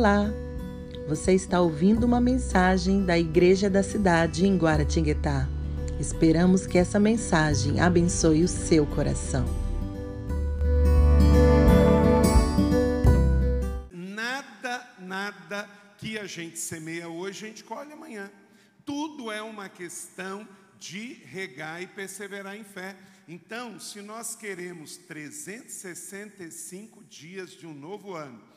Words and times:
Olá! 0.00 0.32
Você 1.08 1.34
está 1.34 1.60
ouvindo 1.60 2.04
uma 2.04 2.22
mensagem 2.22 3.04
da 3.04 3.18
Igreja 3.18 3.68
da 3.68 3.82
Cidade 3.82 4.46
em 4.46 4.56
Guaratinguetá. 4.56 5.46
Esperamos 6.00 6.66
que 6.66 6.78
essa 6.78 6.98
mensagem 6.98 7.80
abençoe 7.80 8.42
o 8.42 8.48
seu 8.48 8.86
coração. 8.86 9.44
Nada, 13.92 14.88
nada 15.00 15.68
que 15.98 16.18
a 16.18 16.26
gente 16.26 16.58
semeia 16.58 17.10
hoje, 17.10 17.44
a 17.44 17.48
gente 17.48 17.62
colhe 17.62 17.92
amanhã. 17.92 18.32
Tudo 18.86 19.30
é 19.30 19.42
uma 19.42 19.68
questão 19.68 20.48
de 20.78 21.12
regar 21.26 21.82
e 21.82 21.86
perseverar 21.86 22.56
em 22.56 22.64
fé. 22.64 22.96
Então, 23.28 23.78
se 23.78 24.00
nós 24.00 24.34
queremos 24.34 24.96
365 24.96 27.04
dias 27.04 27.50
de 27.50 27.66
um 27.66 27.74
novo 27.74 28.14
ano, 28.14 28.48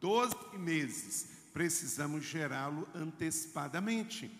12 0.00 0.34
meses, 0.56 1.28
precisamos 1.52 2.24
gerá-lo 2.24 2.86
antecipadamente. 2.94 4.30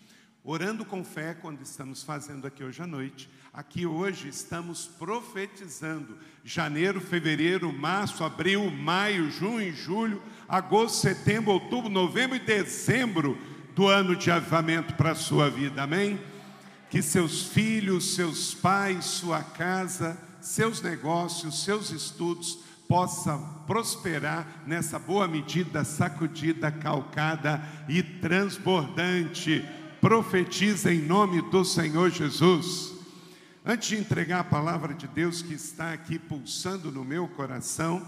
Orando 0.41 0.85
com 0.85 1.03
fé, 1.03 1.33
quando 1.33 1.61
estamos 1.61 2.01
fazendo 2.01 2.47
aqui 2.47 2.63
hoje 2.63 2.81
à 2.81 2.87
noite, 2.87 3.29
aqui 3.51 3.85
hoje 3.85 4.29
estamos 4.29 4.87
profetizando 4.87 6.17
janeiro, 6.45 7.01
fevereiro, 7.01 7.73
março, 7.73 8.23
abril, 8.23 8.71
maio, 8.71 9.29
junho, 9.29 9.73
julho, 9.75 10.23
agosto, 10.47 11.01
setembro, 11.01 11.51
outubro, 11.51 11.89
novembro 11.89 12.37
e 12.37 12.39
dezembro 12.39 13.37
do 13.75 13.87
ano 13.87 14.15
de 14.15 14.31
avivamento 14.31 14.93
para 14.93 15.11
a 15.11 15.15
sua 15.15 15.49
vida, 15.49 15.83
amém? 15.83 16.19
Que 16.89 17.01
seus 17.01 17.43
filhos, 17.43 18.15
seus 18.15 18.53
pais, 18.53 19.05
sua 19.05 19.43
casa, 19.43 20.17
seus 20.39 20.81
negócios, 20.81 21.63
seus 21.65 21.91
estudos 21.91 22.68
possam 22.89 23.63
prosperar 23.67 24.63
nessa 24.65 24.97
boa 24.97 25.27
medida, 25.27 25.83
sacudida, 25.83 26.71
calcada 26.71 27.61
e 27.87 28.01
transbordante. 28.01 29.63
Profetiza 30.01 30.91
em 30.91 30.99
nome 30.99 31.39
do 31.51 31.63
Senhor 31.63 32.09
Jesus. 32.09 32.95
Antes 33.63 33.89
de 33.89 33.97
entregar 33.97 34.39
a 34.39 34.43
palavra 34.43 34.95
de 34.95 35.07
Deus 35.07 35.43
que 35.43 35.53
está 35.53 35.93
aqui 35.93 36.17
pulsando 36.17 36.91
no 36.91 37.05
meu 37.05 37.27
coração, 37.27 38.03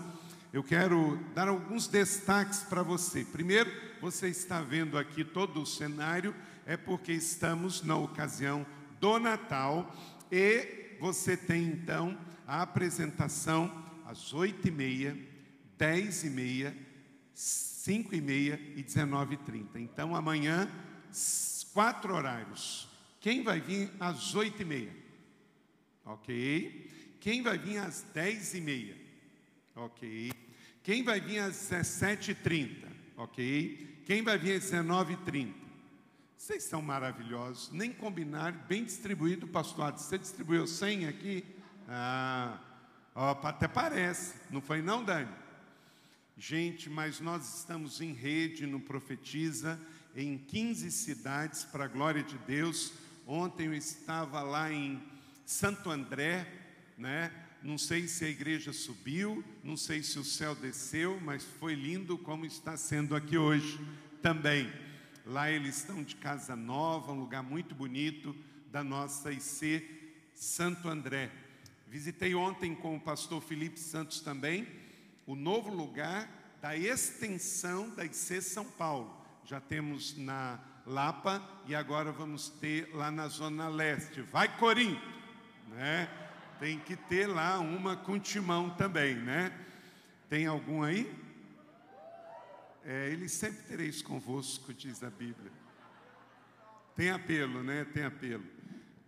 eu 0.52 0.64
quero 0.64 1.20
dar 1.36 1.48
alguns 1.48 1.88
destaques 1.88 2.62
para 2.64 2.82
você. 2.82 3.24
Primeiro, 3.24 3.72
você 4.02 4.30
está 4.30 4.62
vendo 4.62 4.98
aqui 4.98 5.24
todo 5.24 5.62
o 5.62 5.66
cenário, 5.66 6.34
é 6.66 6.76
porque 6.76 7.12
estamos 7.12 7.84
na 7.84 7.98
ocasião 7.98 8.66
do 9.00 9.20
Natal 9.20 9.96
e 10.32 10.96
você 11.00 11.38
tem 11.38 11.66
então 11.66 12.18
a 12.48 12.64
apresentação 12.64 13.91
às 14.12 14.34
oito 14.34 14.68
e 14.68 14.72
meia, 14.72 15.18
dez 15.78 16.26
e 16.26 16.30
meia, 16.30 16.76
cinco 17.34 18.14
e 18.14 18.20
meia 18.20 18.60
e 18.76 18.84
dezenove 18.84 19.36
e 19.36 19.38
trinta. 19.38 19.80
Então 19.80 20.14
amanhã 20.14 20.70
quatro 21.74 22.14
horários. 22.14 22.90
Quem 23.22 23.42
vai 23.42 23.62
vir 23.62 23.90
às 24.00 24.36
oito 24.36 24.62
e 24.62 24.66
meia? 24.66 24.94
Ok. 26.04 26.92
Quem 27.22 27.42
vai 27.42 27.58
vir 27.58 27.78
às 27.78 28.02
dez 28.14 28.54
e 28.54 28.60
meia? 28.60 28.98
Ok. 29.76 30.34
Quem 30.84 31.04
vai 31.04 31.22
vir 31.22 31.40
às 31.40 31.56
17h30? 31.72 32.88
Ok. 33.16 34.04
Quem 34.06 34.22
vai 34.24 34.38
vir 34.38 34.58
às 34.58 34.72
19h30? 34.72 35.54
Vocês 36.36 36.64
são 36.64 36.82
maravilhosos. 36.82 37.72
Nem 37.72 37.94
combinar, 37.94 38.52
bem 38.68 38.84
distribuído, 38.84 39.48
pastor. 39.48 39.94
Você 39.94 40.18
distribuiu 40.18 40.68
100 40.68 41.06
aqui? 41.06 41.46
Ah, 41.88 42.60
ó, 43.16 43.32
até 43.44 43.68
parece. 43.68 44.36
Não 44.50 44.62
foi 44.62 44.82
não, 44.82 45.04
Dani? 45.04 45.30
Gente, 46.38 46.90
mas 46.90 47.20
nós 47.20 47.60
estamos 47.60 48.02
em 48.02 48.14
rede 48.14 48.66
no 48.66 48.80
Profetiza, 48.80 49.80
em 50.16 50.38
15 50.38 50.90
cidades, 50.92 51.64
para 51.64 51.86
a 51.86 51.88
glória 51.88 52.24
de 52.24 52.38
Deus. 52.40 52.94
Ontem 53.28 53.68
eu 53.68 53.74
estava 53.74 54.42
lá 54.42 54.72
em 54.72 55.02
Santo 55.46 55.90
André, 55.90 56.48
né? 56.98 57.32
Não 57.62 57.78
sei 57.78 58.08
se 58.08 58.26
a 58.26 58.30
igreja 58.30 58.74
subiu, 58.74 59.44
não 59.64 59.78
sei 59.78 60.02
se 60.02 60.18
o 60.18 60.24
céu 60.24 60.56
desceu, 60.56 61.20
mas 61.22 61.44
foi 61.44 61.76
lindo 61.76 62.18
como 62.18 62.44
está 62.46 62.76
sendo 62.76 63.16
aqui 63.16 63.38
hoje 63.38 63.80
também. 64.22 64.72
Lá 65.26 65.52
eles 65.52 65.78
estão 65.78 66.04
de 66.04 66.16
casa 66.16 66.56
nova, 66.56 67.12
um 67.12 67.20
lugar 67.20 67.44
muito 67.44 67.76
bonito 67.76 68.36
da 68.72 68.84
nossa 68.84 69.32
IC 69.32 69.86
Santo 70.34 70.90
André. 70.90 71.30
Visitei 71.92 72.34
ontem 72.34 72.74
com 72.74 72.96
o 72.96 73.02
pastor 73.02 73.42
Felipe 73.42 73.78
Santos 73.78 74.22
também 74.22 74.66
o 75.28 75.36
novo 75.36 75.70
lugar 75.70 76.26
da 76.62 76.74
extensão 76.74 77.90
da 77.90 78.06
IC 78.06 78.42
São 78.42 78.64
Paulo. 78.64 79.14
Já 79.44 79.60
temos 79.60 80.18
na 80.18 80.58
Lapa 80.86 81.46
e 81.68 81.76
agora 81.76 82.10
vamos 82.14 82.48
ter 82.48 82.96
lá 82.96 83.12
na 83.12 83.28
Zona 83.28 83.68
Leste. 83.68 84.22
Vai 84.22 84.58
Corinto, 84.58 85.06
né? 85.68 86.10
Tem 86.62 86.80
que 86.80 86.96
ter 86.96 87.28
lá 87.28 87.60
uma 87.60 87.98
com 87.98 88.18
timão 88.18 88.70
também, 88.70 89.16
né? 89.16 89.52
Tem 90.30 90.48
algum 90.48 90.84
aí? 90.84 91.14
É, 92.86 93.10
ele 93.10 93.28
sempre 93.28 93.64
tereis 93.64 94.02
convosco, 94.02 94.74
diz 94.74 95.04
a 95.04 95.10
Bíblia. 95.10 95.52
Tem 96.96 97.12
apelo, 97.12 97.62
né? 97.62 97.84
Tem 97.84 98.06
apelo. 98.06 98.46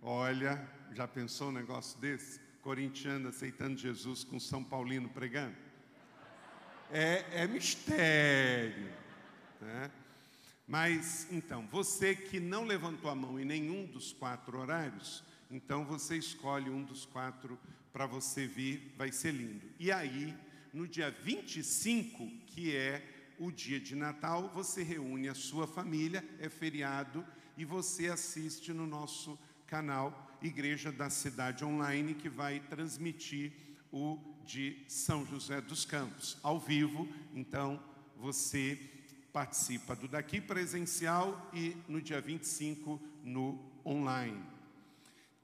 Olha, 0.02 0.70
já 0.92 1.08
pensou 1.08 1.48
um 1.48 1.54
negócio 1.54 1.98
desse? 2.02 2.43
Corintiano 2.64 3.28
aceitando 3.28 3.78
Jesus 3.78 4.24
com 4.24 4.40
São 4.40 4.64
Paulino 4.64 5.10
pregando? 5.10 5.56
É, 6.90 7.44
é 7.44 7.48
mistério. 7.48 8.90
Né? 9.60 9.92
Mas, 10.66 11.28
então, 11.30 11.68
você 11.70 12.16
que 12.16 12.40
não 12.40 12.64
levantou 12.64 13.12
a 13.12 13.16
mão 13.16 13.38
em 13.38 13.44
nenhum 13.44 13.86
dos 13.86 14.14
quatro 14.14 14.58
horários, 14.58 15.24
então 15.52 15.84
você 15.84 16.16
escolhe 16.16 16.70
um 16.70 16.82
dos 16.82 17.06
quatro 17.06 17.60
para 17.92 18.06
você 18.06 18.48
vir, 18.48 18.94
vai 18.98 19.12
ser 19.12 19.34
lindo. 19.34 19.70
E 19.78 19.92
aí, 19.92 20.34
no 20.74 20.88
dia 20.88 21.12
25, 21.12 22.26
que 22.48 22.74
é 22.74 23.06
o 23.38 23.52
dia 23.52 23.80
de 23.80 23.94
Natal, 23.94 24.50
você 24.56 24.84
reúne 24.84 25.28
a 25.28 25.36
sua 25.36 25.68
família, 25.68 26.24
é 26.40 26.48
feriado, 26.48 27.26
e 27.58 27.66
você 27.66 28.08
assiste 28.08 28.72
no 28.72 28.88
nosso 28.88 29.38
canal 29.68 30.33
Igreja 30.44 30.92
da 30.92 31.10
Cidade 31.10 31.64
Online, 31.64 32.14
que 32.14 32.28
vai 32.28 32.60
transmitir 32.60 33.54
o 33.92 34.20
de 34.46 34.84
São 34.90 35.26
José 35.26 35.62
dos 35.62 35.86
Campos, 35.86 36.38
ao 36.44 36.60
vivo. 36.60 37.08
Então, 37.34 37.82
você 38.18 38.78
participa 39.32 39.96
do 39.96 40.08
daqui 40.08 40.42
presencial 40.42 41.50
e 41.54 41.78
no 41.88 42.02
dia 42.02 42.20
25 42.20 43.02
no 43.24 43.58
online. 43.86 44.44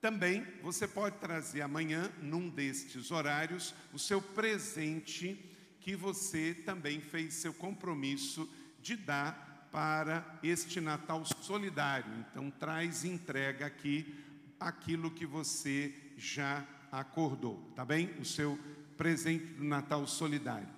Também 0.02 0.46
você 0.62 0.86
pode 0.86 1.16
trazer 1.16 1.62
amanhã, 1.62 2.12
num 2.20 2.48
destes 2.48 3.10
horários, 3.10 3.74
o 3.92 3.98
seu 3.98 4.20
presente 4.20 5.38
que 5.80 5.96
você 5.96 6.54
também 6.54 7.00
fez 7.00 7.34
seu 7.34 7.54
compromisso 7.54 8.48
de 8.82 8.96
dar 8.96 9.68
para 9.72 10.38
este 10.42 10.80
Natal 10.80 11.24
solidário. 11.24 12.12
Então, 12.30 12.50
traz 12.50 13.04
e 13.04 13.08
entrega 13.08 13.66
aqui 13.66 14.14
aquilo 14.60 15.10
que 15.10 15.24
você 15.24 15.94
já 16.16 16.66
acordou, 16.92 17.58
tá 17.74 17.84
bem? 17.84 18.10
O 18.20 18.24
seu 18.24 18.58
presente 18.96 19.54
do 19.54 19.64
Natal 19.64 20.06
solidário. 20.06 20.68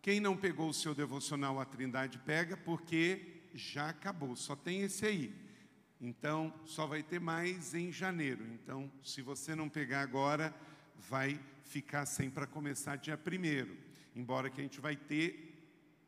Quem 0.00 0.18
não 0.18 0.36
pegou 0.36 0.68
o 0.68 0.74
seu 0.74 0.94
devocional 0.94 1.60
à 1.60 1.64
Trindade, 1.64 2.18
pega, 2.18 2.56
porque 2.56 3.42
já 3.54 3.90
acabou, 3.90 4.34
só 4.34 4.56
tem 4.56 4.82
esse 4.82 5.06
aí. 5.06 5.34
Então, 6.00 6.52
só 6.66 6.86
vai 6.86 7.02
ter 7.02 7.20
mais 7.20 7.74
em 7.74 7.92
janeiro. 7.92 8.44
Então, 8.52 8.90
se 9.02 9.22
você 9.22 9.54
não 9.54 9.68
pegar 9.68 10.02
agora, 10.02 10.54
vai 10.98 11.40
ficar 11.64 12.04
sem 12.06 12.30
para 12.30 12.46
começar 12.46 12.96
dia 12.96 13.16
primeiro. 13.16 13.76
Embora 14.14 14.50
que 14.50 14.60
a 14.60 14.64
gente 14.64 14.80
vai 14.80 14.96
ter 14.96 15.54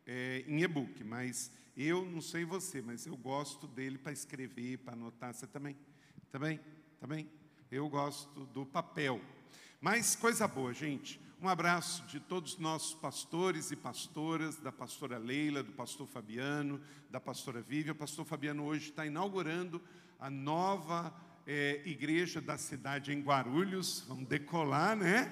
é, 0.06 0.44
em 0.46 0.62
e-book, 0.62 1.02
mas 1.02 1.50
eu 1.76 2.04
não 2.04 2.20
sei 2.20 2.44
você, 2.44 2.81
mas 2.81 3.06
eu 3.06 3.16
gosto 3.16 3.66
dele 3.66 3.99
para 3.99 4.12
escrever, 4.12 4.78
para 4.78 4.92
anotar. 4.92 5.34
Você 5.34 5.46
também? 5.46 5.76
Também? 6.31 6.60
Também? 7.06 7.31
Eu 7.70 7.88
gosto 7.88 8.47
do 8.47 8.67
papel. 8.67 9.20
Mas 9.81 10.17
coisa 10.17 10.49
boa, 10.49 10.75
gente. 10.75 11.20
Um 11.41 11.49
abraço 11.49 12.05
de 12.08 12.19
todos 12.19 12.55
os 12.55 12.58
nossos 12.58 12.94
pastores 12.94 13.70
e 13.70 13.76
pastoras, 13.76 14.56
da 14.56 14.73
pastora 14.73 15.17
Leila, 15.17 15.62
do 15.62 15.70
pastor 15.70 16.08
Fabiano, 16.08 16.81
da 17.08 17.20
pastora 17.20 17.62
Vivian. 17.62 17.93
O 17.93 17.94
pastor 17.94 18.25
Fabiano 18.25 18.64
hoje 18.64 18.91
está 18.91 19.06
inaugurando 19.06 19.81
a 20.19 20.29
nova 20.29 21.14
é, 21.47 21.81
igreja 21.85 22.41
da 22.41 22.58
cidade 22.58 23.12
em 23.12 23.23
Guarulhos. 23.23 24.05
Vamos 24.09 24.26
decolar, 24.26 24.97
né? 24.97 25.31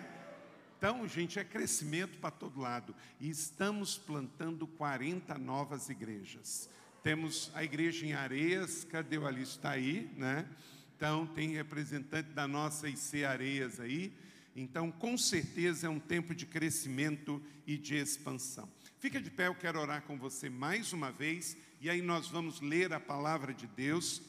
Então, 0.79 1.09
gente, 1.09 1.41
é 1.41 1.45
crescimento 1.45 2.21
para 2.21 2.31
todo 2.31 2.61
lado. 2.61 2.95
E 3.19 3.29
estamos 3.29 3.99
plantando 3.99 4.65
40 4.65 5.37
novas 5.39 5.89
igrejas. 5.89 6.71
Temos 7.03 7.51
a 7.53 7.65
igreja 7.65 8.07
em 8.07 8.13
Areias, 8.13 8.85
cadê 8.85 9.19
o 9.19 9.27
Alice? 9.27 9.57
Está 9.57 9.71
aí, 9.71 10.09
né? 10.17 10.49
Então, 10.97 11.27
tem 11.27 11.51
representante 11.51 12.31
da 12.31 12.47
nossa 12.47 12.89
IC 12.89 13.25
Areias 13.25 13.81
aí 13.81 14.13
Então, 14.55 14.93
com 14.93 15.19
certeza, 15.19 15.89
é 15.89 15.91
um 15.91 15.99
tempo 15.99 16.35
de 16.35 16.47
crescimento 16.47 17.43
e 17.67 17.77
de 17.77 17.97
expansão. 17.97 18.69
Fica 19.01 19.21
de 19.21 19.31
pé, 19.31 19.49
eu 19.49 19.55
quero 19.55 19.81
orar 19.81 20.03
com 20.03 20.17
você 20.17 20.49
mais 20.49 20.93
uma 20.93 21.11
vez, 21.11 21.57
e 21.81 21.91
aí 21.91 22.01
nós 22.01 22.29
vamos 22.29 22.61
ler 22.61 22.93
a 22.93 23.01
palavra 23.01 23.53
de 23.53 23.67
Deus. 23.67 24.23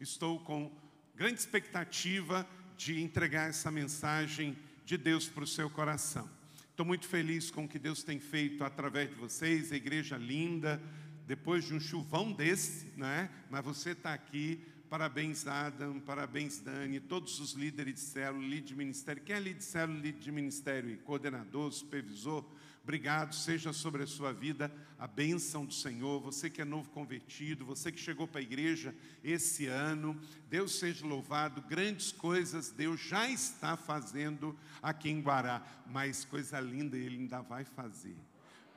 Estou 0.00 0.38
com 0.38 0.70
grande 1.16 1.40
expectativa 1.40 2.48
de 2.78 3.02
entregar 3.02 3.50
essa 3.50 3.70
mensagem 3.70 4.56
de 4.86 4.96
Deus 4.96 5.28
para 5.28 5.44
o 5.44 5.46
seu 5.46 5.68
coração. 5.68 6.30
Estou 6.70 6.86
muito 6.86 7.06
feliz 7.06 7.50
com 7.50 7.64
o 7.64 7.68
que 7.68 7.78
Deus 7.78 8.02
tem 8.04 8.20
feito 8.20 8.62
através 8.64 9.10
de 9.10 9.16
vocês, 9.16 9.72
a 9.72 9.76
igreja 9.76 10.16
linda, 10.16 10.80
depois 11.26 11.64
de 11.64 11.74
um 11.74 11.80
chuvão 11.80 12.32
desse, 12.32 12.86
né? 12.96 13.28
mas 13.50 13.64
você 13.64 13.90
está 13.90 14.14
aqui 14.14 14.64
Parabéns, 14.92 15.46
Adam, 15.46 15.98
parabéns, 16.00 16.58
Dani, 16.60 17.00
todos 17.00 17.40
os 17.40 17.54
líderes 17.54 17.94
de 17.94 18.00
célula, 18.00 18.46
líder 18.46 18.66
de 18.66 18.74
ministério. 18.76 19.22
Quem 19.22 19.34
é 19.34 19.40
líder 19.40 19.58
de 19.60 19.64
célula, 19.64 19.98
líder 19.98 20.20
de 20.20 20.30
ministério? 20.30 20.98
Coordenador, 20.98 21.72
supervisor, 21.72 22.44
obrigado, 22.82 23.34
seja 23.34 23.72
sobre 23.72 24.02
a 24.02 24.06
sua 24.06 24.34
vida 24.34 24.70
a 24.98 25.06
bênção 25.06 25.64
do 25.64 25.72
Senhor. 25.72 26.20
Você 26.20 26.50
que 26.50 26.60
é 26.60 26.64
novo 26.66 26.90
convertido, 26.90 27.64
você 27.64 27.90
que 27.90 27.98
chegou 27.98 28.28
para 28.28 28.40
a 28.40 28.42
igreja 28.42 28.94
esse 29.24 29.64
ano, 29.64 30.14
Deus 30.50 30.78
seja 30.78 31.06
louvado. 31.06 31.62
Grandes 31.62 32.12
coisas 32.12 32.70
Deus 32.70 33.00
já 33.00 33.30
está 33.30 33.78
fazendo 33.78 34.54
aqui 34.82 35.08
em 35.08 35.22
Guará, 35.22 35.66
mas 35.86 36.26
coisa 36.26 36.60
linda 36.60 36.98
Ele 36.98 37.16
ainda 37.16 37.40
vai 37.40 37.64
fazer 37.64 38.14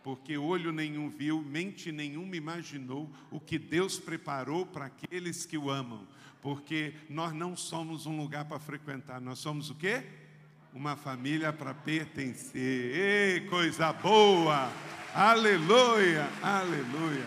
porque 0.05 0.37
olho 0.37 0.71
nenhum 0.71 1.09
viu, 1.09 1.41
mente 1.41 1.91
nenhuma 1.91 2.35
imaginou 2.35 3.11
o 3.31 3.39
que 3.39 3.57
Deus 3.57 3.97
preparou 3.97 4.63
para 4.63 4.85
aqueles 4.85 5.47
que 5.47 5.57
o 5.57 5.67
amam. 5.67 6.07
Porque 6.43 6.93
nós 7.09 7.33
não 7.33 7.57
somos 7.57 8.05
um 8.05 8.15
lugar 8.15 8.45
para 8.45 8.59
frequentar, 8.59 9.19
nós 9.19 9.39
somos 9.39 9.71
o 9.71 9.73
quê? 9.73 10.03
Uma 10.71 10.95
família 10.95 11.51
para 11.51 11.73
pertencer. 11.73 12.95
Ei, 12.95 13.49
coisa 13.49 13.91
boa! 13.93 14.71
Aleluia! 15.11 16.29
Aleluia! 16.39 17.25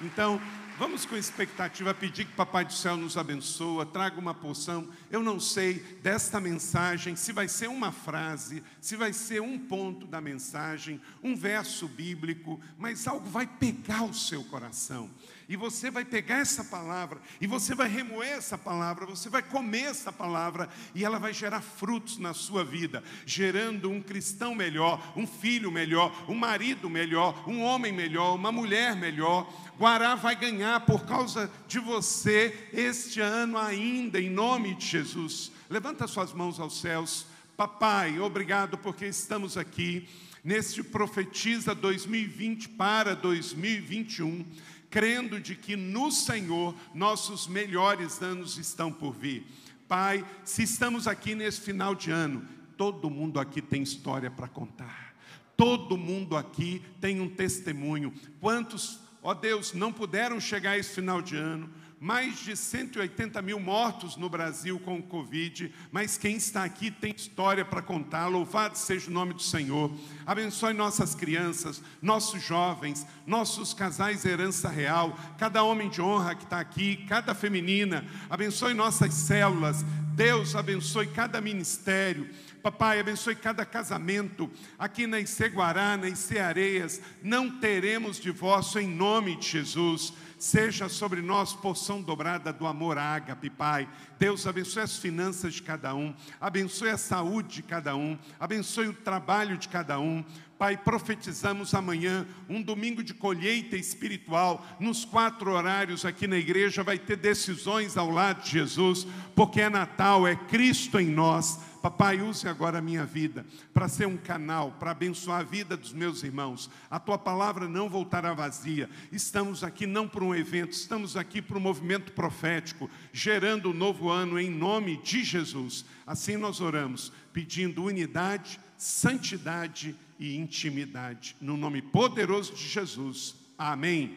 Então, 0.00 0.40
Vamos 0.78 1.04
com 1.04 1.16
expectativa 1.16 1.92
pedir 1.92 2.24
que 2.24 2.36
Papai 2.36 2.64
do 2.64 2.72
Céu 2.72 2.96
nos 2.96 3.16
abençoe, 3.16 3.84
traga 3.86 4.20
uma 4.20 4.32
porção. 4.32 4.88
Eu 5.10 5.24
não 5.24 5.40
sei 5.40 5.80
desta 6.04 6.38
mensagem 6.38 7.16
se 7.16 7.32
vai 7.32 7.48
ser 7.48 7.66
uma 7.66 7.90
frase, 7.90 8.62
se 8.80 8.94
vai 8.94 9.12
ser 9.12 9.42
um 9.42 9.58
ponto 9.58 10.06
da 10.06 10.20
mensagem, 10.20 11.00
um 11.20 11.34
verso 11.34 11.88
bíblico, 11.88 12.60
mas 12.78 13.08
algo 13.08 13.28
vai 13.28 13.44
pegar 13.44 14.04
o 14.04 14.14
seu 14.14 14.44
coração. 14.44 15.10
E 15.48 15.56
você 15.56 15.90
vai 15.90 16.04
pegar 16.04 16.40
essa 16.40 16.62
palavra, 16.62 17.18
e 17.40 17.46
você 17.46 17.74
vai 17.74 17.88
remoer 17.88 18.32
essa 18.32 18.58
palavra, 18.58 19.06
você 19.06 19.30
vai 19.30 19.40
comer 19.40 19.84
essa 19.84 20.12
palavra, 20.12 20.68
e 20.94 21.02
ela 21.02 21.18
vai 21.18 21.32
gerar 21.32 21.62
frutos 21.62 22.18
na 22.18 22.34
sua 22.34 22.62
vida, 22.62 23.02
gerando 23.24 23.90
um 23.90 24.02
cristão 24.02 24.54
melhor, 24.54 25.14
um 25.16 25.26
filho 25.26 25.72
melhor, 25.72 26.26
um 26.28 26.34
marido 26.34 26.90
melhor, 26.90 27.48
um 27.48 27.62
homem 27.62 27.90
melhor, 27.94 28.34
uma 28.34 28.52
mulher 28.52 28.94
melhor. 28.94 29.50
Guará 29.78 30.14
vai 30.14 30.36
ganhar 30.36 30.80
por 30.80 31.06
causa 31.06 31.50
de 31.66 31.78
você 31.78 32.68
este 32.70 33.18
ano 33.18 33.56
ainda, 33.56 34.20
em 34.20 34.28
nome 34.28 34.74
de 34.74 34.84
Jesus. 34.84 35.50
Levanta 35.70 36.06
suas 36.06 36.30
mãos 36.34 36.60
aos 36.60 36.78
céus. 36.78 37.26
Papai, 37.56 38.20
obrigado 38.20 38.76
porque 38.76 39.06
estamos 39.06 39.56
aqui 39.56 40.06
neste 40.44 40.82
Profetiza 40.82 41.74
2020 41.74 42.68
para 42.70 43.16
2021 43.16 44.44
crendo 44.90 45.40
de 45.40 45.54
que 45.54 45.76
no 45.76 46.10
Senhor 46.10 46.74
nossos 46.94 47.46
melhores 47.46 48.22
anos 48.22 48.58
estão 48.58 48.92
por 48.92 49.12
vir. 49.12 49.46
Pai, 49.86 50.24
se 50.44 50.62
estamos 50.62 51.06
aqui 51.06 51.34
nesse 51.34 51.60
final 51.60 51.94
de 51.94 52.10
ano, 52.10 52.46
todo 52.76 53.10
mundo 53.10 53.40
aqui 53.40 53.62
tem 53.62 53.82
história 53.82 54.30
para 54.30 54.48
contar. 54.48 55.14
Todo 55.56 55.96
mundo 55.96 56.36
aqui 56.36 56.82
tem 57.00 57.20
um 57.20 57.28
testemunho. 57.28 58.12
Quantos, 58.40 59.00
ó 59.22 59.34
Deus, 59.34 59.72
não 59.72 59.92
puderam 59.92 60.38
chegar 60.38 60.78
esse 60.78 60.94
final 60.94 61.20
de 61.20 61.36
ano? 61.36 61.68
Mais 62.00 62.38
de 62.38 62.56
180 62.56 63.42
mil 63.42 63.58
mortos 63.58 64.16
no 64.16 64.28
Brasil 64.28 64.78
com 64.78 64.98
o 64.98 65.02
Covid, 65.02 65.72
mas 65.90 66.16
quem 66.16 66.36
está 66.36 66.62
aqui 66.62 66.90
tem 66.90 67.12
história 67.14 67.64
para 67.64 67.82
contar. 67.82 68.28
Louvado 68.28 68.78
seja 68.78 69.10
o 69.10 69.12
nome 69.12 69.34
do 69.34 69.42
Senhor. 69.42 69.92
Abençoe 70.24 70.72
nossas 70.72 71.14
crianças, 71.14 71.82
nossos 72.00 72.42
jovens, 72.42 73.04
nossos 73.26 73.74
casais 73.74 74.24
herança 74.24 74.68
real, 74.68 75.18
cada 75.38 75.62
homem 75.64 75.88
de 75.88 76.00
honra 76.00 76.36
que 76.36 76.44
está 76.44 76.60
aqui, 76.60 77.04
cada 77.08 77.34
feminina. 77.34 78.04
Abençoe 78.30 78.74
nossas 78.74 79.14
células. 79.14 79.84
Deus 80.14 80.56
abençoe 80.56 81.06
cada 81.06 81.40
ministério. 81.40 82.28
Papai, 82.60 82.98
abençoe 82.98 83.36
cada 83.36 83.64
casamento. 83.64 84.50
Aqui 84.76 85.06
na 85.06 85.20
Iceguará, 85.20 85.96
na 85.96 86.08
Iceareias, 86.08 87.00
não 87.22 87.58
teremos 87.58 88.18
divórcio 88.18 88.80
em 88.80 88.88
nome 88.88 89.36
de 89.36 89.48
Jesus 89.48 90.12
seja 90.38 90.88
sobre 90.88 91.20
nós 91.20 91.52
porção 91.52 92.00
dobrada 92.00 92.52
do 92.52 92.66
amor 92.66 92.96
ágape, 92.96 93.50
Pai. 93.50 93.88
Deus 94.18 94.46
abençoe 94.46 94.82
as 94.82 94.96
finanças 94.96 95.54
de 95.54 95.62
cada 95.62 95.94
um, 95.94 96.14
abençoe 96.40 96.90
a 96.90 96.96
saúde 96.96 97.56
de 97.56 97.62
cada 97.62 97.96
um, 97.96 98.16
abençoe 98.38 98.88
o 98.88 98.92
trabalho 98.92 99.58
de 99.58 99.68
cada 99.68 99.98
um. 99.98 100.24
Pai, 100.58 100.76
profetizamos 100.76 101.72
amanhã 101.72 102.26
um 102.48 102.60
domingo 102.60 103.02
de 103.02 103.14
colheita 103.14 103.76
espiritual, 103.76 104.66
nos 104.80 105.04
quatro 105.04 105.52
horários 105.52 106.04
aqui 106.04 106.26
na 106.26 106.36
igreja, 106.36 106.82
vai 106.82 106.98
ter 106.98 107.16
decisões 107.16 107.96
ao 107.96 108.10
lado 108.10 108.42
de 108.42 108.50
Jesus, 108.50 109.06
porque 109.36 109.60
é 109.60 109.70
Natal, 109.70 110.26
é 110.26 110.34
Cristo 110.34 110.98
em 110.98 111.06
nós. 111.06 111.60
Papai, 111.78 112.20
use 112.20 112.48
agora 112.48 112.78
a 112.78 112.82
minha 112.82 113.04
vida 113.04 113.46
para 113.72 113.88
ser 113.88 114.06
um 114.06 114.16
canal, 114.16 114.72
para 114.72 114.90
abençoar 114.90 115.40
a 115.40 115.44
vida 115.44 115.76
dos 115.76 115.92
meus 115.92 116.22
irmãos. 116.22 116.68
A 116.90 116.98
tua 116.98 117.16
palavra 117.16 117.68
não 117.68 117.88
voltará 117.88 118.34
vazia. 118.34 118.90
Estamos 119.12 119.62
aqui 119.62 119.86
não 119.86 120.08
para 120.08 120.24
um 120.24 120.34
evento, 120.34 120.72
estamos 120.72 121.16
aqui 121.16 121.40
para 121.40 121.56
um 121.56 121.60
movimento 121.60 122.12
profético, 122.12 122.90
gerando 123.12 123.70
um 123.70 123.74
novo 123.74 124.10
ano 124.10 124.38
em 124.38 124.50
nome 124.50 124.96
de 124.98 125.22
Jesus. 125.22 125.84
Assim 126.06 126.36
nós 126.36 126.60
oramos, 126.60 127.12
pedindo 127.32 127.84
unidade, 127.84 128.58
santidade 128.76 129.94
e 130.18 130.36
intimidade. 130.36 131.36
No 131.40 131.56
nome 131.56 131.80
poderoso 131.80 132.54
de 132.54 132.66
Jesus. 132.66 133.36
Amém. 133.56 134.16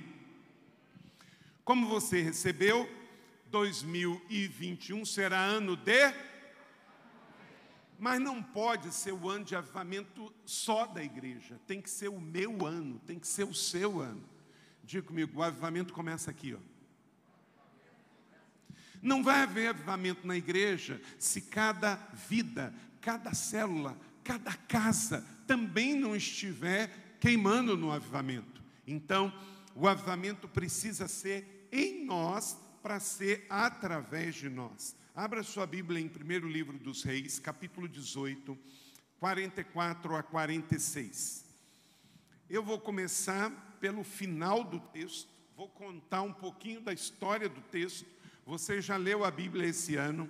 Como 1.64 1.88
você 1.88 2.22
recebeu, 2.22 2.90
2021 3.52 5.06
será 5.06 5.40
ano 5.40 5.76
de 5.76 6.12
mas 8.02 8.20
não 8.20 8.42
pode 8.42 8.92
ser 8.92 9.12
o 9.12 9.30
ano 9.30 9.46
de 9.46 9.56
avivamento 9.56 10.34
só 10.44 10.88
da 10.88 11.04
igreja, 11.04 11.62
tem 11.68 11.80
que 11.80 11.88
ser 11.88 12.08
o 12.08 12.20
meu 12.20 12.66
ano, 12.66 12.98
tem 13.06 13.20
que 13.20 13.28
ser 13.28 13.44
o 13.44 13.54
seu 13.54 14.02
ano. 14.02 14.28
Diga 14.84 15.06
comigo, 15.06 15.38
o 15.38 15.44
avivamento 15.44 15.94
começa 15.94 16.32
aqui, 16.32 16.56
ó. 16.56 16.58
Não 19.04 19.22
vai 19.22 19.44
haver 19.44 19.68
avivamento 19.68 20.26
na 20.26 20.36
igreja 20.36 21.00
se 21.20 21.42
cada 21.42 21.94
vida, 22.28 22.74
cada 23.00 23.36
célula, 23.36 23.96
cada 24.24 24.52
casa 24.52 25.24
também 25.46 25.94
não 25.94 26.16
estiver 26.16 27.18
queimando 27.20 27.78
no 27.78 27.92
avivamento. 27.92 28.64
Então, 28.88 29.32
o 29.76 29.88
avivamento 29.88 30.48
precisa 30.48 31.08
ser 31.08 31.68
em 31.72 32.04
nós 32.04 32.58
para 32.82 33.00
ser 33.00 33.46
através 33.48 34.34
de 34.34 34.50
nós. 34.50 34.96
Abra 35.14 35.44
sua 35.44 35.68
Bíblia 35.68 36.00
em 36.00 36.08
primeiro 36.08 36.48
livro 36.48 36.78
dos 36.78 37.04
Reis, 37.04 37.38
capítulo 37.38 37.86
18, 37.86 38.58
44 39.20 40.16
a 40.16 40.24
46. 40.24 41.44
Eu 42.50 42.64
vou 42.64 42.80
começar 42.80 43.50
pelo 43.82 44.06
final 44.06 44.64
do 44.64 44.80
texto, 44.80 45.28
vou 45.54 45.68
contar 45.68 46.22
um 46.22 46.32
pouquinho 46.32 46.80
da 46.80 46.94
história 46.94 47.50
do 47.50 47.60
texto. 47.60 48.06
Você 48.46 48.82
já 48.82 48.96
leu 48.96 49.26
a 49.26 49.30
Bíblia 49.30 49.68
esse 49.68 49.98
ano 49.98 50.30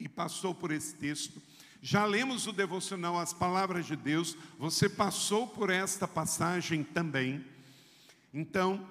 e 0.00 0.08
passou 0.08 0.52
por 0.52 0.72
esse 0.72 0.96
texto. 0.96 1.40
Já 1.80 2.04
lemos 2.04 2.48
o 2.48 2.52
devocional 2.52 3.16
As 3.16 3.32
Palavras 3.32 3.86
de 3.86 3.94
Deus, 3.94 4.36
você 4.58 4.88
passou 4.88 5.46
por 5.46 5.70
esta 5.70 6.08
passagem 6.08 6.82
também. 6.82 7.44
Então, 8.34 8.84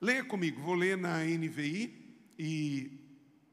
leia 0.00 0.24
comigo, 0.24 0.62
vou 0.62 0.74
ler 0.74 0.96
na 0.96 1.22
NVI 1.22 2.16
e 2.38 3.07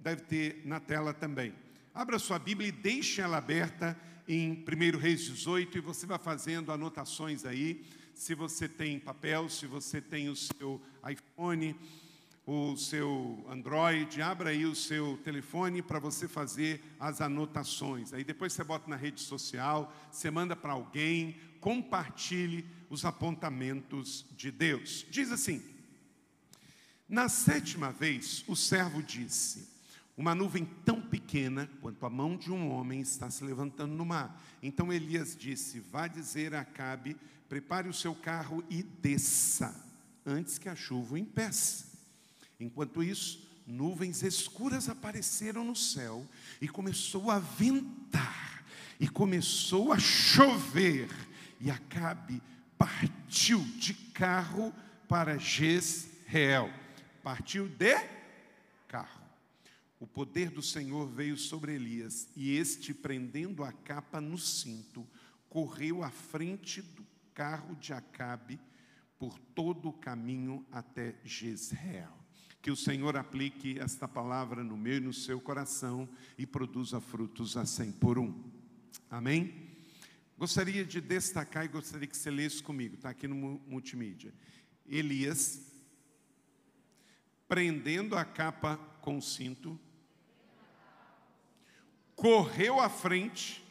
deve 0.05 0.21
ter 0.21 0.61
na 0.63 0.79
tela 0.79 1.15
também. 1.15 1.51
Abra 1.91 2.19
sua 2.19 2.37
Bíblia 2.37 2.69
e 2.69 2.71
deixe 2.71 3.21
ela 3.21 3.37
aberta 3.37 3.99
em 4.27 4.63
1 4.63 4.99
Reis 4.99 5.21
18 5.21 5.79
e 5.79 5.81
você 5.81 6.05
vai 6.05 6.19
fazendo 6.19 6.71
anotações 6.71 7.43
aí. 7.43 7.83
Se 8.13 8.35
você 8.35 8.69
tem 8.69 8.99
papel, 8.99 9.49
se 9.49 9.65
você 9.65 9.99
tem 9.99 10.29
o 10.29 10.35
seu 10.35 10.79
iPhone, 11.09 11.75
o 12.45 12.77
seu 12.77 13.43
Android, 13.49 14.21
abra 14.21 14.51
aí 14.51 14.63
o 14.67 14.75
seu 14.75 15.17
telefone 15.23 15.81
para 15.81 15.97
você 15.97 16.27
fazer 16.27 16.83
as 16.99 17.19
anotações. 17.19 18.13
Aí 18.13 18.23
depois 18.23 18.53
você 18.53 18.63
bota 18.63 18.87
na 18.87 18.95
rede 18.95 19.21
social, 19.21 19.91
você 20.11 20.29
manda 20.29 20.55
para 20.55 20.73
alguém, 20.73 21.35
compartilhe 21.59 22.63
os 22.91 23.05
apontamentos 23.05 24.23
de 24.37 24.51
Deus. 24.51 25.03
Diz 25.09 25.31
assim: 25.31 25.63
Na 27.09 27.27
sétima 27.27 27.91
vez, 27.91 28.45
o 28.47 28.55
servo 28.55 29.01
disse: 29.01 29.74
uma 30.17 30.33
nuvem 30.33 30.65
tão 30.85 31.01
pequena 31.01 31.69
quanto 31.81 32.05
a 32.05 32.09
mão 32.09 32.37
de 32.37 32.51
um 32.51 32.71
homem 32.71 33.01
está 33.01 33.29
se 33.29 33.43
levantando 33.43 33.93
no 33.93 34.05
mar. 34.05 34.41
Então 34.63 34.91
Elias 34.91 35.35
disse: 35.35 35.79
Vá 35.79 36.07
dizer 36.07 36.55
a 36.55 36.61
Acabe, 36.61 37.17
prepare 37.49 37.89
o 37.89 37.93
seu 37.93 38.15
carro 38.15 38.63
e 38.69 38.81
desça, 38.81 39.75
antes 40.25 40.57
que 40.57 40.69
a 40.69 40.75
chuva 40.75 41.15
o 41.15 41.17
impeça. 41.17 41.85
Enquanto 42.59 43.03
isso, 43.03 43.45
nuvens 43.67 44.23
escuras 44.23 44.87
apareceram 44.87 45.65
no 45.65 45.75
céu 45.75 46.25
e 46.61 46.67
começou 46.67 47.29
a 47.29 47.39
ventar, 47.39 48.63
e 48.99 49.09
começou 49.09 49.91
a 49.91 49.99
chover, 49.99 51.09
e 51.59 51.69
Acabe 51.69 52.41
partiu 52.77 53.59
de 53.77 53.93
carro 53.93 54.73
para 55.09 55.37
Jezreel. 55.37 56.71
Partiu 57.21 57.67
de 57.67 57.95
o 59.99 60.05
poder 60.05 60.49
do 60.49 60.61
Senhor 60.61 61.07
veio 61.07 61.37
sobre 61.37 61.73
Elias, 61.75 62.27
e 62.35 62.57
este, 62.57 62.93
prendendo 62.93 63.63
a 63.63 63.71
capa 63.71 64.19
no 64.19 64.37
cinto, 64.37 65.07
correu 65.49 66.03
à 66.03 66.11
frente 66.11 66.81
do 66.81 67.05
carro 67.33 67.75
de 67.75 67.93
Acabe 67.93 68.59
por 69.17 69.39
todo 69.39 69.89
o 69.89 69.93
caminho 69.93 70.65
até 70.71 71.15
Jezreel. 71.23 72.13
Que 72.61 72.71
o 72.71 72.75
Senhor 72.75 73.15
aplique 73.15 73.79
esta 73.79 74.07
palavra 74.07 74.63
no 74.63 74.75
meu 74.75 74.97
e 74.97 74.99
no 74.99 75.13
seu 75.13 75.39
coração 75.39 76.09
e 76.37 76.45
produza 76.45 76.99
frutos 76.99 77.55
a 77.55 77.65
cem 77.65 77.91
por 77.91 78.17
um. 78.17 78.43
Amém? 79.09 79.77
Gostaria 80.37 80.83
de 80.83 80.99
destacar 80.99 81.63
e 81.63 81.69
gostaria 81.69 82.07
que 82.07 82.17
você 82.17 82.29
lesse 82.29 82.61
comigo, 82.61 82.95
está 82.95 83.09
aqui 83.09 83.27
no 83.27 83.35
multimídia. 83.67 84.33
Elias, 84.85 85.61
prendendo 87.47 88.17
a 88.17 88.25
capa 88.25 88.77
com 88.99 89.17
o 89.17 89.21
cinto, 89.21 89.79
correu 92.15 92.79
à 92.79 92.89
frente 92.89 93.63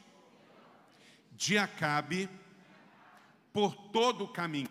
de 1.32 1.58
Acabe 1.58 2.28
por 3.52 3.74
todo 3.74 4.24
o 4.24 4.28
caminho. 4.28 4.68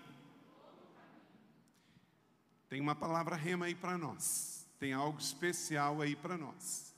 Tem 2.70 2.82
uma 2.82 2.96
palavra 2.96 3.36
rema 3.36 3.66
aí 3.66 3.76
para 3.76 3.98
nós. 3.98 4.68
Tem 4.80 4.94
algo 4.94 5.20
especial 5.20 6.02
aí 6.02 6.16
para 6.16 6.38
nós. 6.38 6.94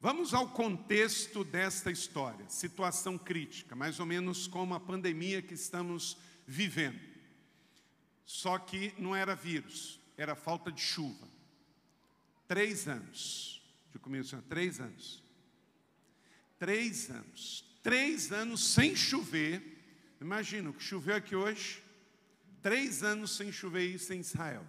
Vamos 0.00 0.34
ao 0.34 0.48
contexto 0.48 1.42
desta 1.42 1.90
história, 1.90 2.48
situação 2.48 3.16
crítica, 3.16 3.74
mais 3.74 3.98
ou 3.98 4.06
menos 4.06 4.46
como 4.46 4.74
a 4.74 4.80
pandemia 4.80 5.40
que 5.40 5.54
estamos 5.54 6.18
vivendo. 6.46 7.00
Só 8.24 8.58
que 8.58 8.92
não 8.98 9.16
era 9.16 9.34
vírus, 9.34 9.98
era 10.16 10.34
falta 10.34 10.70
de 10.70 10.80
chuva. 10.80 11.26
Três 12.46 12.86
anos, 12.86 13.62
de 13.92 13.98
começo, 13.98 14.36
três 14.42 14.80
anos. 14.80 15.25
Três 16.58 17.10
anos. 17.10 17.64
Três 17.82 18.32
anos 18.32 18.72
sem 18.72 18.96
chover. 18.96 19.62
Imagina 20.20 20.70
o 20.70 20.74
que 20.74 20.82
choveu 20.82 21.16
aqui 21.16 21.36
hoje. 21.36 21.82
Três 22.62 23.02
anos 23.02 23.36
sem 23.36 23.52
chover 23.52 23.84
isso 23.84 24.12
em 24.12 24.20
Israel. 24.20 24.66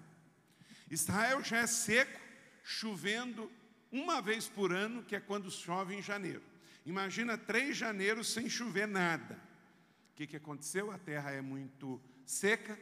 Israel 0.89 1.43
já 1.43 1.57
é 1.57 1.67
seco, 1.67 2.19
chovendo 2.63 3.51
uma 3.91 4.21
vez 4.21 4.47
por 4.47 4.71
ano, 4.71 5.03
que 5.03 5.15
é 5.15 5.19
quando 5.19 5.49
chove 5.49 5.95
em 5.95 6.01
janeiro. 6.01 6.43
Imagina 6.85 7.37
três 7.37 7.75
janeiros 7.75 8.31
sem 8.31 8.49
chover 8.49 8.87
nada. 8.87 9.35
O 10.11 10.15
que, 10.15 10.27
que 10.27 10.37
aconteceu? 10.37 10.91
A 10.91 10.97
terra 10.97 11.31
é 11.31 11.41
muito 11.41 12.01
seca, 12.25 12.79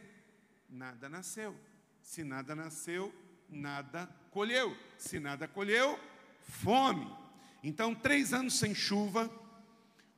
nada 0.70 1.10
nasceu. 1.10 1.56
Se 2.02 2.24
nada 2.24 2.56
nasceu, 2.56 3.14
nada 3.50 4.08
colheu. 4.32 4.78
Se 4.98 5.20
nada 5.20 5.48
colheu, 5.48 6.00
fome. 6.42 7.25
Então, 7.68 7.96
três 7.96 8.32
anos 8.32 8.60
sem 8.60 8.76
chuva. 8.76 9.28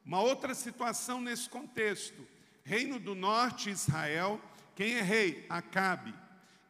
Uma 0.04 0.20
outra 0.20 0.54
situação 0.54 1.22
nesse 1.22 1.50
contexto: 1.50 2.28
Reino 2.62 3.00
do 3.00 3.16
Norte, 3.16 3.70
Israel. 3.70 4.42
Quem 4.76 4.96
é 4.96 5.02
rei? 5.02 5.46
Acabe. 5.50 6.14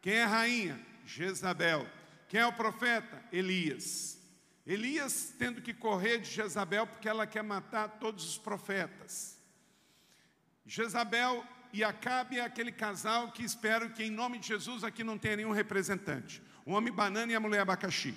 Quem 0.00 0.14
é 0.14 0.24
rainha? 0.24 0.80
Jezabel. 1.04 1.84
Quem 2.28 2.38
é 2.38 2.46
o 2.46 2.52
profeta? 2.52 3.20
Elias. 3.32 4.20
Elias 4.64 5.34
tendo 5.36 5.60
que 5.60 5.74
correr 5.74 6.18
de 6.18 6.30
Jezabel 6.30 6.86
porque 6.86 7.08
ela 7.08 7.26
quer 7.26 7.42
matar 7.42 7.98
todos 7.98 8.24
os 8.24 8.38
profetas. 8.38 9.36
Jezabel 10.64 11.44
e 11.72 11.82
Acabe 11.82 12.38
é 12.38 12.44
aquele 12.44 12.70
casal 12.70 13.32
que 13.32 13.42
espero 13.42 13.90
que 13.90 14.04
em 14.04 14.10
nome 14.10 14.38
de 14.38 14.46
Jesus 14.46 14.84
aqui 14.84 15.02
não 15.02 15.18
tenha 15.18 15.38
nenhum 15.38 15.50
representante. 15.50 16.40
O 16.64 16.70
homem 16.70 16.92
banana 16.92 17.32
e 17.32 17.34
a 17.34 17.40
mulher 17.40 17.62
abacaxi. 17.62 18.14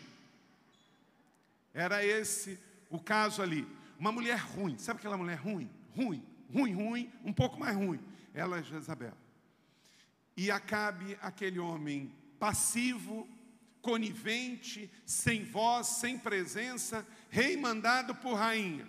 Era 1.74 2.06
esse 2.06 2.60
o 2.90 3.00
caso 3.00 3.42
ali. 3.42 3.68
Uma 3.98 4.12
mulher 4.12 4.38
ruim, 4.38 4.78
sabe 4.78 5.00
aquela 5.00 5.18
mulher 5.18 5.38
ruim? 5.38 5.70
Ruim, 5.96 6.24
ruim, 6.54 6.74
ruim, 6.74 7.14
um 7.24 7.32
pouco 7.32 7.60
mais 7.60 7.76
ruim. 7.76 8.00
Ela 8.34 8.60
é 8.60 8.64
Jezabel. 8.64 9.14
E 10.36 10.50
Acabe, 10.50 11.18
aquele 11.22 11.60
homem 11.60 12.14
passivo, 12.40 13.28
conivente, 13.82 14.90
sem 15.06 15.44
voz, 15.44 15.88
sem 15.88 16.18
presença, 16.18 17.06
rei 17.30 17.56
mandado 17.56 18.16
por 18.16 18.36
rainha. 18.36 18.88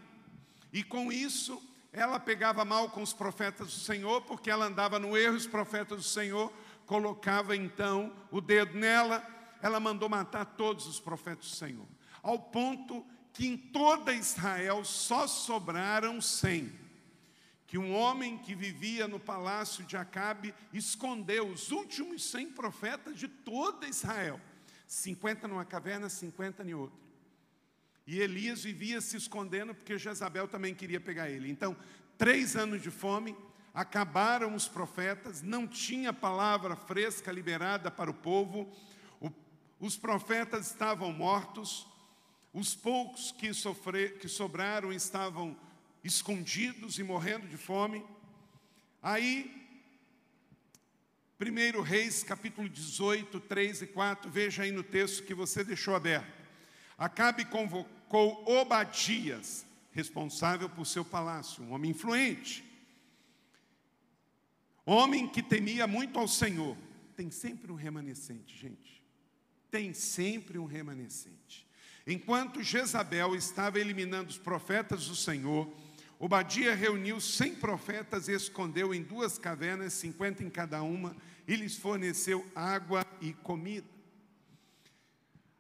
E 0.73 0.83
com 0.83 1.13
isso, 1.13 1.63
ela 1.93 2.19
pegava 2.19 2.65
mal 2.65 2.91
com 2.91 3.03
os 3.03 3.13
profetas 3.13 3.67
do 3.69 3.81
Senhor, 3.81 4.23
porque 4.23 4.51
ela 4.51 4.67
andava 4.67 4.99
no 4.99 5.17
erro, 5.17 5.37
os 5.37 5.47
profetas 5.47 5.99
do 5.99 6.05
Senhor 6.05 6.53
colocava 6.87 7.55
então 7.55 8.13
o 8.31 8.41
dedo 8.41 8.77
nela, 8.79 9.27
ela 9.61 9.79
mandou 9.79 10.09
matar 10.09 10.45
todos 10.45 10.87
os 10.87 10.99
profetas 10.99 11.51
do 11.51 11.57
Senhor 11.57 11.87
ao 12.23 12.39
ponto 12.39 13.05
que 13.33 13.47
em 13.47 13.57
toda 13.57 14.13
Israel 14.13 14.85
só 14.85 15.27
sobraram 15.27 16.21
cem. 16.21 16.73
Que 17.67 17.79
um 17.79 17.95
homem 17.95 18.37
que 18.37 18.55
vivia 18.55 19.09
no 19.09 19.19
palácio 19.19 19.85
de 19.85 19.97
Acabe 19.97 20.55
escondeu 20.73 21.49
os 21.49 21.71
últimos 21.71 22.23
cem 22.25 22.51
profetas 22.51 23.19
de 23.19 23.27
toda 23.27 23.89
Israel. 23.89 24.39
50 24.87 25.49
numa 25.49 25.65
caverna, 25.65 26.09
50 26.11 26.63
em 26.63 26.75
outra. 26.75 27.01
E 28.07 28.21
Elias 28.21 28.65
vivia 28.65 29.01
se 29.01 29.17
escondendo 29.17 29.75
porque 29.75 29.99
Jezabel 29.99 30.47
também 30.47 30.75
queria 30.75 31.01
pegar 31.01 31.31
ele. 31.31 31.51
Então, 31.51 31.75
três 32.19 32.57
anos 32.57 32.83
de 32.83 32.91
fome, 32.91 33.35
acabaram 33.73 34.55
os 34.55 34.69
profetas, 34.69 35.41
não 35.41 35.67
tinha 35.67 36.13
palavra 36.13 36.77
fresca 36.77 37.33
liberada 37.33 37.91
para 37.91 38.11
o 38.11 38.15
povo, 38.15 38.71
o, 39.21 39.31
os 39.81 39.97
profetas 39.97 40.67
estavam 40.67 41.11
mortos, 41.13 41.87
os 42.53 42.75
poucos 42.75 43.33
que, 43.33 43.51
que 44.21 44.29
sobraram 44.29 44.93
estavam 44.93 45.57
escondidos 46.05 46.99
e 46.99 47.03
morrendo 47.03 47.47
de 47.47 47.57
fome. 47.57 48.05
Aí, 49.03 49.51
1 51.41 51.81
Reis, 51.81 52.23
capítulo 52.23 52.69
18, 52.69 53.41
3 53.41 53.83
e 53.83 53.87
4, 53.87 54.31
veja 54.31 54.63
aí 54.63 54.71
no 54.71 54.83
texto 54.83 55.25
que 55.25 55.35
você 55.35 55.65
deixou 55.65 55.95
aberto. 55.95 56.43
Acabe 56.99 57.45
convocou 57.45 58.45
Obadias, 58.47 59.67
responsável 59.91 60.69
por 60.69 60.87
seu 60.87 61.05
palácio, 61.05 61.65
um 61.65 61.73
homem 61.73 61.91
influente, 61.91 62.65
homem 64.85 65.27
que 65.29 65.43
temia 65.43 65.87
muito 65.87 66.19
ao 66.19 66.29
Senhor. 66.29 66.77
Tem 67.17 67.31
sempre 67.31 67.73
um 67.73 67.77
remanescente, 67.77 68.57
gente. 68.57 69.03
Tem 69.71 69.95
sempre 69.95 70.59
um 70.59 70.65
remanescente. 70.65 71.67
Enquanto 72.07 72.63
Jezabel 72.63 73.35
estava 73.35 73.79
eliminando 73.79 74.31
os 74.31 74.39
profetas 74.39 75.07
do 75.07 75.15
Senhor, 75.15 75.73
Obadia 76.19 76.75
reuniu 76.75 77.21
cem 77.21 77.55
profetas 77.55 78.29
e 78.29 78.33
escondeu 78.33 78.95
em 78.95 79.03
duas 79.03 79.39
cavernas, 79.39 79.93
cinquenta 79.93 80.43
em 80.43 80.51
cada 80.51 80.83
uma, 80.83 81.17
e 81.49 81.57
lhes 81.57 81.77
forneceu 81.77 82.47
água 82.55 83.05
e 83.21 83.33
comida. 83.33 83.87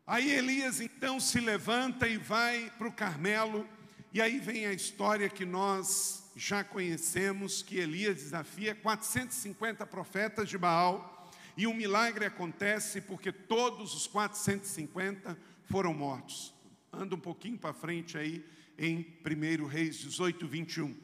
Aí 0.06 0.30
Elias 0.30 0.80
então 0.80 1.18
se 1.18 1.40
levanta 1.40 2.06
e 2.06 2.16
vai 2.16 2.70
para 2.78 2.88
o 2.88 2.92
Carmelo, 2.92 3.68
e 4.12 4.20
aí 4.20 4.38
vem 4.38 4.66
a 4.66 4.72
história 4.72 5.28
que 5.28 5.44
nós 5.44 6.30
já 6.37 6.62
conhecemos, 6.62 7.62
que 7.62 7.78
Elias 7.78 8.16
desafia 8.16 8.75
450 8.75 9.87
profetas 9.87 10.49
de 10.49 10.58
Baal, 10.58 11.30
e 11.56 11.66
um 11.66 11.75
milagre 11.75 12.25
acontece 12.25 13.00
porque 13.00 13.30
todos 13.30 13.94
os 13.94 14.06
450 14.06 15.37
foram 15.69 15.95
mortos. 15.95 16.54
Anda 16.92 17.14
um 17.14 17.21
pouquinho 17.21 17.59
para 17.59 17.73
frente 17.73 18.19
aí 18.19 18.45
em 18.78 19.07
1 19.25 19.66
Reis 19.66 19.97
18, 19.99 20.47
21. 20.47 20.95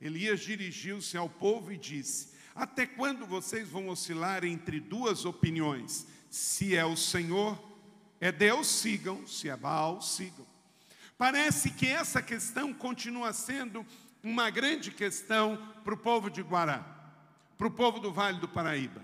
Elias 0.00 0.40
dirigiu-se 0.40 1.16
ao 1.16 1.28
povo 1.28 1.72
e 1.72 1.76
disse: 1.76 2.30
Até 2.54 2.86
quando 2.86 3.26
vocês 3.26 3.68
vão 3.68 3.88
oscilar 3.88 4.44
entre 4.44 4.80
duas 4.80 5.24
opiniões? 5.24 6.06
Se 6.30 6.76
é 6.76 6.84
o 6.84 6.96
Senhor, 6.96 7.58
é 8.20 8.30
Deus, 8.30 8.66
sigam, 8.66 9.26
se 9.26 9.48
é 9.48 9.56
Baal, 9.56 10.02
sigam. 10.02 10.46
Parece 11.16 11.70
que 11.70 11.86
essa 11.86 12.22
questão 12.22 12.72
continua 12.72 13.32
sendo 13.32 13.84
uma 14.22 14.50
grande 14.50 14.90
questão 14.90 15.56
para 15.82 15.94
o 15.94 15.98
povo 15.98 16.30
de 16.30 16.42
Guará, 16.42 16.78
para 17.56 17.66
o 17.66 17.70
povo 17.70 17.98
do 17.98 18.12
Vale 18.12 18.38
do 18.38 18.48
Paraíba. 18.48 19.02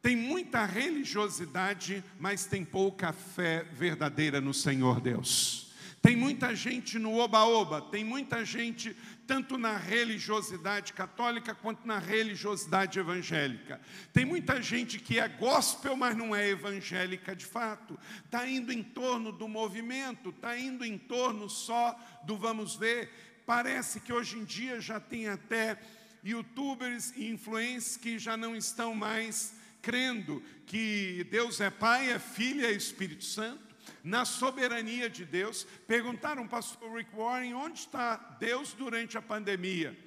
Tem 0.00 0.16
muita 0.16 0.64
religiosidade, 0.64 2.04
mas 2.18 2.46
tem 2.46 2.64
pouca 2.64 3.12
fé 3.12 3.64
verdadeira 3.72 4.40
no 4.40 4.54
Senhor 4.54 5.00
Deus. 5.00 5.68
Tem 6.00 6.14
muita 6.14 6.54
gente 6.54 6.98
no 6.98 7.18
oba-oba, 7.18 7.82
tem 7.82 8.04
muita 8.04 8.44
gente 8.44 8.96
tanto 9.26 9.58
na 9.58 9.76
religiosidade 9.76 10.92
católica 10.92 11.54
quanto 11.54 11.86
na 11.86 11.98
religiosidade 11.98 12.98
evangélica. 12.98 13.80
Tem 14.12 14.24
muita 14.24 14.62
gente 14.62 15.00
que 15.00 15.18
é 15.18 15.28
gospel, 15.28 15.96
mas 15.96 16.16
não 16.16 16.34
é 16.34 16.48
evangélica 16.48 17.34
de 17.34 17.44
fato. 17.44 17.98
Está 18.24 18.48
indo 18.48 18.72
em 18.72 18.82
torno 18.82 19.32
do 19.32 19.48
movimento, 19.48 20.30
está 20.30 20.56
indo 20.56 20.84
em 20.84 20.96
torno 20.96 21.50
só 21.50 21.98
do 22.24 22.38
vamos 22.38 22.76
ver. 22.76 23.42
Parece 23.44 24.00
que 24.00 24.12
hoje 24.12 24.38
em 24.38 24.44
dia 24.44 24.80
já 24.80 25.00
tem 25.00 25.26
até 25.26 25.78
youtubers 26.24 27.12
e 27.16 27.28
influencers 27.28 27.96
que 27.96 28.18
já 28.18 28.36
não 28.36 28.54
estão 28.54 28.94
mais 28.94 29.57
crendo 29.88 30.42
que 30.66 31.26
Deus 31.30 31.62
é 31.62 31.70
Pai, 31.70 32.10
é 32.10 32.18
Filho 32.18 32.60
e 32.60 32.66
é 32.66 32.72
Espírito 32.72 33.24
Santo 33.24 33.74
na 34.04 34.26
soberania 34.26 35.08
de 35.08 35.24
Deus. 35.24 35.66
Perguntaram 35.86 36.42
ao 36.42 36.48
pastor 36.48 36.94
Rick 36.94 37.16
Warren 37.16 37.54
onde 37.54 37.78
está 37.78 38.16
Deus 38.38 38.74
durante 38.74 39.16
a 39.16 39.22
pandemia. 39.22 39.98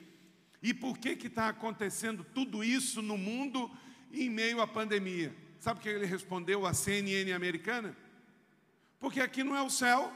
E 0.62 0.72
por 0.72 1.00
que 1.00 1.10
está 1.26 1.50
acontecendo 1.50 2.24
tudo 2.24 2.64
isso 2.64 3.02
no 3.02 3.18
mundo 3.18 3.76
em 4.12 4.30
meio 4.30 4.62
à 4.62 4.68
pandemia? 4.68 5.36
Sabe 5.60 5.80
o 5.80 5.82
que 5.82 5.90
ele 5.90 6.06
respondeu 6.06 6.64
à 6.68 6.76
CNN 6.76 7.34
americana? 7.34 7.98
Porque 9.00 9.20
aqui 9.20 9.44
não 9.44 9.56
é 9.56 9.64
o 9.64 9.70
céu, 9.72 10.14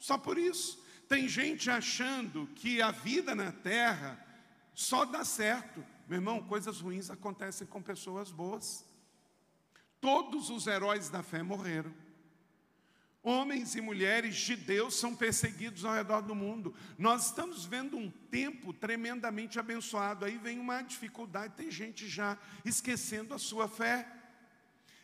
só 0.00 0.18
por 0.18 0.36
isso. 0.36 0.84
Tem 1.08 1.28
gente 1.28 1.70
achando 1.70 2.48
que 2.56 2.82
a 2.82 2.90
vida 2.90 3.36
na 3.36 3.52
terra 3.52 4.18
só 4.74 5.04
dá 5.04 5.24
certo. 5.24 5.93
Meu 6.06 6.18
irmão, 6.18 6.42
coisas 6.42 6.80
ruins 6.80 7.10
acontecem 7.10 7.66
com 7.66 7.82
pessoas 7.82 8.30
boas. 8.30 8.84
Todos 10.00 10.50
os 10.50 10.66
heróis 10.66 11.08
da 11.08 11.22
fé 11.22 11.42
morreram. 11.42 11.94
Homens 13.22 13.74
e 13.74 13.80
mulheres 13.80 14.36
de 14.36 14.54
Deus 14.54 14.96
são 14.96 15.16
perseguidos 15.16 15.82
ao 15.82 15.94
redor 15.94 16.20
do 16.20 16.34
mundo. 16.34 16.74
Nós 16.98 17.26
estamos 17.26 17.64
vendo 17.64 17.96
um 17.96 18.10
tempo 18.10 18.70
tremendamente 18.70 19.58
abençoado. 19.58 20.26
Aí 20.26 20.36
vem 20.36 20.58
uma 20.58 20.82
dificuldade, 20.82 21.54
tem 21.54 21.70
gente 21.70 22.06
já 22.06 22.36
esquecendo 22.66 23.32
a 23.32 23.38
sua 23.38 23.66
fé. 23.66 24.06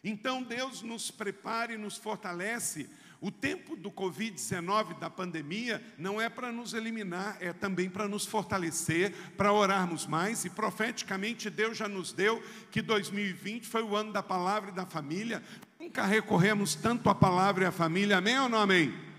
Então 0.04 0.42
Deus 0.42 0.82
nos 0.82 1.10
prepara 1.10 1.72
e 1.72 1.78
nos 1.78 1.96
fortalece 1.96 2.90
o 3.20 3.30
tempo 3.30 3.76
do 3.76 3.90
Covid-19, 3.90 4.98
da 4.98 5.10
pandemia, 5.10 5.82
não 5.98 6.20
é 6.20 6.28
para 6.28 6.50
nos 6.50 6.72
eliminar, 6.72 7.36
é 7.40 7.52
também 7.52 7.90
para 7.90 8.08
nos 8.08 8.24
fortalecer, 8.24 9.12
para 9.36 9.52
orarmos 9.52 10.06
mais. 10.06 10.44
E 10.44 10.50
profeticamente 10.50 11.50
Deus 11.50 11.76
já 11.76 11.88
nos 11.88 12.12
deu 12.12 12.42
que 12.70 12.80
2020 12.80 13.66
foi 13.66 13.82
o 13.82 13.94
ano 13.94 14.12
da 14.12 14.22
palavra 14.22 14.70
e 14.70 14.74
da 14.74 14.86
família. 14.86 15.42
Nunca 15.78 16.04
recorremos 16.04 16.74
tanto 16.74 17.10
à 17.10 17.14
palavra 17.14 17.64
e 17.64 17.66
à 17.66 17.72
família, 17.72 18.18
amém 18.18 18.38
ou 18.38 18.48
não 18.48 18.58
amém? 18.58 19.09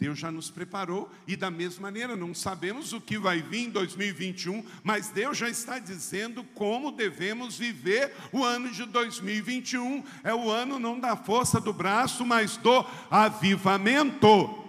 Deus 0.00 0.18
já 0.18 0.32
nos 0.32 0.50
preparou 0.50 1.12
e 1.26 1.36
da 1.36 1.50
mesma 1.50 1.82
maneira 1.82 2.16
não 2.16 2.34
sabemos 2.34 2.94
o 2.94 3.02
que 3.02 3.18
vai 3.18 3.42
vir 3.42 3.66
em 3.66 3.70
2021, 3.70 4.64
mas 4.82 5.10
Deus 5.10 5.36
já 5.36 5.46
está 5.46 5.78
dizendo 5.78 6.42
como 6.54 6.90
devemos 6.90 7.58
viver 7.58 8.16
o 8.32 8.42
ano 8.42 8.70
de 8.70 8.86
2021. 8.86 10.02
É 10.24 10.34
o 10.34 10.50
ano 10.50 10.78
não 10.78 10.98
da 10.98 11.14
força 11.16 11.60
do 11.60 11.74
braço, 11.74 12.24
mas 12.24 12.56
do 12.56 12.82
avivamento. 13.10 14.64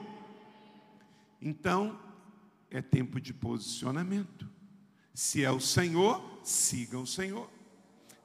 Então, 1.41 1.97
é 2.69 2.81
tempo 2.81 3.21
de 3.21 3.33
posicionamento. 3.33 4.49
Se 5.13 5.45
é 5.45 5.51
o 5.51 5.61
Senhor, 5.61 6.41
siga 6.43 6.99
o 6.99 7.07
Senhor. 7.07 7.49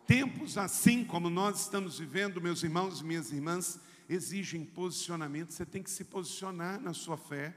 Tempos 0.09 0.59
assim 0.59 1.05
como 1.05 1.31
nós 1.31 1.61
estamos 1.61 2.01
vivendo, 2.01 2.41
meus 2.41 2.65
irmãos 2.65 3.01
e 3.01 3.05
minhas 3.05 3.31
irmãs, 3.31 3.79
exigem 4.09 4.65
posicionamento. 4.65 5.53
Você 5.53 5.67
tem 5.67 5.83
que 5.83 5.91
se 5.91 6.05
posicionar 6.05 6.81
na 6.81 6.93
sua 6.93 7.17
fé, 7.17 7.55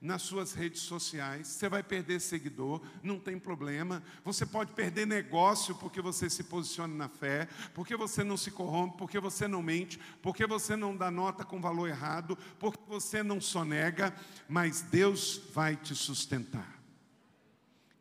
nas 0.00 0.20
suas 0.20 0.52
redes 0.52 0.82
sociais. 0.82 1.46
Você 1.48 1.66
vai 1.66 1.82
perder 1.82 2.20
seguidor, 2.20 2.82
não 3.02 3.18
tem 3.18 3.38
problema. 3.38 4.02
Você 4.22 4.44
pode 4.44 4.72
perder 4.72 5.06
negócio 5.06 5.74
porque 5.76 6.00
você 6.02 6.28
se 6.28 6.44
posiciona 6.44 6.94
na 6.94 7.08
fé, 7.08 7.48
porque 7.72 7.96
você 7.96 8.22
não 8.22 8.36
se 8.36 8.50
corrompe, 8.50 8.98
porque 8.98 9.18
você 9.18 9.48
não 9.48 9.62
mente, 9.62 9.98
porque 10.20 10.46
você 10.46 10.76
não 10.76 10.94
dá 10.94 11.10
nota 11.10 11.44
com 11.44 11.60
valor 11.60 11.88
errado, 11.88 12.36
porque 12.58 12.78
você 12.86 13.22
não 13.22 13.40
sonega, 13.40 14.14
mas 14.46 14.82
Deus 14.82 15.40
vai 15.54 15.74
te 15.74 15.94
sustentar. 15.94 16.78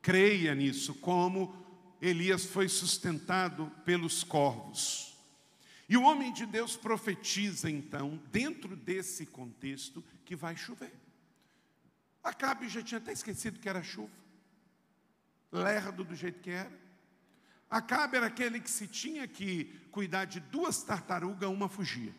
Creia 0.02 0.54
nisso, 0.54 0.94
como 0.96 1.56
Elias 2.02 2.46
foi 2.46 2.68
sustentado 2.68 3.72
pelos 3.86 4.26
corvos. 4.26 5.13
E 5.88 5.98
o 5.98 6.04
homem 6.04 6.32
de 6.32 6.46
Deus 6.46 6.76
profetiza 6.76 7.70
então, 7.70 8.22
dentro 8.32 8.76
desse 8.76 9.26
contexto, 9.26 10.04
que 10.24 10.36
vai 10.36 10.56
chover. 10.56 10.94
Acabe 12.24 12.70
já 12.70 12.82
tinha 12.82 13.00
até 13.00 13.12
esquecido 13.12 13.60
que 13.60 13.68
era 13.68 13.84
chuva, 13.84 14.12
lerdo 15.52 16.04
do 16.04 16.16
jeito 16.16 16.40
que 16.40 16.50
era. 16.50 16.72
Acabe 17.70 18.18
era 18.18 18.28
aquele 18.28 18.60
que 18.60 18.70
se 18.70 18.88
tinha 18.88 19.28
que 19.28 19.66
cuidar 19.92 20.26
de 20.26 20.40
duas 20.40 20.84
tartarugas, 20.84 21.50
uma 21.50 21.68
fugia. 21.68 22.14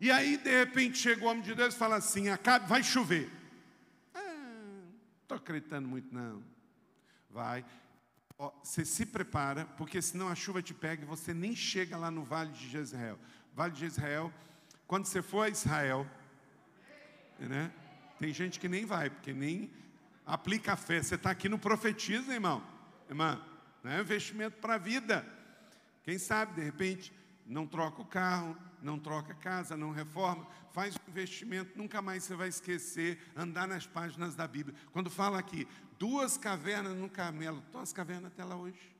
E 0.00 0.10
aí, 0.10 0.36
de 0.36 0.50
repente, 0.50 0.98
chegou 0.98 1.28
o 1.28 1.30
homem 1.30 1.42
de 1.42 1.54
Deus 1.54 1.74
e 1.74 1.78
fala 1.78 1.96
assim: 1.96 2.28
Acabe, 2.28 2.66
vai 2.66 2.82
chover. 2.82 3.30
Ah, 4.12 4.20
não 4.20 4.92
estou 5.22 5.36
acreditando 5.36 5.88
muito, 5.88 6.12
não. 6.12 6.42
Vai. 7.30 7.64
Você 8.62 8.84
se 8.84 9.06
prepara, 9.06 9.64
porque 9.76 10.02
senão 10.02 10.28
a 10.28 10.34
chuva 10.34 10.60
te 10.60 10.74
pega 10.74 11.02
e 11.02 11.06
você 11.06 11.32
nem 11.32 11.54
chega 11.54 11.96
lá 11.96 12.10
no 12.10 12.24
Vale 12.24 12.50
de 12.52 12.68
Jezreel. 12.68 13.18
Vale 13.54 13.72
de 13.72 13.80
Jezreel, 13.80 14.32
quando 14.86 15.06
você 15.06 15.22
for 15.22 15.42
a 15.42 15.48
Israel, 15.48 16.06
né? 17.38 17.72
Tem 18.18 18.32
gente 18.32 18.58
que 18.58 18.68
nem 18.68 18.84
vai, 18.84 19.10
porque 19.10 19.32
nem 19.32 19.70
aplica 20.26 20.72
a 20.72 20.76
fé. 20.76 21.02
Você 21.02 21.14
está 21.14 21.30
aqui 21.30 21.48
no 21.48 21.58
profetiza, 21.58 22.32
irmão. 22.32 22.62
Irmã, 23.08 23.40
não 23.82 23.92
é 23.92 24.00
investimento 24.00 24.56
para 24.58 24.74
a 24.74 24.78
vida. 24.78 25.26
Quem 26.02 26.18
sabe, 26.18 26.54
de 26.54 26.62
repente, 26.62 27.12
não 27.46 27.66
troca 27.66 28.00
o 28.00 28.06
carro, 28.06 28.56
não 28.82 28.98
troca 28.98 29.32
a 29.32 29.36
casa, 29.36 29.76
não 29.76 29.90
reforma, 29.90 30.46
faz 30.72 30.94
um 30.94 31.10
investimento, 31.10 31.76
nunca 31.76 32.00
mais 32.00 32.24
você 32.24 32.34
vai 32.34 32.48
esquecer, 32.48 33.18
andar 33.36 33.66
nas 33.66 33.86
páginas 33.86 34.34
da 34.34 34.46
Bíblia. 34.46 34.76
Quando 34.92 35.10
fala 35.10 35.38
aqui, 35.38 35.66
duas 35.98 36.36
cavernas 36.36 36.96
no 36.96 37.08
Carmelo, 37.08 37.62
estão 37.66 37.80
as 37.80 37.92
cavernas 37.92 38.32
até 38.32 38.44
lá 38.44 38.56
hoje. 38.56 38.94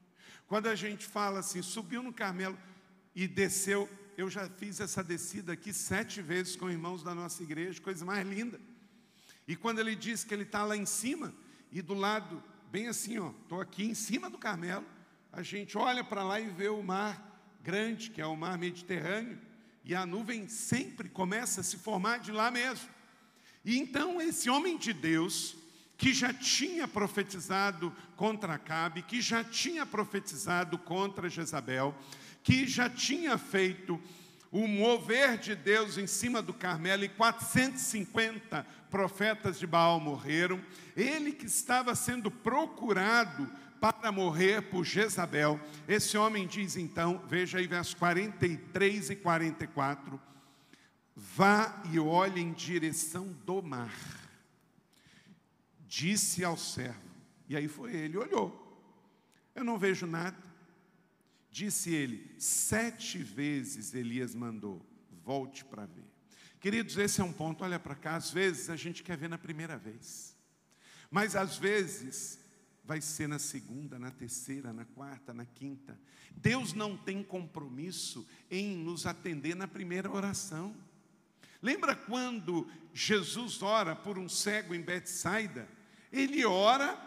Quando 0.46 0.68
a 0.68 0.74
gente 0.74 1.06
fala 1.06 1.40
assim, 1.40 1.62
subiu 1.62 2.02
no 2.02 2.12
Carmelo 2.12 2.58
e 3.14 3.26
desceu, 3.26 3.88
eu 4.16 4.28
já 4.30 4.48
fiz 4.48 4.80
essa 4.80 5.02
descida 5.02 5.52
aqui 5.52 5.72
sete 5.72 6.20
vezes 6.20 6.54
com 6.54 6.70
irmãos 6.70 7.02
da 7.02 7.14
nossa 7.14 7.42
igreja, 7.42 7.80
coisa 7.80 8.04
mais 8.04 8.26
linda. 8.26 8.60
E 9.46 9.56
quando 9.56 9.80
ele 9.80 9.94
diz 9.94 10.24
que 10.24 10.32
ele 10.32 10.44
está 10.44 10.64
lá 10.64 10.76
em 10.76 10.86
cima, 10.86 11.34
e 11.70 11.82
do 11.82 11.94
lado, 11.94 12.42
bem 12.70 12.88
assim, 12.88 13.18
ó, 13.18 13.30
estou 13.42 13.60
aqui 13.60 13.84
em 13.84 13.94
cima 13.94 14.30
do 14.30 14.38
Carmelo, 14.38 14.84
a 15.32 15.42
gente 15.42 15.76
olha 15.76 16.04
para 16.04 16.22
lá 16.22 16.38
e 16.38 16.48
vê 16.48 16.68
o 16.68 16.82
mar 16.82 17.33
grande, 17.64 18.10
que 18.10 18.20
é 18.20 18.26
o 18.26 18.36
mar 18.36 18.58
Mediterrâneo, 18.58 19.38
e 19.86 19.94
a 19.94 20.04
nuvem 20.04 20.46
sempre 20.48 21.08
começa 21.08 21.62
a 21.62 21.64
se 21.64 21.78
formar 21.78 22.18
de 22.18 22.30
lá 22.30 22.50
mesmo. 22.50 22.90
E 23.64 23.78
então 23.78 24.20
esse 24.20 24.50
homem 24.50 24.76
de 24.76 24.92
Deus, 24.92 25.56
que 25.96 26.12
já 26.12 26.30
tinha 26.30 26.86
profetizado 26.86 27.90
contra 28.16 28.54
Acabe, 28.54 29.00
que 29.00 29.22
já 29.22 29.42
tinha 29.42 29.86
profetizado 29.86 30.76
contra 30.76 31.30
Jezabel, 31.30 31.96
que 32.42 32.66
já 32.66 32.90
tinha 32.90 33.38
feito 33.38 33.98
o 34.52 34.68
mover 34.68 35.38
de 35.38 35.56
Deus 35.56 35.96
em 35.96 36.06
cima 36.06 36.42
do 36.42 36.52
Carmelo 36.52 37.04
e 37.04 37.08
450 37.08 38.64
profetas 38.90 39.58
de 39.58 39.66
Baal 39.66 39.98
morreram, 39.98 40.60
ele 40.94 41.32
que 41.32 41.46
estava 41.46 41.94
sendo 41.94 42.30
procurado 42.30 43.50
para 43.92 44.12
morrer 44.12 44.62
por 44.62 44.84
Jezabel. 44.84 45.60
Esse 45.86 46.16
homem 46.16 46.46
diz 46.46 46.76
então, 46.76 47.22
veja 47.26 47.58
aí 47.58 47.66
versos 47.66 47.94
43 47.94 49.10
e 49.10 49.16
44, 49.16 50.20
vá 51.14 51.82
e 51.90 51.98
olhe 51.98 52.40
em 52.40 52.52
direção 52.52 53.32
do 53.44 53.62
mar. 53.62 53.94
Disse 55.86 56.44
ao 56.44 56.56
servo, 56.56 56.98
e 57.48 57.56
aí 57.56 57.68
foi 57.68 57.94
ele, 57.94 58.16
olhou. 58.16 58.60
Eu 59.54 59.64
não 59.64 59.78
vejo 59.78 60.06
nada. 60.06 60.36
Disse 61.50 61.94
ele, 61.94 62.34
sete 62.38 63.18
vezes 63.18 63.94
Elias 63.94 64.34
mandou, 64.34 64.84
volte 65.24 65.64
para 65.64 65.86
ver. 65.86 66.04
Queridos, 66.58 66.96
esse 66.96 67.20
é 67.20 67.24
um 67.24 67.32
ponto, 67.32 67.62
olha 67.62 67.78
para 67.78 67.94
cá, 67.94 68.16
às 68.16 68.30
vezes 68.30 68.70
a 68.70 68.76
gente 68.76 69.02
quer 69.02 69.16
ver 69.16 69.28
na 69.28 69.38
primeira 69.38 69.76
vez. 69.76 70.34
Mas 71.10 71.36
às 71.36 71.56
vezes 71.56 72.43
vai 72.84 73.00
ser 73.00 73.26
na 73.26 73.38
segunda, 73.38 73.98
na 73.98 74.10
terceira, 74.10 74.72
na 74.72 74.84
quarta, 74.84 75.32
na 75.32 75.44
quinta. 75.44 75.98
Deus 76.36 76.72
não 76.72 76.96
tem 76.96 77.22
compromisso 77.22 78.26
em 78.50 78.76
nos 78.76 79.06
atender 79.06 79.56
na 79.56 79.66
primeira 79.66 80.10
oração. 80.10 80.76
Lembra 81.62 81.96
quando 81.96 82.68
Jesus 82.92 83.62
ora 83.62 83.96
por 83.96 84.18
um 84.18 84.28
cego 84.28 84.74
em 84.74 84.82
Betsaida? 84.82 85.66
Ele 86.12 86.44
ora, 86.44 86.98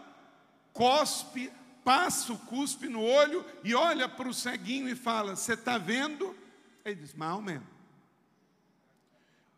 cospe, 0.73 1.51
passa 1.83 2.33
o 2.33 2.39
cuspe 2.39 2.89
no 2.89 3.01
olho 3.01 3.45
e 3.63 3.75
olha 3.75 4.09
para 4.09 4.27
o 4.27 4.33
ceguinho 4.33 4.89
e 4.89 4.95
fala: 4.95 5.35
Você 5.35 5.53
está 5.53 5.77
vendo? 5.77 6.35
Ele 6.83 6.95
diz: 6.95 7.13
Mal 7.13 7.41
mesmo. 7.41 7.67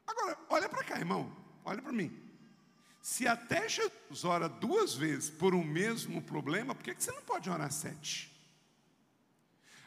Agora, 0.06 0.38
olha 0.50 0.68
para 0.68 0.84
cá, 0.84 0.98
irmão, 0.98 1.32
olha 1.64 1.82
para 1.82 1.92
mim. 1.94 2.29
Se 3.10 3.28
até 3.28 3.68
Jesus 3.68 4.24
ora 4.24 4.48
duas 4.48 4.94
vezes 4.94 5.32
por 5.32 5.56
um 5.56 5.64
mesmo 5.64 6.22
problema, 6.22 6.76
por 6.76 6.84
que 6.84 6.94
você 6.94 7.12
não 7.12 7.24
pode 7.24 7.50
orar 7.50 7.72
sete? 7.72 8.32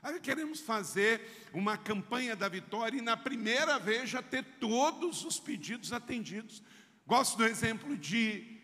Aí 0.02 0.18
queremos 0.18 0.58
fazer 0.58 1.48
uma 1.52 1.78
campanha 1.78 2.34
da 2.34 2.48
vitória 2.48 2.98
e 2.98 3.00
na 3.00 3.16
primeira 3.16 3.78
vez 3.78 4.10
já 4.10 4.20
ter 4.20 4.42
todos 4.58 5.24
os 5.24 5.38
pedidos 5.38 5.92
atendidos. 5.92 6.64
Gosto 7.06 7.38
do 7.38 7.46
exemplo 7.46 7.96
de 7.96 8.60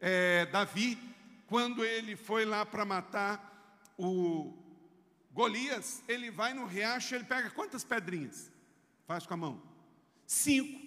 é, 0.00 0.46
Davi, 0.46 0.98
quando 1.46 1.84
ele 1.84 2.16
foi 2.16 2.46
lá 2.46 2.64
para 2.64 2.86
matar 2.86 3.84
o 3.98 4.56
Golias, 5.32 6.02
ele 6.08 6.30
vai 6.30 6.54
no 6.54 6.64
riacho, 6.64 7.14
ele 7.14 7.24
pega 7.24 7.50
quantas 7.50 7.84
pedrinhas? 7.84 8.50
Faz 9.06 9.26
com 9.26 9.34
a 9.34 9.36
mão. 9.36 9.62
Cinco. 10.26 10.80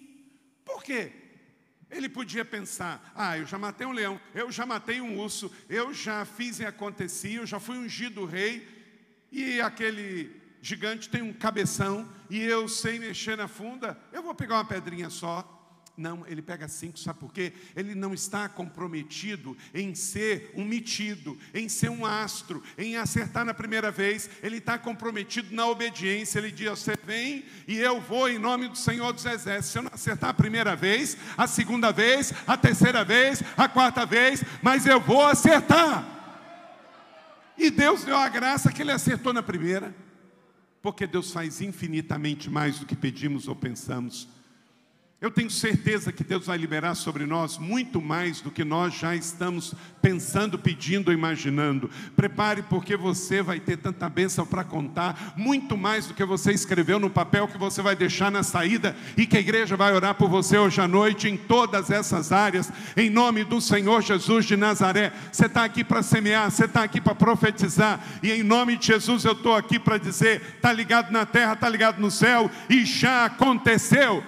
Por 0.64 0.82
quê? 0.82 1.19
Ele 1.90 2.08
podia 2.08 2.44
pensar: 2.44 3.12
ah, 3.14 3.36
eu 3.36 3.46
já 3.46 3.58
matei 3.58 3.86
um 3.86 3.92
leão, 3.92 4.20
eu 4.34 4.50
já 4.50 4.64
matei 4.64 5.00
um 5.00 5.18
urso, 5.18 5.52
eu 5.68 5.92
já 5.92 6.24
fiz 6.24 6.60
e 6.60 6.66
aconteci, 6.66 7.34
eu 7.34 7.46
já 7.46 7.58
fui 7.58 7.76
ungido 7.76 8.24
rei, 8.24 8.66
e 9.32 9.60
aquele 9.60 10.40
gigante 10.62 11.08
tem 11.08 11.22
um 11.22 11.32
cabeção, 11.32 12.08
e 12.28 12.40
eu 12.40 12.68
sei 12.68 12.98
mexer 12.98 13.36
na 13.36 13.48
funda, 13.48 13.98
eu 14.12 14.22
vou 14.22 14.34
pegar 14.34 14.56
uma 14.56 14.64
pedrinha 14.64 15.10
só. 15.10 15.59
Não, 16.00 16.26
ele 16.26 16.40
pega 16.40 16.66
cinco, 16.66 16.98
sabe 16.98 17.18
por 17.18 17.30
quê? 17.30 17.52
Ele 17.76 17.94
não 17.94 18.14
está 18.14 18.48
comprometido 18.48 19.54
em 19.74 19.94
ser 19.94 20.50
um 20.56 20.64
metido, 20.64 21.36
em 21.52 21.68
ser 21.68 21.90
um 21.90 22.06
astro, 22.06 22.62
em 22.78 22.96
acertar 22.96 23.44
na 23.44 23.52
primeira 23.52 23.90
vez, 23.90 24.30
ele 24.42 24.56
está 24.56 24.78
comprometido 24.78 25.54
na 25.54 25.66
obediência. 25.66 26.38
Ele 26.38 26.50
diz: 26.50 26.70
Você 26.70 26.94
vem 27.04 27.44
e 27.68 27.76
eu 27.76 28.00
vou 28.00 28.30
em 28.30 28.38
nome 28.38 28.66
do 28.68 28.78
Senhor 28.78 29.12
dos 29.12 29.26
Exércitos. 29.26 29.72
Se 29.72 29.78
eu 29.78 29.82
não 29.82 29.90
acertar 29.92 30.30
a 30.30 30.34
primeira 30.34 30.74
vez, 30.74 31.18
a 31.36 31.46
segunda 31.46 31.92
vez, 31.92 32.32
a 32.46 32.56
terceira 32.56 33.04
vez, 33.04 33.42
a 33.54 33.68
quarta 33.68 34.06
vez, 34.06 34.42
mas 34.62 34.86
eu 34.86 35.02
vou 35.02 35.26
acertar. 35.26 36.02
E 37.58 37.70
Deus 37.70 38.04
deu 38.04 38.16
a 38.16 38.30
graça 38.30 38.72
que 38.72 38.80
ele 38.80 38.90
acertou 38.90 39.34
na 39.34 39.42
primeira, 39.42 39.94
porque 40.80 41.06
Deus 41.06 41.30
faz 41.30 41.60
infinitamente 41.60 42.48
mais 42.48 42.78
do 42.78 42.86
que 42.86 42.96
pedimos 42.96 43.48
ou 43.48 43.54
pensamos. 43.54 44.39
Eu 45.20 45.30
tenho 45.30 45.50
certeza 45.50 46.10
que 46.10 46.24
Deus 46.24 46.46
vai 46.46 46.56
liberar 46.56 46.94
sobre 46.94 47.26
nós 47.26 47.58
muito 47.58 48.00
mais 48.00 48.40
do 48.40 48.50
que 48.50 48.64
nós 48.64 48.94
já 48.94 49.14
estamos 49.14 49.74
pensando, 50.00 50.58
pedindo 50.58 51.12
imaginando. 51.12 51.90
Prepare, 52.16 52.62
porque 52.62 52.96
você 52.96 53.42
vai 53.42 53.60
ter 53.60 53.76
tanta 53.76 54.08
bênção 54.08 54.46
para 54.46 54.64
contar, 54.64 55.34
muito 55.36 55.76
mais 55.76 56.06
do 56.06 56.14
que 56.14 56.24
você 56.24 56.52
escreveu 56.52 56.98
no 56.98 57.10
papel 57.10 57.46
que 57.46 57.58
você 57.58 57.82
vai 57.82 57.94
deixar 57.94 58.30
na 58.30 58.42
saída 58.42 58.96
e 59.14 59.26
que 59.26 59.36
a 59.36 59.40
igreja 59.40 59.76
vai 59.76 59.92
orar 59.92 60.14
por 60.14 60.30
você 60.30 60.56
hoje 60.56 60.80
à 60.80 60.88
noite 60.88 61.28
em 61.28 61.36
todas 61.36 61.90
essas 61.90 62.32
áreas, 62.32 62.72
em 62.96 63.10
nome 63.10 63.44
do 63.44 63.60
Senhor 63.60 64.00
Jesus 64.00 64.46
de 64.46 64.56
Nazaré. 64.56 65.12
Você 65.30 65.44
está 65.44 65.64
aqui 65.64 65.84
para 65.84 66.02
semear, 66.02 66.50
você 66.50 66.64
está 66.64 66.82
aqui 66.82 66.98
para 66.98 67.14
profetizar, 67.14 68.02
e 68.22 68.32
em 68.32 68.42
nome 68.42 68.74
de 68.78 68.86
Jesus 68.86 69.26
eu 69.26 69.32
estou 69.32 69.54
aqui 69.54 69.78
para 69.78 69.98
dizer: 69.98 70.40
está 70.56 70.72
ligado 70.72 71.12
na 71.12 71.26
terra, 71.26 71.52
está 71.52 71.68
ligado 71.68 72.00
no 72.00 72.10
céu, 72.10 72.50
e 72.70 72.86
já 72.86 73.26
aconteceu. 73.26 74.24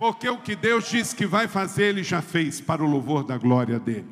Porque 0.00 0.26
o 0.26 0.40
que 0.40 0.56
Deus 0.56 0.88
disse 0.88 1.14
que 1.14 1.26
vai 1.26 1.46
fazer, 1.46 1.88
Ele 1.88 2.02
já 2.02 2.22
fez 2.22 2.58
para 2.58 2.82
o 2.82 2.86
louvor 2.86 3.22
da 3.22 3.36
glória 3.36 3.78
dele. 3.78 4.08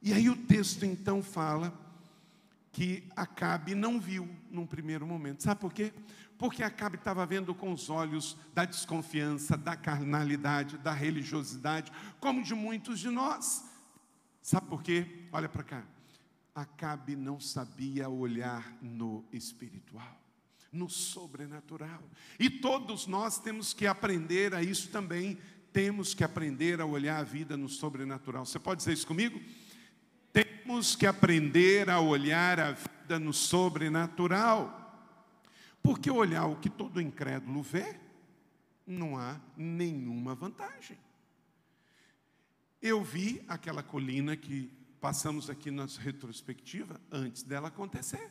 E 0.00 0.14
aí 0.14 0.30
o 0.30 0.34
texto 0.34 0.86
então 0.86 1.22
fala 1.22 1.78
que 2.72 3.06
Acabe 3.14 3.74
não 3.74 4.00
viu 4.00 4.26
num 4.50 4.64
primeiro 4.66 5.06
momento. 5.06 5.42
Sabe 5.42 5.60
por 5.60 5.74
quê? 5.74 5.92
Porque 6.38 6.62
Acabe 6.62 6.96
estava 6.96 7.26
vendo 7.26 7.54
com 7.54 7.70
os 7.70 7.90
olhos 7.90 8.34
da 8.54 8.64
desconfiança, 8.64 9.58
da 9.58 9.76
carnalidade, 9.76 10.78
da 10.78 10.94
religiosidade, 10.94 11.92
como 12.18 12.42
de 12.42 12.54
muitos 12.54 12.98
de 12.98 13.10
nós. 13.10 13.62
Sabe 14.40 14.68
por 14.68 14.82
quê? 14.82 15.28
Olha 15.30 15.50
para 15.50 15.64
cá. 15.64 15.82
Acabe 16.54 17.14
não 17.14 17.38
sabia 17.38 18.08
olhar 18.08 18.72
no 18.80 19.22
espiritual 19.30 20.21
no 20.72 20.88
sobrenatural. 20.88 22.02
E 22.38 22.48
todos 22.48 23.06
nós 23.06 23.38
temos 23.38 23.74
que 23.74 23.86
aprender 23.86 24.54
a 24.54 24.62
isso 24.62 24.88
também. 24.88 25.38
Temos 25.72 26.14
que 26.14 26.24
aprender 26.24 26.80
a 26.80 26.86
olhar 26.86 27.20
a 27.20 27.22
vida 27.22 27.56
no 27.56 27.68
sobrenatural. 27.68 28.46
Você 28.46 28.58
pode 28.58 28.78
dizer 28.78 28.94
isso 28.94 29.06
comigo? 29.06 29.40
Temos 30.32 30.96
que 30.96 31.06
aprender 31.06 31.90
a 31.90 32.00
olhar 32.00 32.58
a 32.58 32.72
vida 32.72 33.18
no 33.18 33.32
sobrenatural. 33.32 34.78
Porque 35.82 36.10
olhar 36.10 36.46
o 36.46 36.56
que 36.56 36.70
todo 36.70 37.00
incrédulo 37.00 37.62
vê, 37.62 37.98
não 38.86 39.18
há 39.18 39.38
nenhuma 39.56 40.34
vantagem. 40.34 40.98
Eu 42.80 43.02
vi 43.02 43.44
aquela 43.46 43.82
colina 43.82 44.36
que 44.36 44.72
passamos 45.00 45.50
aqui 45.50 45.70
na 45.70 45.86
retrospectiva 45.86 47.00
antes 47.10 47.42
dela 47.42 47.68
acontecer. 47.68 48.30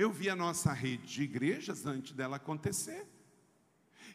Eu 0.00 0.10
vi 0.10 0.30
a 0.30 0.34
nossa 0.34 0.72
rede 0.72 1.06
de 1.06 1.22
igrejas 1.24 1.84
antes 1.84 2.12
dela 2.12 2.36
acontecer. 2.36 3.06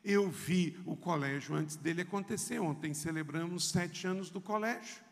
Eu 0.04 0.32
vi 0.32 0.82
o 0.84 0.98
colégio 0.98 1.54
antes 1.54 1.76
dele 1.76 2.02
acontecer. 2.02 2.58
Ontem 2.58 2.92
celebramos 2.92 3.70
sete 3.70 4.08
anos 4.08 4.32
do 4.32 4.42
colégio. 4.42 5.04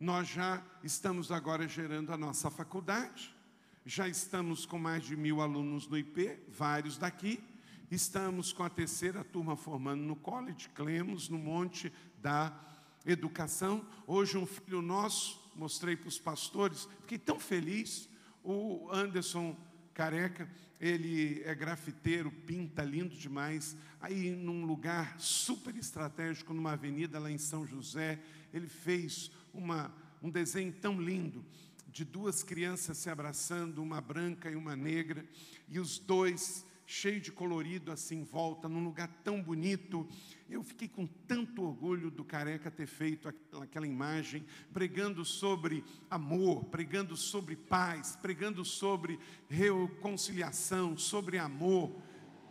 Nós 0.00 0.26
já 0.26 0.64
estamos 0.82 1.30
agora 1.30 1.68
gerando 1.68 2.14
a 2.14 2.16
nossa 2.16 2.50
faculdade. 2.50 3.36
Já 3.84 4.08
estamos 4.08 4.64
com 4.64 4.78
mais 4.78 5.04
de 5.04 5.14
mil 5.14 5.42
alunos 5.42 5.86
no 5.86 5.98
IP, 5.98 6.38
vários 6.48 6.96
daqui. 6.96 7.44
Estamos 7.90 8.54
com 8.54 8.62
a 8.62 8.70
terceira 8.70 9.22
turma 9.22 9.54
formando 9.54 10.00
no 10.00 10.16
College 10.16 10.70
Clemos, 10.70 11.28
no 11.28 11.36
Monte 11.36 11.92
da 12.22 12.58
Educação. 13.04 13.86
Hoje, 14.06 14.38
um 14.38 14.46
filho 14.46 14.80
nosso, 14.80 15.52
mostrei 15.54 15.94
para 15.94 16.08
os 16.08 16.18
pastores, 16.18 16.88
fiquei 17.02 17.18
tão 17.18 17.38
feliz. 17.38 18.08
O 18.44 18.90
Anderson 18.92 19.56
Careca, 19.94 20.46
ele 20.78 21.42
é 21.44 21.54
grafiteiro, 21.54 22.30
pinta 22.30 22.82
lindo 22.82 23.16
demais. 23.16 23.74
Aí, 24.00 24.32
num 24.32 24.66
lugar 24.66 25.18
super 25.18 25.74
estratégico, 25.76 26.52
numa 26.52 26.72
avenida 26.72 27.18
lá 27.18 27.30
em 27.30 27.38
São 27.38 27.66
José, 27.66 28.20
ele 28.52 28.68
fez 28.68 29.30
uma, 29.54 29.90
um 30.22 30.28
desenho 30.28 30.72
tão 30.72 31.00
lindo 31.00 31.42
de 31.88 32.04
duas 32.04 32.42
crianças 32.42 32.98
se 32.98 33.08
abraçando, 33.08 33.82
uma 33.82 34.00
branca 34.00 34.50
e 34.50 34.56
uma 34.56 34.76
negra, 34.76 35.24
e 35.68 35.80
os 35.80 35.98
dois 35.98 36.66
cheio 36.86 37.20
de 37.20 37.32
colorido 37.32 37.90
assim 37.90 38.20
em 38.20 38.24
volta, 38.24 38.68
num 38.68 38.84
lugar 38.84 39.08
tão 39.24 39.42
bonito. 39.42 40.06
Eu 40.54 40.62
fiquei 40.62 40.86
com 40.86 41.04
tanto 41.04 41.64
orgulho 41.64 42.12
do 42.12 42.24
Careca 42.24 42.70
ter 42.70 42.86
feito 42.86 43.28
aquela, 43.28 43.88
imagem, 43.88 44.46
pregando 44.72 45.24
sobre 45.24 45.82
amor, 46.08 46.66
pregando 46.66 47.16
sobre 47.16 47.56
paz, 47.56 48.14
pregando 48.22 48.64
sobre 48.64 49.18
reconciliação, 49.48 50.96
sobre 50.96 51.38
amor. 51.38 52.00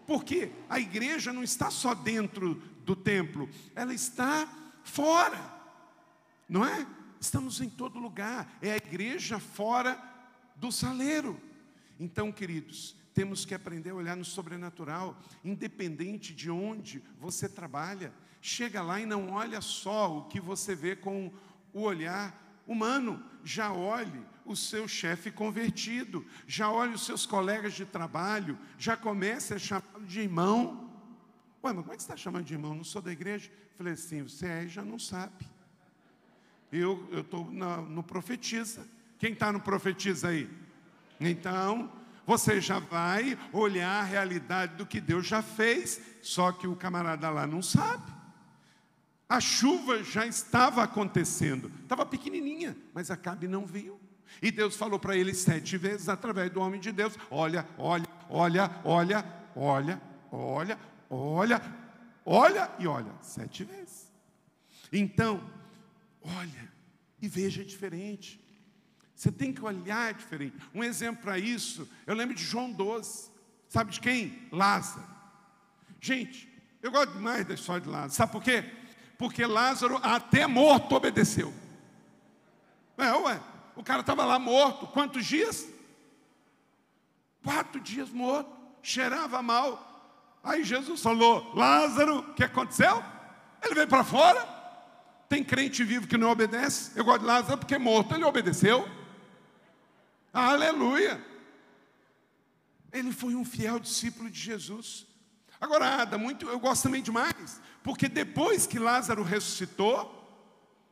Porque 0.06 0.52
a 0.68 0.82
igreja 0.82 1.32
não 1.32 1.46
está 1.46 1.72
só 1.72 1.94
dentro 1.94 2.56
do 2.84 2.94
templo, 2.94 3.50
ela 3.74 3.94
está 3.94 4.50
fora, 4.84 5.39
não 6.50 6.66
é? 6.66 6.86
Estamos 7.22 7.62
em 7.62 7.70
todo 7.70 8.00
lugar, 8.00 8.54
é 8.62 8.74
a 8.74 8.76
igreja 8.76 9.39
fora 9.39 9.98
do 10.58 10.74
saleiro. 10.74 11.39
Então, 11.98 12.34
queridos, 12.34 12.98
temos 13.13 13.45
que 13.45 13.54
aprender 13.54 13.91
a 13.91 13.95
olhar 13.95 14.17
no 14.17 14.26
sobrenatural, 14.26 15.19
independente 15.43 16.34
de 16.34 16.49
onde 16.49 17.04
você 17.19 17.47
trabalha. 17.47 18.13
Chega 18.41 18.82
lá 18.82 18.99
e 18.99 19.06
não 19.06 19.32
olha 19.32 19.62
só 19.62 20.17
o 20.17 20.26
que 20.26 20.39
você 20.39 20.76
vê 20.76 20.95
com 20.95 21.32
o 21.71 21.82
olhar 21.82 22.62
humano, 22.67 23.23
já 23.43 23.71
olhe 23.71 24.21
o 24.45 24.56
seu 24.56 24.88
chefe 24.88 25.32
convertido, 25.32 26.26
já 26.47 26.69
olhe 26.69 26.93
os 26.93 27.06
seus 27.06 27.26
colegas 27.26 27.73
de 27.73 27.86
trabalho, 27.86 28.58
já 28.78 28.97
comece 28.97 29.54
a 29.54 29.60
chamá-lo 29.60 30.06
de 30.06 30.21
irmão. 30.21 30.91
Ué, 31.63 31.71
mas 31.71 31.82
como 31.82 31.93
é 31.93 31.95
que 31.95 32.04
você 32.04 32.08
está 32.08 32.17
chamando 32.17 32.45
de 32.45 32.54
irmão? 32.54 32.76
Não 32.76 32.84
sou 32.84 33.02
da 33.02 33.12
igreja? 33.12 33.52
Falei 33.78 33.93
assim, 33.93 34.23
você 34.23 34.45
é 34.47 34.67
já 34.67 34.84
não 34.84 34.99
sabe. 34.99 35.45
Eu 36.71 37.08
estou 37.12 37.49
no 37.52 38.04
profetiza. 38.04 38.88
Quem 39.17 39.34
está 39.34 39.52
no 39.52 39.60
profetiza 39.60 40.30
aí? 40.30 40.49
Então, 41.19 41.91
você 42.26 42.62
já 42.62 42.80
vai 42.80 43.38
olhar 43.52 44.02
a 44.02 44.04
realidade 44.04 44.76
do 44.76 44.86
que 44.86 45.02
Deus 45.02 45.28
já 45.28 45.42
fez, 45.42 46.00
só 46.22 46.52
que 46.52 46.68
o 46.68 46.76
camarada 46.76 47.30
lá 47.30 47.46
não 47.46 47.62
sabe. 47.62 48.12
A 49.28 49.40
chuva 49.40 50.04
já 50.04 50.26
estava 50.26 50.84
acontecendo, 50.84 51.72
estava 51.82 52.06
pequenininha, 52.06 52.78
mas 52.94 53.10
Acabe 53.10 53.48
não 53.48 53.66
viu. 53.66 54.00
E 54.42 54.52
Deus 54.52 54.76
falou 54.76 55.00
para 55.00 55.16
ele 55.16 55.34
sete 55.34 55.78
vezes 55.78 56.10
através 56.10 56.52
do 56.52 56.60
homem 56.60 56.80
de 56.80 56.92
Deus: 56.92 57.18
Olha, 57.30 57.68
olha, 57.78 58.08
olha, 58.30 58.72
olha, 58.84 59.26
olha, 59.56 60.02
olha, 60.32 60.80
olha, 61.10 61.62
olha 62.26 62.72
e 62.80 62.88
olha, 62.88 63.12
sete 63.22 63.64
vezes. 63.64 64.12
Então, 64.92 65.42
olha, 66.22 66.72
e 67.22 67.28
veja 67.28 67.64
diferente. 67.64 68.43
Você 69.24 69.32
tem 69.32 69.54
que 69.54 69.64
olhar 69.64 70.14
diferente. 70.14 70.54
Um 70.76 70.84
exemplo 70.84 71.24
para 71.24 71.40
isso, 71.40 71.90
eu 72.06 72.14
lembro 72.14 72.36
de 72.36 72.44
João 72.44 72.70
12. 72.70 73.32
Sabe 73.70 73.94
de 73.94 74.02
quem? 74.02 74.50
Lázaro. 74.52 75.08
Gente, 76.02 76.54
eu 76.82 76.92
gosto 76.92 77.14
demais 77.14 77.46
da 77.46 77.54
história 77.54 77.80
de 77.80 77.88
Lázaro. 77.88 78.12
Sabe 78.12 78.34
por 78.34 78.44
quê? 78.44 78.70
Porque 79.18 79.46
Lázaro, 79.46 79.98
até 80.04 80.46
morto, 80.46 80.94
obedeceu. 80.94 81.54
É, 82.98 83.14
ué. 83.14 83.40
O 83.78 83.82
cara 83.82 84.02
estava 84.02 84.26
lá 84.26 84.38
morto. 84.38 84.88
Quantos 84.88 85.26
dias? 85.26 85.70
Quatro 87.42 87.80
dias 87.80 88.10
morto. 88.10 88.52
Cheirava 88.82 89.42
mal. 89.42 90.36
Aí 90.44 90.66
Jesus 90.66 91.02
falou: 91.02 91.54
Lázaro, 91.56 92.20
o 92.20 92.34
que 92.34 92.44
aconteceu? 92.44 93.02
Ele 93.62 93.74
veio 93.74 93.88
para 93.88 94.04
fora. 94.04 94.46
Tem 95.30 95.46
crente 95.46 95.82
vivo 95.86 96.08
que 96.08 96.18
não 96.18 96.30
obedece. 96.30 96.92
Eu 96.94 97.06
gosto 97.06 97.22
de 97.22 97.28
Lázaro 97.28 97.58
porque 97.60 97.78
morto 97.78 98.14
ele 98.14 98.26
obedeceu. 98.26 98.86
Aleluia. 100.34 101.24
Ele 102.91 103.12
foi 103.12 103.36
um 103.36 103.46
fiel 103.46 103.80
discípulo 103.80 104.30
de 104.30 104.39
Jesus. 104.39 105.06
Agora, 105.62 106.02
Ada, 106.02 106.17
muito, 106.17 106.48
eu 106.50 106.60
gosto 106.60 106.84
também 106.84 107.02
demais, 107.02 107.62
porque 107.82 108.10
depois 108.10 108.67
que 108.67 108.78
Lázaro 108.78 109.24
ressuscitou, 109.24 110.19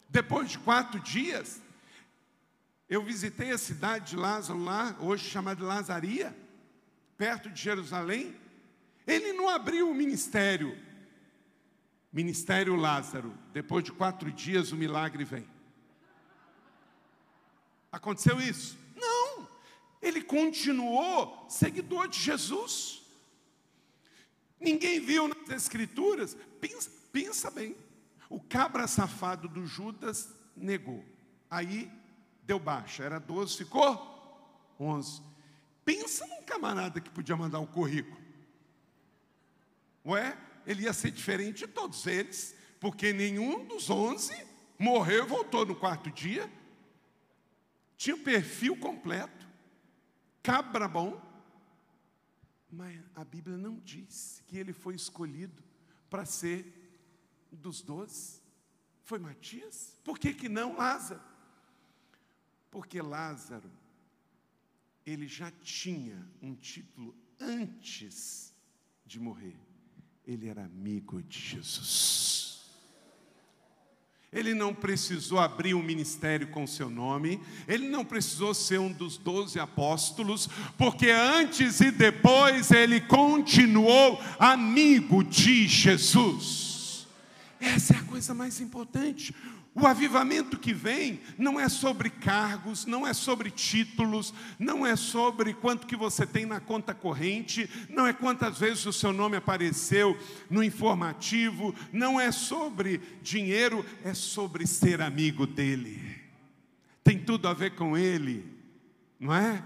depois 0.07 0.49
de 0.49 0.59
quatro 0.59 0.99
dias, 0.99 1.61
eu 2.87 3.03
visitei 3.03 3.51
a 3.51 3.57
cidade 3.57 4.11
de 4.11 4.15
Lázaro 4.15 4.63
lá, 4.63 4.95
hoje 4.99 5.29
chamada 5.29 5.63
Lazaria, 5.63 6.35
perto 7.17 7.49
de 7.49 7.61
Jerusalém. 7.61 8.35
Ele 9.07 9.33
não 9.33 9.49
abriu 9.49 9.89
o 9.89 9.95
ministério, 9.95 10.77
Ministério 12.11 12.75
Lázaro. 12.75 13.33
Depois 13.53 13.83
de 13.83 13.91
quatro 13.91 14.31
dias 14.31 14.71
o 14.71 14.75
milagre 14.75 15.23
vem. 15.23 15.47
Aconteceu 17.91 18.39
isso? 18.41 18.77
Não. 18.95 19.30
Ele 20.01 20.21
continuou 20.21 21.45
seguidor 21.49 22.07
de 22.07 22.19
Jesus. 22.19 23.01
Ninguém 24.59 24.99
viu 24.99 25.27
nas 25.27 25.49
Escrituras. 25.49 26.35
Pensa, 26.59 26.91
pensa 27.11 27.51
bem. 27.51 27.75
O 28.29 28.39
cabra 28.39 28.87
safado 28.87 29.47
do 29.47 29.65
Judas 29.65 30.29
negou. 30.55 31.03
Aí 31.49 31.91
deu 32.43 32.59
baixa, 32.59 33.03
era 33.03 33.19
12, 33.19 33.57
ficou 33.57 34.11
11. 34.79 35.21
Pensa 35.83 36.25
num 36.27 36.43
camarada 36.43 37.01
que 37.01 37.09
podia 37.09 37.35
mandar 37.35 37.59
um 37.59 37.65
currículo. 37.65 38.21
Ué, 40.05 40.37
ele 40.65 40.83
ia 40.83 40.93
ser 40.93 41.11
diferente 41.11 41.59
de 41.59 41.67
todos 41.67 42.07
eles, 42.07 42.55
porque 42.79 43.13
nenhum 43.13 43.65
dos 43.65 43.89
11 43.89 44.33
morreu 44.77 45.25
e 45.25 45.27
voltou 45.27 45.65
no 45.65 45.75
quarto 45.75 46.09
dia. 46.09 46.51
Tinha 47.97 48.15
o 48.15 48.23
perfil 48.23 48.75
completo, 48.77 49.47
cabra 50.41 50.87
bom. 50.87 51.21
Mas 52.69 52.99
a 53.15 53.25
Bíblia 53.25 53.57
não 53.57 53.79
diz 53.79 54.41
que 54.47 54.57
ele 54.57 54.71
foi 54.71 54.95
escolhido 54.95 55.61
para 56.09 56.25
ser 56.25 56.65
dos 57.51 57.81
doze. 57.81 58.41
Foi 59.03 59.19
Matias? 59.19 59.97
Por 60.03 60.17
que, 60.17 60.33
que 60.33 60.47
não 60.47 60.77
Lázaro? 60.77 61.21
Porque 62.69 63.01
Lázaro, 63.01 63.69
ele 65.05 65.27
já 65.27 65.51
tinha 65.51 66.25
um 66.41 66.55
título 66.55 67.13
antes 67.39 68.53
de 69.05 69.19
morrer. 69.19 69.59
Ele 70.25 70.47
era 70.47 70.63
amigo 70.63 71.21
de 71.21 71.39
Jesus. 71.39 72.30
Ele 74.33 74.53
não 74.53 74.73
precisou 74.73 75.39
abrir 75.39 75.73
um 75.73 75.83
ministério 75.83 76.47
com 76.47 76.65
seu 76.65 76.89
nome, 76.89 77.41
ele 77.67 77.89
não 77.89 78.05
precisou 78.05 78.53
ser 78.53 78.79
um 78.79 78.89
dos 78.89 79.17
doze 79.17 79.59
apóstolos, 79.59 80.47
porque 80.77 81.09
antes 81.09 81.81
e 81.81 81.91
depois 81.91 82.71
ele 82.71 83.01
continuou 83.01 84.21
amigo 84.39 85.21
de 85.21 85.67
Jesus. 85.67 87.07
Essa 87.59 87.95
é 87.95 87.97
a 87.97 88.03
coisa 88.03 88.33
mais 88.33 88.61
importante. 88.61 89.35
O 89.73 89.87
avivamento 89.87 90.59
que 90.59 90.73
vem 90.73 91.21
não 91.37 91.57
é 91.57 91.69
sobre 91.69 92.09
cargos, 92.09 92.85
não 92.85 93.07
é 93.07 93.13
sobre 93.13 93.49
títulos, 93.49 94.33
não 94.59 94.85
é 94.85 94.97
sobre 94.97 95.53
quanto 95.53 95.87
que 95.87 95.95
você 95.95 96.25
tem 96.25 96.45
na 96.45 96.59
conta 96.59 96.93
corrente, 96.93 97.69
não 97.89 98.05
é 98.05 98.11
quantas 98.11 98.59
vezes 98.59 98.85
o 98.85 98.91
seu 98.91 99.13
nome 99.13 99.37
apareceu 99.37 100.17
no 100.49 100.61
informativo, 100.61 101.73
não 101.93 102.19
é 102.19 102.33
sobre 102.33 102.99
dinheiro, 103.23 103.85
é 104.03 104.13
sobre 104.13 104.67
ser 104.67 105.01
amigo 105.01 105.47
dele. 105.47 106.19
Tem 107.01 107.17
tudo 107.17 107.47
a 107.47 107.53
ver 107.53 107.75
com 107.75 107.97
ele, 107.97 108.45
não 109.17 109.33
é? 109.33 109.63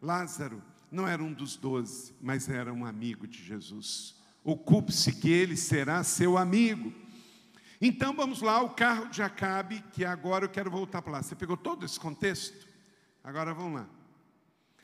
Lázaro 0.00 0.62
não 0.92 1.08
era 1.08 1.22
um 1.22 1.32
dos 1.32 1.56
doze, 1.56 2.14
mas 2.20 2.48
era 2.48 2.72
um 2.72 2.86
amigo 2.86 3.26
de 3.26 3.42
Jesus. 3.42 4.14
Ocupe-se 4.44 5.12
que 5.12 5.28
ele 5.28 5.56
será 5.56 6.04
seu 6.04 6.38
amigo. 6.38 6.92
Então 7.80 8.12
vamos 8.14 8.42
lá, 8.42 8.60
o 8.60 8.70
carro 8.70 9.08
de 9.08 9.22
Acabe, 9.22 9.84
que 9.92 10.04
agora 10.04 10.44
eu 10.44 10.48
quero 10.48 10.70
voltar 10.70 11.00
para 11.00 11.12
lá. 11.12 11.22
Você 11.22 11.36
pegou 11.36 11.56
todo 11.56 11.86
esse 11.86 11.98
contexto? 11.98 12.66
Agora 13.22 13.54
vamos 13.54 13.80
lá. 13.80 13.88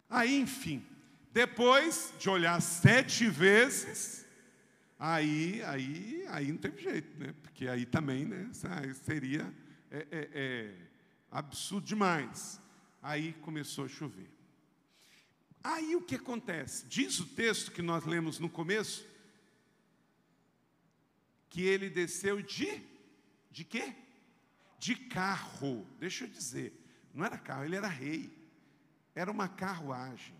Aí, 0.09 0.38
enfim, 0.38 0.87
depois 1.33 2.14
de 2.20 2.30
olhar 2.30 2.61
sete 2.62 3.28
vezes, 3.28 4.24
aí, 4.96 5.61
aí, 5.64 6.24
aí 6.28 6.52
não 6.52 6.59
teve 6.59 6.80
jeito, 6.80 7.18
né? 7.18 7.35
Porque 7.42 7.66
aí 7.66 7.85
também, 7.85 8.24
né? 8.24 8.48
Seria 9.02 9.52
é, 9.90 10.07
é, 10.11 10.28
é, 10.33 10.74
absurdo 11.33 11.87
demais. 11.87 12.61
Aí 13.02 13.33
começou 13.42 13.87
a 13.87 13.88
chover. 13.88 14.30
Aí 15.64 15.96
o 15.96 16.02
que 16.02 16.14
acontece? 16.14 16.87
Diz 16.87 17.18
o 17.18 17.26
texto 17.26 17.72
que 17.72 17.83
nós 17.83 18.04
lemos 18.04 18.38
no 18.38 18.48
começo, 18.48 19.04
que 21.54 21.62
ele 21.62 21.88
desceu 21.88 22.42
de 22.42 22.82
de 23.48 23.62
quê? 23.62 23.94
De 24.76 24.96
carro. 24.96 25.86
Deixa 26.00 26.24
eu 26.24 26.28
dizer, 26.28 26.76
não 27.14 27.24
era 27.24 27.38
carro, 27.38 27.64
ele 27.64 27.76
era 27.76 27.86
rei. 27.86 28.36
Era 29.14 29.30
uma 29.30 29.46
carruagem. 29.46 30.34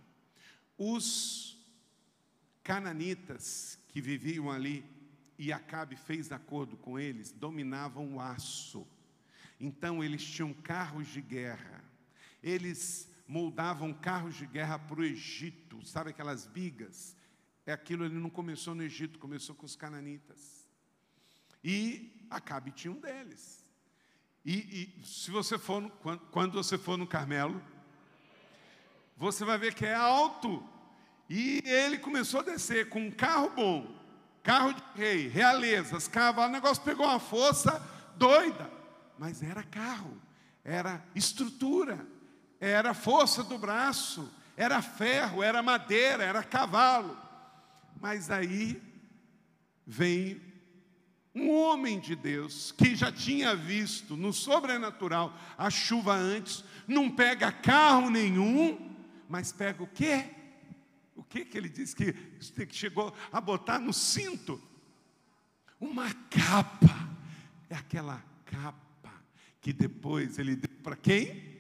Os 0.77 1.57
cananitas 2.64 3.79
que 3.90 4.00
viviam 4.00 4.50
ali 4.50 4.85
e 5.38 5.53
Acabe 5.53 5.94
fez 5.94 6.33
acordo 6.33 6.77
com 6.77 6.98
eles, 6.98 7.31
dominavam 7.31 8.14
o 8.14 8.20
aço. 8.20 8.85
Então 9.61 10.03
eles 10.03 10.24
tinham 10.24 10.53
carros 10.53 11.07
de 11.07 11.20
guerra. 11.20 11.85
Eles 12.42 13.09
moldavam 13.29 13.94
carros 13.94 14.35
de 14.35 14.46
guerra 14.46 14.81
para 14.81 14.98
o 14.98 15.05
Egito, 15.05 15.81
sabe 15.87 16.11
aquelas 16.11 16.44
bigas? 16.44 17.16
É 17.64 17.72
aquilo 17.72 18.05
ele 18.05 18.18
não 18.18 18.31
começou 18.31 18.74
no 18.74 18.83
Egito, 18.83 19.20
começou 19.20 19.55
com 19.55 19.64
os 19.64 19.77
cananitas. 19.77 20.63
E 21.64 22.14
Acabe 22.35 22.72
tinha 22.72 22.92
um 22.92 23.00
deles. 23.00 23.64
E, 24.44 24.92
e 25.00 25.07
se 25.07 25.31
você 25.31 25.57
for, 25.57 25.81
no, 25.81 25.90
quando, 25.90 26.53
você 26.53 26.77
for 26.77 26.98
no 26.98 27.07
Carmelo, 27.07 27.62
você 29.16 29.44
vai 29.44 29.57
ver 29.57 29.72
que 29.72 29.87
é 29.87 29.94
alto. 29.94 30.62
E 31.31 31.62
ele 31.64 31.96
começou 31.96 32.40
a 32.40 32.42
descer 32.44 32.88
com 32.88 33.00
um 33.00 33.11
carro 33.11 33.50
bom, 33.50 33.96
carro 34.42 34.74
de 34.74 34.83
rei, 34.96 35.29
realezas, 35.29 36.07
cavalos, 36.07 36.50
o 36.50 36.53
negócio 36.53 36.83
pegou 36.83 37.07
uma 37.07 37.20
força 37.20 37.81
doida. 38.16 38.70
Mas 39.18 39.42
era 39.42 39.62
carro, 39.62 40.20
era 40.62 41.03
estrutura, 41.14 42.07
era 42.61 42.92
força 42.92 43.42
do 43.42 43.57
braço, 43.57 44.31
era 44.57 44.83
ferro, 44.83 45.42
era 45.42 45.62
madeira, 45.62 46.24
era 46.24 46.42
cavalo. 46.42 47.16
Mas 48.00 48.31
aí 48.31 48.83
vem 49.87 50.54
um 51.35 51.51
homem 51.51 51.99
de 51.99 52.14
Deus 52.14 52.70
que 52.73 52.94
já 52.94 53.11
tinha 53.11 53.57
visto 53.57 54.16
no 54.16 54.33
sobrenatural 54.33 55.37
a 55.59 55.68
chuva 55.68 56.14
antes, 56.14 56.64
não 56.87 57.11
pega 57.11 57.51
carro 57.51 58.09
nenhum, 58.09 58.94
mas 59.29 59.53
pega 59.53 59.83
o 59.83 59.87
quê? 59.87 60.31
O 61.16 61.25
que 61.25 61.44
que 61.44 61.59
ele 61.59 61.68
disse 61.68 61.97
que 61.97 62.14
chegou 62.70 63.12
a 63.33 63.40
botar 63.40 63.81
no 63.81 63.92
cinto? 63.92 64.62
Uma 65.81 66.12
capa. 66.31 67.11
É 67.68 67.75
aquela 67.75 68.23
capa 68.44 69.12
que 69.61 69.73
depois 69.73 70.38
ele 70.38 70.55
deu 70.55 70.70
para 70.83 70.94
quem? 70.94 71.59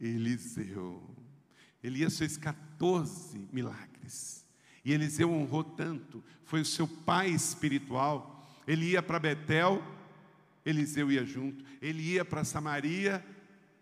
Eliseu. 0.00 1.02
Elias 1.82 2.18
fez 2.18 2.36
14 2.36 3.48
milagres. 3.52 4.46
E 4.84 4.92
Eliseu 4.92 5.30
honrou 5.32 5.64
tanto, 5.64 6.22
foi 6.44 6.60
o 6.60 6.64
seu 6.64 6.86
pai 6.86 7.30
espiritual 7.30 8.31
ele 8.66 8.90
ia 8.90 9.02
para 9.02 9.18
Betel, 9.18 9.82
Eliseu 10.64 11.10
ia 11.10 11.24
junto. 11.24 11.64
Ele 11.80 12.02
ia 12.02 12.24
para 12.24 12.44
Samaria, 12.44 13.24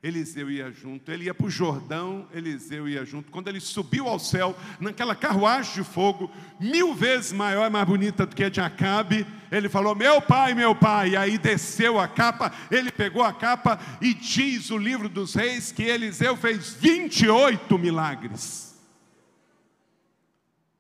Eliseu 0.02 0.50
ia 0.50 0.70
junto, 0.70 1.12
ele 1.12 1.24
ia 1.24 1.34
para 1.34 1.46
o 1.46 1.50
Jordão, 1.50 2.26
Eliseu 2.32 2.88
ia 2.88 3.04
junto. 3.04 3.30
Quando 3.30 3.48
ele 3.48 3.60
subiu 3.60 4.08
ao 4.08 4.18
céu, 4.18 4.56
naquela 4.80 5.14
carruagem 5.14 5.74
de 5.74 5.84
fogo, 5.84 6.30
mil 6.58 6.94
vezes 6.94 7.32
maior 7.32 7.66
e 7.66 7.70
mais 7.70 7.86
bonita 7.86 8.24
do 8.24 8.34
que 8.34 8.44
a 8.44 8.48
de 8.48 8.62
Acabe, 8.62 9.26
ele 9.52 9.68
falou: 9.68 9.94
Meu 9.94 10.22
pai, 10.22 10.54
meu 10.54 10.74
pai. 10.74 11.10
E 11.10 11.16
aí 11.18 11.36
desceu 11.36 12.00
a 12.00 12.08
capa, 12.08 12.50
ele 12.70 12.90
pegou 12.90 13.22
a 13.22 13.32
capa 13.32 13.78
e 14.00 14.14
diz 14.14 14.70
o 14.70 14.78
livro 14.78 15.06
dos 15.06 15.34
reis 15.34 15.70
que 15.70 15.82
Eliseu 15.82 16.34
fez 16.34 16.72
28 16.72 17.78
milagres. 17.78 18.70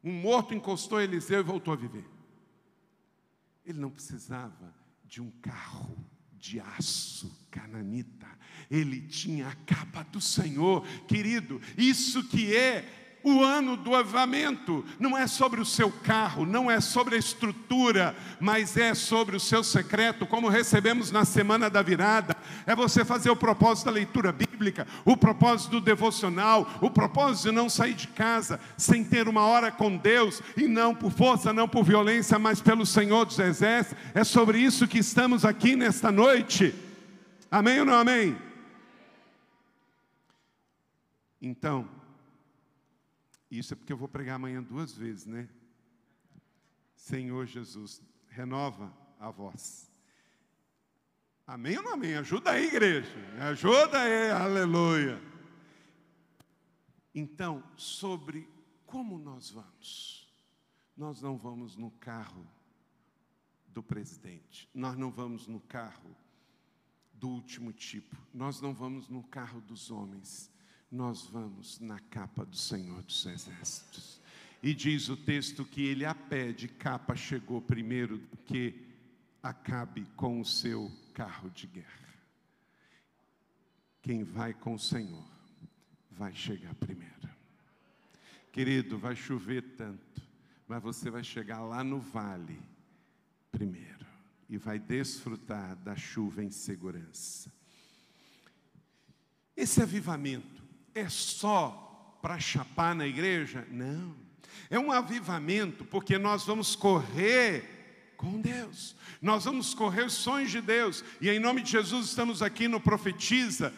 Um 0.02 0.12
morto 0.12 0.54
encostou 0.54 0.98
Eliseu 0.98 1.40
e 1.40 1.42
voltou 1.42 1.74
a 1.74 1.76
viver. 1.76 2.19
Ele 3.70 3.80
não 3.80 3.90
precisava 3.90 4.74
de 5.04 5.20
um 5.20 5.30
carro 5.42 5.96
de 6.38 6.60
aço 6.60 7.30
cananita 7.50 8.20
ele 8.70 9.00
tinha 9.00 9.48
a 9.48 9.54
capa 9.66 10.04
do 10.04 10.20
Senhor, 10.20 10.86
querido. 11.08 11.60
Isso 11.76 12.22
que 12.24 12.54
é 12.54 12.84
o 13.22 13.42
ano 13.42 13.76
do 13.76 13.94
avamento. 13.94 14.84
Não 14.98 15.18
é 15.18 15.26
sobre 15.26 15.60
o 15.60 15.64
seu 15.64 15.90
carro, 15.90 16.46
não 16.46 16.70
é 16.70 16.80
sobre 16.80 17.16
a 17.16 17.18
estrutura, 17.18 18.16
mas 18.40 18.76
é 18.76 18.94
sobre 18.94 19.36
o 19.36 19.40
seu 19.40 19.64
secreto, 19.64 20.26
como 20.26 20.48
recebemos 20.48 21.10
na 21.10 21.24
semana 21.24 21.68
da 21.68 21.82
virada. 21.82 22.36
É 22.66 22.74
você 22.74 23.04
fazer 23.04 23.30
o 23.30 23.36
propósito 23.36 23.86
da 23.86 23.90
leitura 23.90 24.32
bíblica, 24.32 24.86
o 25.04 25.16
propósito 25.16 25.72
do 25.72 25.80
devocional, 25.80 26.68
o 26.80 26.90
propósito 26.90 27.48
de 27.48 27.54
não 27.54 27.68
sair 27.68 27.94
de 27.94 28.08
casa 28.08 28.60
sem 28.76 29.04
ter 29.04 29.28
uma 29.28 29.42
hora 29.42 29.72
com 29.72 29.96
Deus, 29.96 30.42
e 30.56 30.66
não 30.66 30.94
por 30.94 31.10
força, 31.10 31.52
não 31.52 31.68
por 31.68 31.84
violência, 31.84 32.38
mas 32.38 32.60
pelo 32.60 32.84
Senhor 32.84 33.24
dos 33.24 33.38
Exércitos. 33.38 34.02
É 34.14 34.24
sobre 34.24 34.58
isso 34.58 34.88
que 34.88 34.98
estamos 34.98 35.44
aqui 35.44 35.76
nesta 35.76 36.12
noite. 36.12 36.74
Amém 37.50 37.80
ou 37.80 37.86
não 37.86 37.94
amém? 37.94 38.36
Então, 41.42 41.88
isso 43.50 43.72
é 43.72 43.76
porque 43.76 43.92
eu 43.92 43.96
vou 43.96 44.08
pregar 44.08 44.36
amanhã 44.36 44.62
duas 44.62 44.92
vezes, 44.94 45.26
né? 45.26 45.48
Senhor 46.94 47.46
Jesus, 47.46 48.00
renova 48.28 48.92
a 49.18 49.30
voz. 49.30 49.89
Amém 51.50 51.76
ou 51.78 51.82
não 51.82 51.94
amém? 51.94 52.14
Ajuda 52.14 52.52
aí, 52.52 52.66
igreja. 52.66 53.12
Ajuda 53.40 54.02
aí, 54.02 54.30
aleluia. 54.30 55.20
Então, 57.12 57.64
sobre 57.76 58.48
como 58.86 59.18
nós 59.18 59.50
vamos. 59.50 60.32
Nós 60.96 61.20
não 61.20 61.36
vamos 61.36 61.76
no 61.76 61.90
carro 61.90 62.46
do 63.66 63.82
presidente. 63.82 64.68
Nós 64.72 64.96
não 64.96 65.10
vamos 65.10 65.48
no 65.48 65.58
carro 65.58 66.16
do 67.12 67.28
último 67.28 67.72
tipo. 67.72 68.16
Nós 68.32 68.60
não 68.60 68.72
vamos 68.72 69.08
no 69.08 69.24
carro 69.24 69.60
dos 69.60 69.90
homens 69.90 70.50
nós 70.90 71.24
vamos 71.26 71.78
na 71.78 72.00
capa 72.00 72.44
do 72.44 72.56
Senhor 72.56 73.02
dos 73.02 73.24
Exércitos. 73.24 74.20
E 74.62 74.74
diz 74.74 75.08
o 75.08 75.16
texto 75.16 75.64
que 75.64 75.86
ele 75.86 76.04
a 76.04 76.14
pé 76.14 76.52
de 76.52 76.66
capa 76.66 77.14
chegou 77.14 77.62
primeiro 77.62 78.18
do 78.18 78.36
que 78.36 78.89
acabe 79.42 80.06
com 80.16 80.40
o 80.40 80.44
seu 80.44 80.90
carro 81.14 81.50
de 81.50 81.66
guerra. 81.66 82.14
Quem 84.02 84.24
vai 84.24 84.54
com 84.54 84.74
o 84.74 84.78
Senhor 84.78 85.24
vai 86.10 86.34
chegar 86.34 86.74
primeiro. 86.74 87.28
Querido, 88.52 88.98
vai 88.98 89.14
chover 89.14 89.62
tanto, 89.76 90.22
mas 90.66 90.82
você 90.82 91.10
vai 91.10 91.22
chegar 91.22 91.60
lá 91.60 91.84
no 91.84 92.00
vale 92.00 92.60
primeiro 93.50 94.06
e 94.48 94.56
vai 94.56 94.78
desfrutar 94.78 95.76
da 95.76 95.94
chuva 95.94 96.42
em 96.42 96.50
segurança. 96.50 97.52
Esse 99.56 99.82
avivamento 99.82 100.62
é 100.94 101.08
só 101.08 102.18
para 102.20 102.38
chapar 102.38 102.94
na 102.94 103.06
igreja? 103.06 103.66
Não. 103.70 104.16
É 104.68 104.78
um 104.78 104.90
avivamento, 104.90 105.84
porque 105.84 106.18
nós 106.18 106.44
vamos 106.44 106.74
correr 106.74 107.79
com 108.20 108.38
Deus. 108.38 108.94
Nós 109.22 109.46
vamos 109.46 109.72
correr 109.72 110.04
os 110.04 110.12
sonhos 110.12 110.50
de 110.50 110.60
Deus. 110.60 111.02
E 111.22 111.30
em 111.30 111.38
nome 111.38 111.62
de 111.62 111.70
Jesus 111.70 112.08
estamos 112.08 112.42
aqui 112.42 112.68
no 112.68 112.78
Profetiza, 112.78 113.72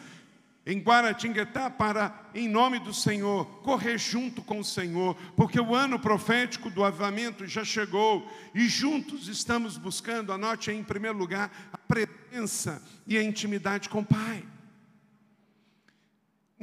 em 0.65 0.79
Guaratinguetá, 0.79 1.69
para, 1.69 2.29
em 2.35 2.49
nome 2.49 2.79
do 2.79 2.93
Senhor, 2.93 3.45
correr 3.61 3.97
junto 3.97 4.41
com 4.41 4.59
o 4.59 4.63
Senhor, 4.63 5.15
porque 5.37 5.59
o 5.59 5.73
ano 5.73 5.97
profético 5.97 6.69
do 6.69 6.83
avivamento 6.83 7.47
já 7.47 7.63
chegou 7.63 8.29
e 8.53 8.67
juntos 8.67 9.29
estamos 9.29 9.77
buscando, 9.77 10.33
anote 10.33 10.69
aí 10.69 10.77
em 10.77 10.83
primeiro 10.83 11.17
lugar, 11.17 11.49
a 11.71 11.77
presença 11.77 12.83
e 13.07 13.17
a 13.17 13.23
intimidade 13.23 13.87
com 13.87 13.99
o 13.99 14.05
Pai 14.05 14.45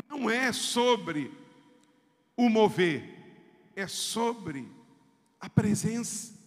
não 0.08 0.28
é 0.28 0.52
sobre 0.52 1.32
o 2.36 2.48
mover, 2.50 3.02
é 3.74 3.86
sobre 3.86 4.68
a 5.40 5.48
presença. 5.48 6.39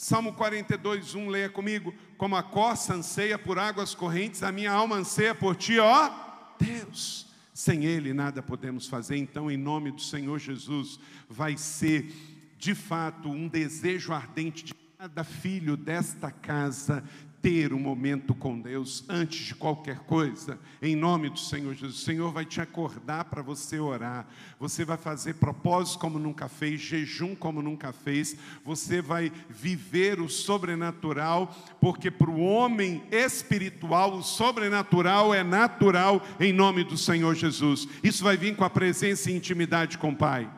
Salmo 0.00 0.32
42, 0.32 1.16
1, 1.16 1.28
leia 1.28 1.48
comigo. 1.48 1.92
Como 2.16 2.36
a 2.36 2.42
costa 2.42 2.94
anseia 2.94 3.36
por 3.36 3.58
águas 3.58 3.96
correntes, 3.96 4.44
a 4.44 4.52
minha 4.52 4.70
alma 4.70 4.94
anseia 4.94 5.34
por 5.34 5.56
ti, 5.56 5.76
ó 5.80 6.08
Deus. 6.56 7.26
Sem 7.52 7.84
Ele 7.84 8.14
nada 8.14 8.40
podemos 8.40 8.86
fazer, 8.86 9.16
então, 9.16 9.50
em 9.50 9.56
nome 9.56 9.90
do 9.90 10.00
Senhor 10.00 10.38
Jesus, 10.38 11.00
vai 11.28 11.56
ser 11.56 12.14
de 12.56 12.76
fato 12.76 13.28
um 13.28 13.48
desejo 13.48 14.12
ardente 14.12 14.66
de 14.66 14.74
cada 14.96 15.24
filho 15.24 15.76
desta 15.76 16.30
casa 16.30 17.02
ter 17.40 17.72
um 17.72 17.78
momento 17.78 18.34
com 18.34 18.60
Deus 18.60 19.04
antes 19.08 19.46
de 19.46 19.54
qualquer 19.54 20.00
coisa, 20.00 20.58
em 20.82 20.96
nome 20.96 21.30
do 21.30 21.38
Senhor 21.38 21.72
Jesus. 21.74 22.00
O 22.00 22.04
Senhor 22.04 22.32
vai 22.32 22.44
te 22.44 22.60
acordar 22.60 23.26
para 23.26 23.42
você 23.42 23.78
orar, 23.78 24.26
você 24.58 24.84
vai 24.84 24.96
fazer 24.96 25.34
propósito 25.34 25.98
como 25.98 26.18
nunca 26.18 26.48
fez, 26.48 26.80
jejum 26.80 27.34
como 27.34 27.62
nunca 27.62 27.92
fez, 27.92 28.36
você 28.64 29.00
vai 29.00 29.32
viver 29.48 30.20
o 30.20 30.28
sobrenatural, 30.28 31.54
porque 31.80 32.10
para 32.10 32.30
o 32.30 32.40
homem 32.40 33.02
espiritual, 33.10 34.16
o 34.16 34.22
sobrenatural 34.22 35.32
é 35.32 35.44
natural, 35.44 36.20
em 36.40 36.52
nome 36.52 36.82
do 36.82 36.96
Senhor 36.96 37.34
Jesus. 37.34 37.86
Isso 38.02 38.24
vai 38.24 38.36
vir 38.36 38.56
com 38.56 38.64
a 38.64 38.70
presença 38.70 39.30
e 39.30 39.36
intimidade 39.36 39.96
com 39.96 40.10
o 40.10 40.16
Pai. 40.16 40.50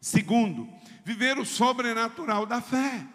Segundo, 0.00 0.68
viver 1.04 1.38
o 1.38 1.44
sobrenatural 1.44 2.46
da 2.46 2.60
fé. 2.60 3.06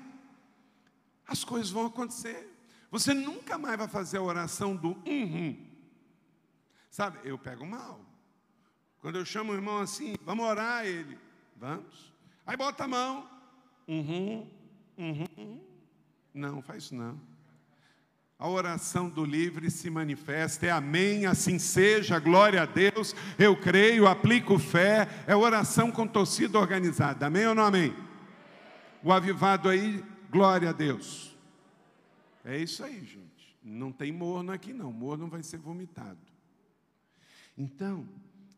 As 1.28 1.44
coisas 1.44 1.72
vão 1.72 1.86
acontecer. 1.86 2.53
Você 2.94 3.12
nunca 3.12 3.58
mais 3.58 3.76
vai 3.76 3.88
fazer 3.88 4.18
a 4.18 4.22
oração 4.22 4.76
do 4.76 4.96
uhum. 5.08 5.58
Sabe, 6.92 7.18
eu 7.24 7.40
pego 7.40 7.66
mal. 7.66 8.00
Quando 9.00 9.18
eu 9.18 9.26
chamo 9.26 9.52
o 9.52 9.56
irmão 9.56 9.80
assim, 9.80 10.14
vamos 10.24 10.46
orar 10.46 10.86
ele. 10.86 11.18
Vamos. 11.58 12.14
Aí 12.46 12.56
bota 12.56 12.84
a 12.84 12.88
mão. 12.88 13.28
Uhum, 13.88 14.48
uhum. 14.96 15.60
Não, 16.36 16.62
faz 16.62 16.84
isso 16.84 16.96
não. 16.96 17.20
A 18.38 18.48
oração 18.48 19.10
do 19.10 19.26
livre 19.26 19.72
se 19.72 19.90
manifesta, 19.90 20.68
é 20.68 20.70
amém, 20.70 21.26
assim 21.26 21.58
seja, 21.58 22.20
glória 22.20 22.62
a 22.62 22.66
Deus, 22.68 23.16
eu 23.40 23.60
creio, 23.60 24.06
aplico 24.06 24.60
fé, 24.60 25.08
é 25.26 25.36
oração 25.36 25.92
com 25.92 26.06
torcida 26.06 26.60
organizada, 26.60 27.26
amém 27.26 27.48
ou 27.48 27.56
não 27.56 27.66
amém? 27.66 27.92
O 29.02 29.12
avivado 29.12 29.68
aí, 29.68 30.04
glória 30.30 30.70
a 30.70 30.74
Deus. 30.74 31.33
É 32.44 32.58
isso 32.58 32.84
aí, 32.84 33.04
gente. 33.06 33.58
Não 33.64 33.92
tem 33.92 34.12
morno 34.12 34.52
aqui, 34.52 34.74
não. 34.74 34.92
Morno 34.92 35.28
vai 35.28 35.42
ser 35.42 35.58
vomitado. 35.58 36.20
Então, 37.58 38.08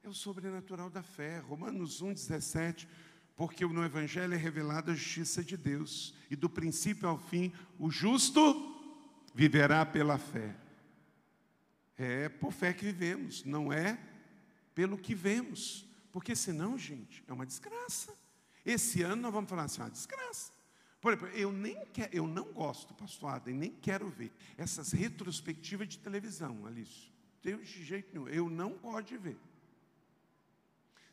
é 0.03 0.09
o 0.09 0.13
sobrenatural 0.13 0.89
da 0.89 1.03
fé. 1.03 1.39
Romanos 1.39 2.01
1, 2.01 2.13
17. 2.13 2.87
Porque 3.35 3.65
no 3.65 3.83
Evangelho 3.83 4.33
é 4.33 4.37
revelada 4.37 4.91
a 4.91 4.95
justiça 4.95 5.43
de 5.43 5.57
Deus, 5.57 6.15
e 6.31 6.35
do 6.35 6.49
princípio 6.49 7.07
ao 7.09 7.17
fim, 7.17 7.51
o 7.77 7.91
justo 7.91 8.73
viverá 9.33 9.85
pela 9.85 10.17
fé. 10.17 10.55
É 11.97 12.29
por 12.29 12.53
fé 12.53 12.73
que 12.73 12.85
vivemos, 12.85 13.43
não 13.43 13.71
é 13.71 13.99
pelo 14.73 14.97
que 14.97 15.13
vemos. 15.13 15.85
Porque 16.11 16.33
senão, 16.33 16.77
gente, 16.77 17.23
é 17.27 17.33
uma 17.33 17.45
desgraça. 17.45 18.13
Esse 18.65 19.01
ano 19.01 19.23
nós 19.23 19.33
vamos 19.33 19.49
falar 19.49 19.63
assim, 19.63 19.81
uma 19.81 19.89
desgraça. 19.89 20.53
Por 21.05 21.13
exemplo, 21.13 21.27
eu, 21.37 21.51
nem 21.51 21.85
quer, 21.93 22.09
eu 22.11 22.25
não 22.25 22.51
gosto, 22.51 22.91
pastor 22.95 23.29
Adam, 23.29 23.53
nem 23.53 23.69
quero 23.69 24.09
ver 24.09 24.33
essas 24.57 24.91
retrospectivas 24.91 25.87
de 25.87 25.99
televisão, 25.99 26.65
Alice. 26.65 27.11
De 27.43 27.63
jeito 27.63 28.11
nenhum. 28.11 28.27
Eu 28.27 28.49
não 28.49 28.71
gosto 28.71 29.09
de 29.09 29.17
ver. 29.19 29.37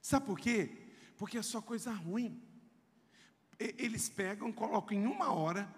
Sabe 0.01 0.25
por 0.25 0.41
quê? 0.41 0.71
Porque 1.19 1.37
é 1.37 1.43
só 1.43 1.61
coisa 1.61 1.93
ruim. 1.93 2.43
Eles 3.59 4.09
pegam, 4.09 4.51
colocam 4.51 4.97
em 4.97 5.05
uma 5.05 5.31
hora 5.31 5.71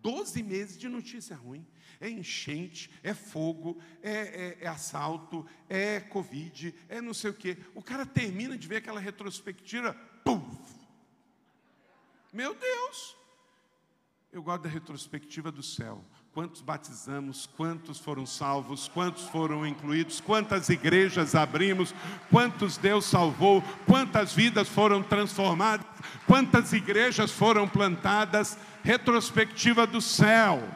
12 0.00 0.42
meses 0.42 0.76
de 0.76 0.88
notícia 0.88 1.36
ruim. 1.36 1.64
É 2.00 2.10
enchente, 2.10 2.90
é 3.00 3.14
fogo, 3.14 3.80
é, 4.02 4.10
é, 4.10 4.58
é, 4.62 4.66
assalto, 4.66 5.46
é 5.68 6.00
Covid, 6.00 6.74
é 6.88 7.00
não 7.00 7.14
sei 7.14 7.30
o 7.30 7.34
quê. 7.34 7.56
O 7.76 7.80
cara 7.80 8.04
termina 8.04 8.58
de 8.58 8.66
ver 8.66 8.78
aquela 8.78 8.98
retrospectiva, 8.98 9.94
pum! 10.24 10.42
Meu 12.32 12.56
Deus! 12.56 13.21
Eu 14.32 14.42
gosto 14.42 14.62
da 14.62 14.70
retrospectiva 14.70 15.52
do 15.52 15.62
céu. 15.62 16.02
quantos 16.32 16.62
batizamos, 16.62 17.44
quantos 17.44 17.98
foram 17.98 18.24
salvos, 18.24 18.88
quantos 18.88 19.24
foram 19.24 19.66
incluídos, 19.66 20.22
quantas 20.22 20.70
igrejas 20.70 21.34
abrimos, 21.34 21.94
quantos 22.30 22.78
Deus 22.78 23.04
salvou, 23.04 23.62
quantas 23.84 24.32
vidas 24.32 24.66
foram 24.70 25.02
transformadas, 25.02 25.86
quantas 26.26 26.72
igrejas 26.72 27.30
foram 27.30 27.68
plantadas, 27.68 28.56
retrospectiva 28.82 29.86
do 29.86 30.00
céu. 30.00 30.66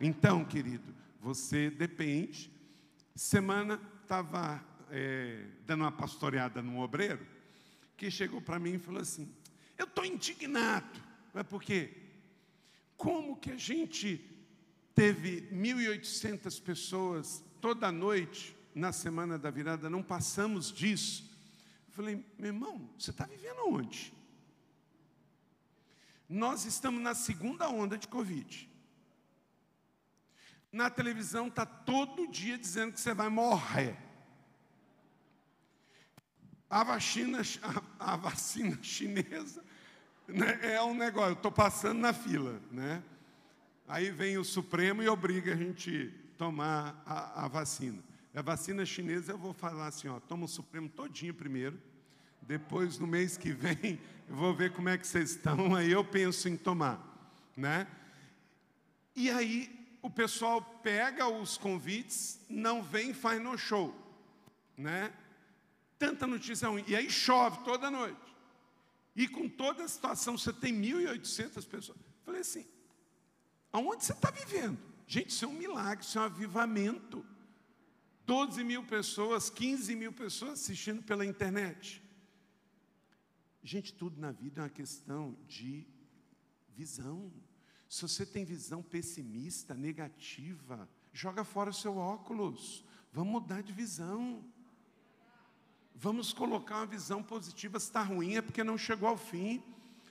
Então, 0.00 0.44
querido, 0.44 0.92
você 1.20 1.70
depende. 1.70 2.50
Semana 3.14 3.80
estava 4.02 4.60
é, 4.90 5.44
dando 5.64 5.82
uma 5.82 5.92
pastoreada 5.92 6.60
num 6.60 6.80
obreiro 6.80 7.24
que 7.96 8.10
chegou 8.10 8.40
para 8.40 8.58
mim 8.58 8.74
e 8.74 8.78
falou 8.80 9.00
assim: 9.00 9.32
Eu 9.78 9.84
estou 9.84 10.04
indignado. 10.04 11.00
Mas 11.32 11.46
por 11.46 11.62
quê? 11.62 12.05
Como 12.96 13.36
que 13.36 13.50
a 13.50 13.56
gente 13.56 14.24
teve 14.94 15.42
1.800 15.52 16.62
pessoas 16.62 17.44
toda 17.60 17.92
noite 17.92 18.56
na 18.74 18.92
semana 18.92 19.38
da 19.38 19.50
virada, 19.50 19.90
não 19.90 20.02
passamos 20.02 20.72
disso? 20.72 21.30
Eu 21.88 21.92
falei, 21.92 22.24
meu 22.38 22.48
irmão, 22.48 22.90
você 22.98 23.10
está 23.10 23.26
vivendo 23.26 23.68
onde? 23.68 24.12
Nós 26.28 26.64
estamos 26.64 27.00
na 27.00 27.14
segunda 27.14 27.68
onda 27.68 27.96
de 27.96 28.08
Covid. 28.08 28.68
Na 30.72 30.90
televisão 30.90 31.48
está 31.48 31.64
todo 31.64 32.26
dia 32.28 32.58
dizendo 32.58 32.92
que 32.92 33.00
você 33.00 33.14
vai 33.14 33.28
morrer. 33.28 33.96
A 36.68 36.82
vacina, 36.82 37.40
a, 37.98 38.12
a 38.12 38.16
vacina 38.16 38.78
chinesa 38.82 39.64
é 40.62 40.82
um 40.82 40.94
negócio, 40.94 41.34
estou 41.34 41.52
passando 41.52 42.00
na 42.00 42.12
fila, 42.12 42.60
né? 42.70 43.02
Aí 43.86 44.10
vem 44.10 44.36
o 44.36 44.44
Supremo 44.44 45.02
e 45.02 45.08
obriga 45.08 45.52
a 45.52 45.56
gente 45.56 46.12
tomar 46.36 47.02
a, 47.06 47.44
a 47.44 47.48
vacina. 47.48 48.02
A 48.34 48.42
vacina 48.42 48.84
chinesa 48.84 49.32
eu 49.32 49.38
vou 49.38 49.54
falar 49.54 49.86
assim, 49.86 50.08
ó, 50.08 50.20
toma 50.20 50.44
o 50.44 50.48
Supremo 50.48 50.88
todinho 50.88 51.32
primeiro, 51.32 51.80
depois 52.42 52.98
no 52.98 53.06
mês 53.06 53.36
que 53.36 53.52
vem 53.52 53.98
eu 54.28 54.34
vou 54.34 54.54
ver 54.54 54.72
como 54.72 54.88
é 54.88 54.98
que 54.98 55.06
vocês 55.06 55.30
estão, 55.30 55.74
aí 55.76 55.92
eu 55.92 56.04
penso 56.04 56.48
em 56.48 56.56
tomar, 56.56 57.00
né? 57.56 57.86
E 59.14 59.30
aí 59.30 59.98
o 60.02 60.10
pessoal 60.10 60.60
pega 60.60 61.26
os 61.26 61.56
convites, 61.56 62.40
não 62.48 62.82
vem, 62.82 63.14
faz 63.14 63.40
no 63.40 63.56
show, 63.56 63.94
né? 64.76 65.12
Tanta 65.98 66.26
notícia 66.26 66.68
ruim. 66.68 66.84
E 66.86 66.94
aí 66.94 67.10
chove 67.10 67.64
toda 67.64 67.90
noite. 67.90 68.25
E 69.16 69.26
com 69.26 69.48
toda 69.48 69.82
a 69.82 69.88
situação, 69.88 70.36
você 70.36 70.52
tem 70.52 70.74
1.800 70.74 71.66
pessoas. 71.66 71.98
Falei 72.22 72.42
assim, 72.42 72.66
aonde 73.72 74.04
você 74.04 74.12
está 74.12 74.30
vivendo? 74.30 74.78
Gente, 75.06 75.30
isso 75.30 75.46
é 75.46 75.48
um 75.48 75.54
milagre, 75.54 76.04
isso 76.04 76.18
é 76.18 76.20
um 76.20 76.24
avivamento. 76.24 77.24
12 78.26 78.62
mil 78.62 78.84
pessoas, 78.84 79.48
15 79.48 79.96
mil 79.96 80.12
pessoas 80.12 80.60
assistindo 80.60 81.02
pela 81.02 81.24
internet. 81.24 82.02
Gente, 83.62 83.94
tudo 83.94 84.20
na 84.20 84.32
vida 84.32 84.60
é 84.60 84.64
uma 84.64 84.68
questão 84.70 85.34
de 85.48 85.86
visão. 86.68 87.32
Se 87.88 88.02
você 88.02 88.26
tem 88.26 88.44
visão 88.44 88.82
pessimista, 88.82 89.74
negativa, 89.74 90.88
joga 91.12 91.42
fora 91.42 91.70
o 91.70 91.74
seu 91.74 91.96
óculos. 91.96 92.84
Vamos 93.12 93.32
mudar 93.32 93.62
de 93.62 93.72
visão. 93.72 94.44
Vamos 95.98 96.32
colocar 96.32 96.76
uma 96.76 96.86
visão 96.86 97.22
positiva. 97.22 97.80
Se 97.80 97.86
está 97.86 98.02
ruim 98.02 98.36
é 98.36 98.42
porque 98.42 98.62
não 98.62 98.76
chegou 98.76 99.08
ao 99.08 99.16
fim. 99.16 99.62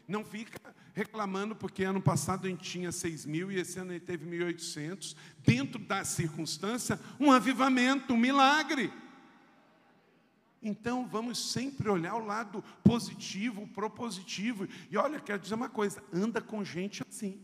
Não 0.08 0.24
fica 0.24 0.60
reclamando 0.94 1.56
porque 1.56 1.84
ano 1.84 2.02
passado 2.02 2.48
a 2.48 2.50
gente 2.50 2.64
tinha 2.64 2.92
6 2.92 3.26
mil 3.26 3.52
e 3.52 3.60
esse 3.60 3.78
ano 3.80 3.92
ele 3.92 4.00
teve 4.00 4.26
1.800. 4.26 5.16
Dentro 5.40 5.80
da 5.80 6.04
circunstância, 6.04 7.00
um 7.20 7.32
avivamento, 7.32 8.14
um 8.14 8.18
milagre. 8.18 8.92
Então 10.62 11.08
vamos 11.08 11.52
sempre 11.52 11.88
olhar 11.88 12.16
o 12.16 12.26
lado 12.26 12.64
positivo, 12.84 13.64
o 13.64 13.68
propositivo. 13.68 14.68
E 14.90 14.98
olha, 14.98 15.20
quero 15.20 15.40
dizer 15.40 15.54
uma 15.54 15.70
coisa: 15.70 16.04
anda 16.12 16.42
com 16.42 16.64
gente 16.64 17.04
assim. 17.08 17.40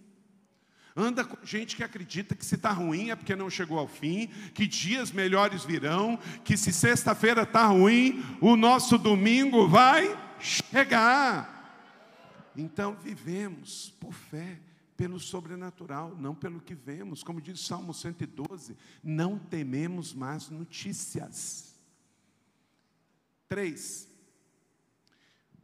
Anda 0.96 1.24
com 1.24 1.38
gente 1.46 1.76
que 1.76 1.84
acredita 1.84 2.36
que 2.36 2.46
se 2.46 2.56
está 2.56 2.72
ruim 2.72 3.12
é 3.12 3.16
porque 3.16 3.36
não 3.36 3.50
chegou 3.50 3.80
ao 3.80 3.88
fim, 3.88 4.28
que 4.54 4.68
dias 4.68 5.12
melhores 5.12 5.64
virão, 5.64 6.20
que 6.44 6.58
se 6.58 6.74
sexta-feira 6.74 7.44
está 7.44 7.68
ruim, 7.68 8.24
o 8.42 8.58
nosso 8.58 8.98
domingo 8.98 9.68
vai 9.68 10.18
chegar. 10.39 11.62
Então 12.56 12.98
vivemos 13.02 13.94
por 14.00 14.14
fé, 14.14 14.60
pelo 14.98 15.20
sobrenatural, 15.20 16.16
não 16.20 16.36
pelo 16.36 16.60
que 16.60 16.76
vemos. 16.76 17.24
Como 17.24 17.39
diz 17.42 17.62
Salmo 17.62 17.94
112, 17.94 18.76
não 19.02 19.39
tememos 19.39 20.14
mais 20.14 20.50
notícias. 20.50 21.74
Três, 23.48 24.10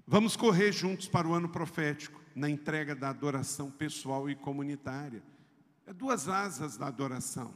vamos 0.05 0.38
correr 0.38 0.71
juntos 0.71 1.07
para 1.07 1.28
o 1.28 1.34
ano 1.34 1.49
profético 1.49 2.16
na 2.38 2.47
entrega 2.47 2.93
da 2.93 3.09
adoração 3.09 3.71
pessoal 3.71 4.29
e 4.29 4.35
comunitária. 4.35 5.23
É 5.88 5.91
duas 5.91 6.29
asas 6.29 6.77
da 6.77 6.85
adoração. 6.85 7.51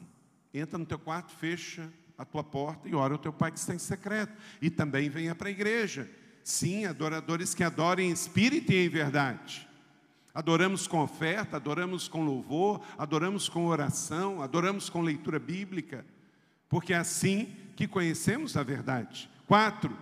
Entra 0.52 0.76
no 0.76 0.88
teu 0.88 0.98
quarto, 0.98 1.32
fecha 1.36 1.94
a 2.18 2.26
tua 2.26 2.44
porta 2.44 2.90
e 2.90 2.96
ora 2.96 3.14
o 3.14 3.18
teu 3.20 3.32
pai 3.32 3.52
que 3.52 3.60
está 3.60 3.76
em 3.76 3.80
secreto. 3.80 4.36
E 4.60 4.72
também 4.72 5.08
venha 5.08 5.36
para 5.36 5.50
a 5.50 5.52
igreja. 5.52 6.10
Sim, 6.44 6.86
adoradores 6.86 7.54
que 7.54 7.64
adorem 7.64 8.10
em 8.10 8.12
espírito 8.12 8.72
e 8.72 8.84
em 8.84 8.90
verdade. 8.90 9.70
Adoramos 10.34 10.88
com 10.88 11.00
oferta, 11.00 11.58
adoramos 11.58 12.08
com 12.08 12.26
louvor, 12.26 12.82
adoramos 12.98 13.48
com 13.48 13.68
oração, 13.68 14.42
adoramos 14.42 14.90
com 14.90 15.02
leitura 15.02 15.38
bíblica, 15.38 16.04
porque 16.68 16.92
é 16.92 16.98
assim 16.98 17.56
que 17.76 17.88
conhecemos 17.88 18.58
a 18.58 18.64
verdade. 18.64 19.30
Quatro, 19.46 19.96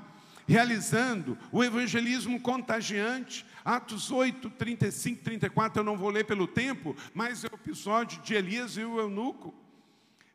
realizando 0.47 1.37
o 1.51 1.63
evangelismo 1.63 2.39
contagiante. 2.39 3.45
Atos 3.63 4.11
8, 4.11 4.49
35, 4.51 5.23
34, 5.23 5.79
eu 5.79 5.83
não 5.83 5.97
vou 5.97 6.09
ler 6.09 6.25
pelo 6.25 6.47
tempo, 6.47 6.95
mas 7.13 7.43
é 7.43 7.47
o 7.47 7.55
episódio 7.55 8.21
de 8.21 8.33
Elias 8.33 8.77
e 8.77 8.83
o 8.83 8.99
eunuco. 8.99 9.53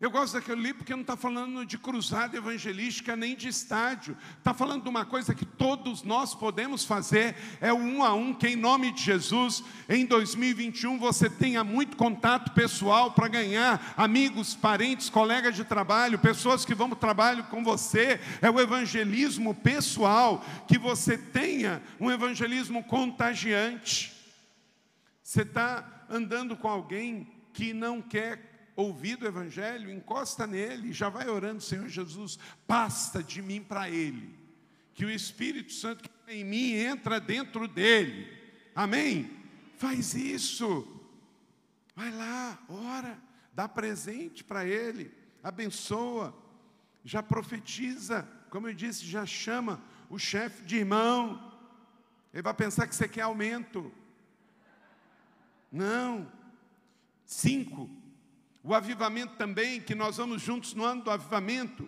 Eu 0.04 0.10
gosto 0.10 0.34
daquele 0.34 0.60
livro 0.60 0.78
porque 0.80 0.92
não 0.92 1.00
está 1.00 1.16
falando 1.16 1.64
de 1.64 1.78
cruzada 1.78 2.36
evangelística 2.36 3.16
nem 3.16 3.34
de 3.34 3.48
estádio. 3.48 4.14
Está 4.36 4.52
falando 4.52 4.82
de 4.82 4.88
uma 4.90 5.06
coisa 5.06 5.34
que 5.34 5.46
todos 5.46 6.02
nós 6.02 6.34
podemos 6.34 6.84
fazer, 6.84 7.34
é 7.58 7.72
um 7.72 8.04
a 8.04 8.12
um, 8.12 8.34
que 8.34 8.48
em 8.48 8.54
nome 8.54 8.92
de 8.92 9.02
Jesus, 9.02 9.64
em 9.88 10.04
2021, 10.04 10.98
você 10.98 11.30
tenha 11.30 11.64
muito 11.64 11.96
contato 11.96 12.52
pessoal 12.52 13.12
para 13.12 13.28
ganhar 13.28 13.94
amigos, 13.96 14.54
parentes, 14.54 15.08
colegas 15.08 15.56
de 15.56 15.64
trabalho, 15.64 16.18
pessoas 16.18 16.66
que 16.66 16.74
vão 16.74 16.90
para 16.90 16.96
o 16.96 17.00
trabalho 17.00 17.44
com 17.44 17.64
você. 17.64 18.20
É 18.42 18.50
o 18.50 18.60
evangelismo 18.60 19.54
pessoal, 19.54 20.44
que 20.68 20.76
você 20.76 21.16
tenha 21.16 21.82
um 21.98 22.10
evangelismo 22.10 22.84
contagiante. 22.84 24.12
Você 25.22 25.40
está 25.40 26.04
andando 26.10 26.58
com 26.58 26.68
alguém 26.68 27.26
que 27.54 27.72
não 27.72 28.02
quer 28.02 28.53
ouvido 28.76 29.24
o 29.24 29.28
Evangelho, 29.28 29.90
encosta 29.90 30.46
nele 30.46 30.88
e 30.88 30.92
já 30.92 31.08
vai 31.08 31.28
orando, 31.28 31.62
Senhor 31.62 31.88
Jesus, 31.88 32.38
basta 32.66 33.22
de 33.22 33.40
mim 33.40 33.62
para 33.62 33.88
ele. 33.88 34.38
Que 34.94 35.04
o 35.04 35.10
Espírito 35.10 35.72
Santo 35.72 36.08
que 36.08 36.32
em 36.32 36.44
mim 36.44 36.72
entra 36.72 37.20
dentro 37.20 37.66
dele. 37.68 38.28
Amém? 38.74 39.30
Faz 39.76 40.14
isso. 40.14 40.86
Vai 41.94 42.10
lá, 42.10 42.58
ora, 42.68 43.18
dá 43.52 43.68
presente 43.68 44.42
para 44.42 44.66
ele, 44.66 45.12
abençoa, 45.42 46.36
já 47.04 47.22
profetiza, 47.22 48.28
como 48.50 48.68
eu 48.68 48.74
disse, 48.74 49.04
já 49.04 49.24
chama 49.24 49.80
o 50.10 50.18
chefe 50.18 50.64
de 50.64 50.76
irmão. 50.76 51.52
Ele 52.32 52.42
vai 52.42 52.54
pensar 52.54 52.88
que 52.88 52.94
você 52.94 53.06
quer 53.06 53.22
aumento. 53.22 53.92
Não. 55.70 56.30
Cinco, 57.24 57.88
o 58.64 58.74
avivamento 58.74 59.36
também, 59.36 59.78
que 59.78 59.94
nós 59.94 60.16
vamos 60.16 60.40
juntos 60.40 60.72
no 60.72 60.84
ano 60.84 61.02
do 61.02 61.10
avivamento, 61.10 61.86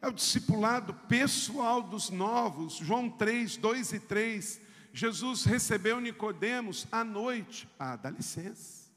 é 0.00 0.06
o 0.06 0.12
discipulado 0.12 0.92
pessoal 0.92 1.82
dos 1.82 2.10
novos. 2.10 2.74
João 2.74 3.08
3, 3.08 3.56
2 3.56 3.92
e 3.94 4.00
3. 4.00 4.60
Jesus 4.92 5.44
recebeu 5.44 5.98
Nicodemos 6.02 6.86
à 6.92 7.02
noite. 7.02 7.66
Ah, 7.78 7.96
dá 7.96 8.10
licença. 8.10 8.88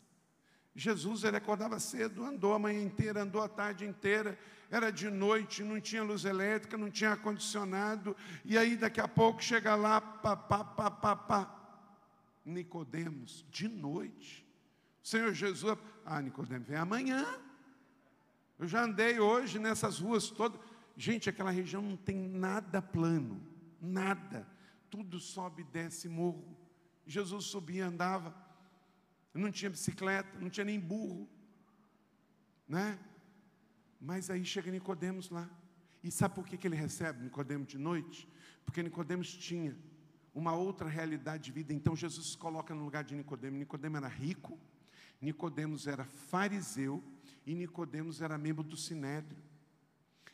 Jesus 0.76 1.24
ele 1.24 1.38
acordava 1.38 1.80
cedo, 1.80 2.26
andou 2.26 2.54
a 2.54 2.60
manhã 2.60 2.82
inteira, 2.82 3.24
andou 3.24 3.42
a 3.42 3.48
tarde 3.48 3.86
inteira, 3.86 4.38
era 4.70 4.92
de 4.92 5.10
noite, 5.10 5.64
não 5.64 5.80
tinha 5.80 6.04
luz 6.04 6.26
elétrica, 6.26 6.78
não 6.78 6.90
tinha 6.90 7.12
ar-condicionado, 7.12 8.16
e 8.44 8.58
aí 8.58 8.78
daqui 8.78 9.02
a 9.02 9.08
pouco 9.08 9.44
chega 9.44 9.76
lá, 9.76 10.00
pá, 10.00 10.36
pá, 10.36 10.64
pá, 10.64 10.92
pá, 10.92 11.16
pá. 11.16 11.58
Nicodemos, 12.46 13.46
de 13.52 13.68
noite. 13.68 14.46
O 15.04 15.08
Senhor 15.08 15.34
Jesus, 15.34 15.78
ah, 16.06 16.22
Nicodemo, 16.22 16.66
vem 16.66 16.78
amanhã. 16.78 17.26
Eu 18.60 18.68
já 18.68 18.84
andei 18.84 19.20
hoje 19.20 19.58
nessas 19.58 19.99
ruas 19.99 20.30
todas. 20.30 20.60
Gente, 20.95 21.30
aquela 21.30 21.49
região 21.49 21.82
não 21.82 21.97
tem 21.97 22.16
nada 22.16 22.82
plano, 22.82 23.41
nada. 23.82 24.47
Tudo 24.89 25.20
sobe 25.20 25.64
desce 25.64 26.08
morro. 26.08 26.56
Jesus 27.06 27.45
subia, 27.45 27.88
andava. 27.88 28.36
Não 29.34 29.52
tinha 29.52 29.70
bicicleta, 29.72 30.38
não 30.39 30.49
tinha 30.49 30.66
nem 30.66 30.80
burro. 30.80 31.28
né? 32.68 32.99
Mas 33.99 34.30
aí 34.30 34.43
chega 34.45 34.72
Nicodemos 34.72 35.30
lá. 35.30 35.49
E 36.04 36.12
sabe 36.12 36.36
por 36.36 36.45
que, 36.45 36.58
que 36.58 36.68
ele 36.68 36.76
recebe 36.76 37.24
Nicodemos 37.24 37.68
de 37.68 37.78
noite? 37.78 38.28
Porque 38.66 38.82
Nicodemos 38.82 39.34
tinha 39.34 39.76
uma 40.34 40.54
outra 40.54 40.88
realidade 40.89 41.45
de 41.45 41.52
vida. 41.52 41.74
Então 41.74 41.95
Jesus 41.95 42.32
se 42.32 42.38
coloca 42.38 42.74
no 42.74 42.84
lugar 42.84 43.04
de 43.04 43.16
Nicodemos. 43.16 43.60
Nicodemos 43.60 43.97
era 43.97 44.08
rico, 44.08 44.60
Nicodemos 45.22 45.88
era 45.88 46.03
fariseu 46.03 47.03
e 47.45 47.53
Nicodemos 47.53 48.22
era 48.22 48.38
membro 48.38 48.63
do 48.63 48.76
sinédrio. 48.76 49.41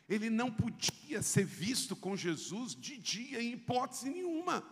Ele 0.08 0.30
não 0.30 0.50
podia 0.50 1.22
ser 1.22 1.44
visto 1.44 1.94
com 1.94 2.16
Jesus 2.16 2.74
de 2.74 2.96
dia 2.96 3.42
em 3.42 3.52
hipótese 3.52 4.08
nenhuma. 4.08 4.64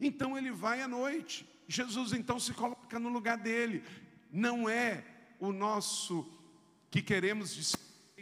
Então 0.00 0.36
ele 0.36 0.50
vai 0.50 0.82
à 0.82 0.88
noite. 0.88 1.48
Jesus 1.68 2.12
então 2.12 2.40
se 2.40 2.52
coloca 2.52 2.98
no 2.98 3.08
lugar 3.08 3.38
dele. 3.38 3.84
Não 4.32 4.68
é 4.68 5.04
o 5.38 5.52
nosso 5.52 6.28
que 6.90 7.00
queremos 7.00 7.56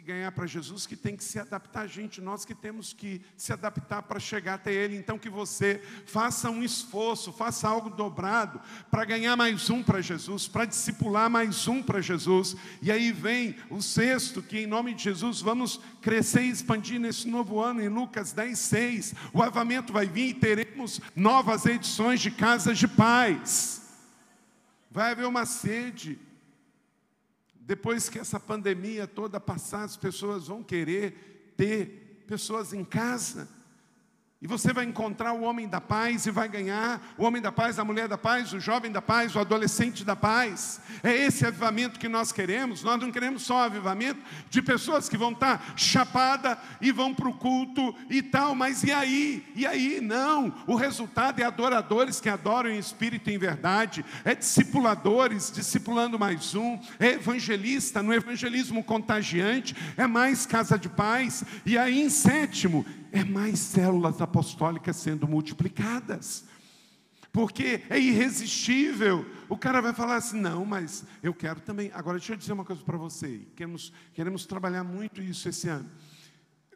ganhar 0.07 0.31
para 0.31 0.47
Jesus 0.47 0.87
que 0.87 0.95
tem 0.95 1.17
que 1.17 1.25
se 1.25 1.37
adaptar 1.37 1.81
a 1.81 1.87
gente, 1.89 2.21
nós 2.21 2.45
que 2.45 2.55
temos 2.55 2.93
que 2.93 3.21
se 3.37 3.53
adaptar 3.53 4.03
para 4.03 4.21
chegar 4.21 4.55
até 4.55 4.73
Ele. 4.73 4.97
Então, 4.97 5.19
que 5.19 5.29
você 5.29 5.83
faça 6.07 6.49
um 6.49 6.63
esforço, 6.63 7.33
faça 7.33 7.69
algo 7.69 7.91
dobrado 7.91 8.61
para 8.89 9.05
ganhar 9.05 9.35
mais 9.35 9.69
um 9.69 9.83
para 9.83 10.01
Jesus, 10.01 10.47
para 10.47 10.65
discipular 10.65 11.29
mais 11.29 11.67
um 11.67 11.83
para 11.83 12.01
Jesus. 12.01 12.55
E 12.81 12.93
aí 12.93 13.11
vem 13.11 13.57
o 13.69 13.83
sexto, 13.83 14.41
que 14.41 14.61
em 14.61 14.67
nome 14.67 14.95
de 14.95 15.03
Jesus 15.03 15.41
vamos 15.41 15.81
crescer 16.01 16.43
e 16.43 16.51
expandir 16.51 17.01
nesse 17.01 17.27
novo 17.27 17.61
ano, 17.61 17.83
em 17.83 17.89
Lucas 17.89 18.33
10, 18.33 18.57
6. 18.57 19.15
O 19.33 19.43
avamento 19.43 19.93
vai 19.93 20.07
vir 20.07 20.29
e 20.29 20.35
teremos 20.35 21.01
novas 21.17 21.67
edições 21.67 22.21
de 22.21 22.31
casas 22.31 22.79
de 22.79 22.87
paz. 22.87 23.83
Vai 24.89 25.11
haver 25.11 25.27
uma 25.27 25.45
sede 25.45 26.17
depois 27.67 28.09
que 28.09 28.21
essa 28.21 28.39
pandemia 28.39 29.09
toda 29.09 29.41
passar, 29.41 29.83
as 29.83 29.97
pessoas 29.97 30.47
vão 30.47 30.63
querer 30.63 31.53
ter 31.57 32.23
pessoas 32.25 32.73
em 32.73 32.85
casa. 32.85 33.49
E 34.43 34.47
você 34.47 34.71
vai 34.71 34.85
encontrar 34.85 35.33
o 35.33 35.41
homem 35.45 35.67
da 35.67 35.81
paz 35.81 36.27
e 36.27 36.31
vai 36.31 36.47
ganhar 36.47 37.01
o 37.17 37.25
homem 37.25 37.41
da 37.41 37.51
paz, 37.51 37.79
a 37.79 37.85
mulher 37.85 38.07
da 38.07 38.19
paz, 38.19 38.53
o 38.53 38.61
jovem 38.61 38.93
da 38.93 39.01
paz, 39.01 39.35
o 39.35 39.39
adolescente 39.39 40.05
da 40.05 40.15
paz. 40.15 40.79
É 41.03 41.11
esse 41.11 41.47
avivamento 41.47 41.99
que 41.99 42.07
nós 42.07 42.33
queremos. 42.33 42.83
Nós 42.83 43.01
não 43.01 43.11
queremos 43.11 43.45
só 43.45 43.61
avivamento 43.61 44.21
de 44.51 44.61
pessoas 44.61 45.09
que 45.09 45.17
vão 45.17 45.33
estar 45.33 45.73
chapada 45.75 46.59
e 46.83 46.93
vão 46.93 47.15
para 47.15 47.31
o 47.31 47.33
culto 47.33 47.95
e 48.11 48.21
tal, 48.21 48.55
mas 48.55 48.85
e 48.85 48.93
aí? 48.93 49.43
E 49.55 49.67
aí? 49.67 50.03
Não. 50.03 50.55
O 50.67 50.75
resultado 50.75 51.41
é 51.41 51.45
adoradores 51.45 52.21
que 52.21 52.29
adoram 52.29 52.69
em 52.69 52.79
espírito 52.79 53.31
e 53.31 53.35
em 53.35 53.39
verdade, 53.39 54.05
é 54.23 54.35
discipuladores, 54.35 55.51
discipulando 55.51 56.19
mais 56.19 56.55
um, 56.55 56.79
é 57.01 57.13
evangelista, 57.13 58.03
no 58.03 58.13
evangelismo 58.13 58.85
contagiante, 58.85 59.75
é 59.97 60.07
mais 60.07 60.45
casa 60.45 60.79
de 60.79 60.91
paz. 60.91 61.43
E 61.65 61.79
aí, 61.79 62.03
em 62.03 62.11
sétimo, 62.11 62.85
é 63.17 63.25
mais 63.25 63.59
células 63.59 64.21
apostólicas 64.21 64.97
sendo 64.97 65.27
multiplicadas. 65.27 66.45
Porque 67.33 67.83
é 67.91 67.99
irresistível. 67.99 69.27
O 69.49 69.57
cara 69.57 69.81
vai 69.81 69.93
falar 69.93 70.17
assim: 70.17 70.41
não, 70.41 70.65
mas 70.65 71.05
eu 71.23 71.35
quero 71.35 71.61
também. 71.61 71.91
Agora, 71.93 72.19
deixa 72.19 72.33
eu 72.33 72.37
dizer 72.37 72.53
uma 72.53 72.65
coisa 72.65 72.83
para 72.83 72.97
você. 72.97 73.47
Queremos, 73.55 73.93
queremos 74.15 74.47
trabalhar 74.47 74.85
muito 74.85 75.23
isso 75.23 75.49
esse 75.49 75.69
ano. 75.69 75.91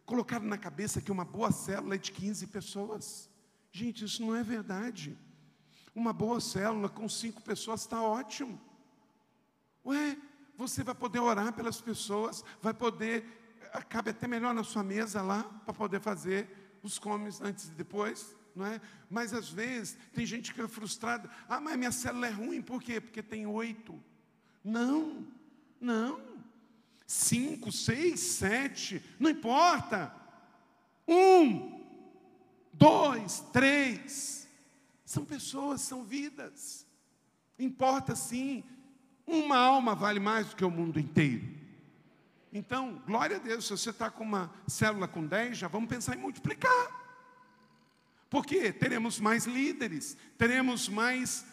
Colocaram 0.04 0.46
na 0.46 0.58
cabeça 0.58 1.00
que 1.00 1.12
uma 1.12 1.24
boa 1.24 1.52
célula 1.52 1.94
é 1.94 1.98
de 1.98 2.12
15 2.12 2.46
pessoas. 2.48 3.30
Gente, 3.72 4.04
isso 4.04 4.22
não 4.22 4.34
é 4.34 4.42
verdade. 4.42 5.16
Uma 5.94 6.12
boa 6.12 6.40
célula 6.40 6.88
com 6.88 7.08
cinco 7.08 7.42
pessoas 7.42 7.82
está 7.82 8.02
ótimo. 8.02 8.60
Ué, 9.84 10.16
você 10.56 10.84
vai 10.84 10.94
poder 10.94 11.20
orar 11.20 11.52
pelas 11.52 11.80
pessoas, 11.80 12.44
vai 12.60 12.74
poder 12.74 13.39
cabe 13.88 14.10
até 14.10 14.26
melhor 14.26 14.54
na 14.54 14.64
sua 14.64 14.82
mesa 14.82 15.22
lá, 15.22 15.44
para 15.64 15.74
poder 15.74 16.00
fazer 16.00 16.78
os 16.82 16.98
comes 16.98 17.40
antes 17.40 17.68
e 17.68 17.72
depois, 17.72 18.34
não 18.54 18.66
é? 18.66 18.80
Mas 19.08 19.32
às 19.32 19.48
vezes 19.48 19.96
tem 20.12 20.24
gente 20.26 20.52
que 20.52 20.60
é 20.60 20.68
frustrada. 20.68 21.30
Ah, 21.48 21.60
mas 21.60 21.76
minha 21.76 21.92
célula 21.92 22.26
é 22.26 22.30
ruim, 22.30 22.62
por 22.62 22.82
quê? 22.82 23.00
Porque 23.00 23.22
tem 23.22 23.46
oito. 23.46 24.00
Não, 24.64 25.26
não. 25.80 26.20
Cinco, 27.06 27.72
seis, 27.72 28.20
sete, 28.20 29.02
não 29.18 29.30
importa. 29.30 30.14
Um, 31.06 31.84
dois, 32.72 33.40
três. 33.52 34.48
São 35.04 35.24
pessoas, 35.24 35.80
são 35.80 36.04
vidas. 36.04 36.86
Importa 37.58 38.14
sim. 38.14 38.64
Uma 39.26 39.56
alma 39.58 39.94
vale 39.94 40.20
mais 40.20 40.48
do 40.48 40.56
que 40.56 40.64
o 40.64 40.70
mundo 40.70 40.98
inteiro. 40.98 41.59
Então, 42.52 43.00
glória 43.06 43.36
a 43.36 43.38
Deus, 43.38 43.64
se 43.64 43.70
você 43.70 43.90
está 43.90 44.10
com 44.10 44.24
uma 44.24 44.52
célula 44.66 45.06
com 45.06 45.24
10, 45.24 45.56
já 45.56 45.68
vamos 45.68 45.88
pensar 45.88 46.16
em 46.16 46.20
multiplicar. 46.20 47.00
Porque 48.28 48.72
teremos 48.72 49.20
mais 49.20 49.44
líderes, 49.46 50.16
teremos 50.36 50.88
mais 50.88 51.44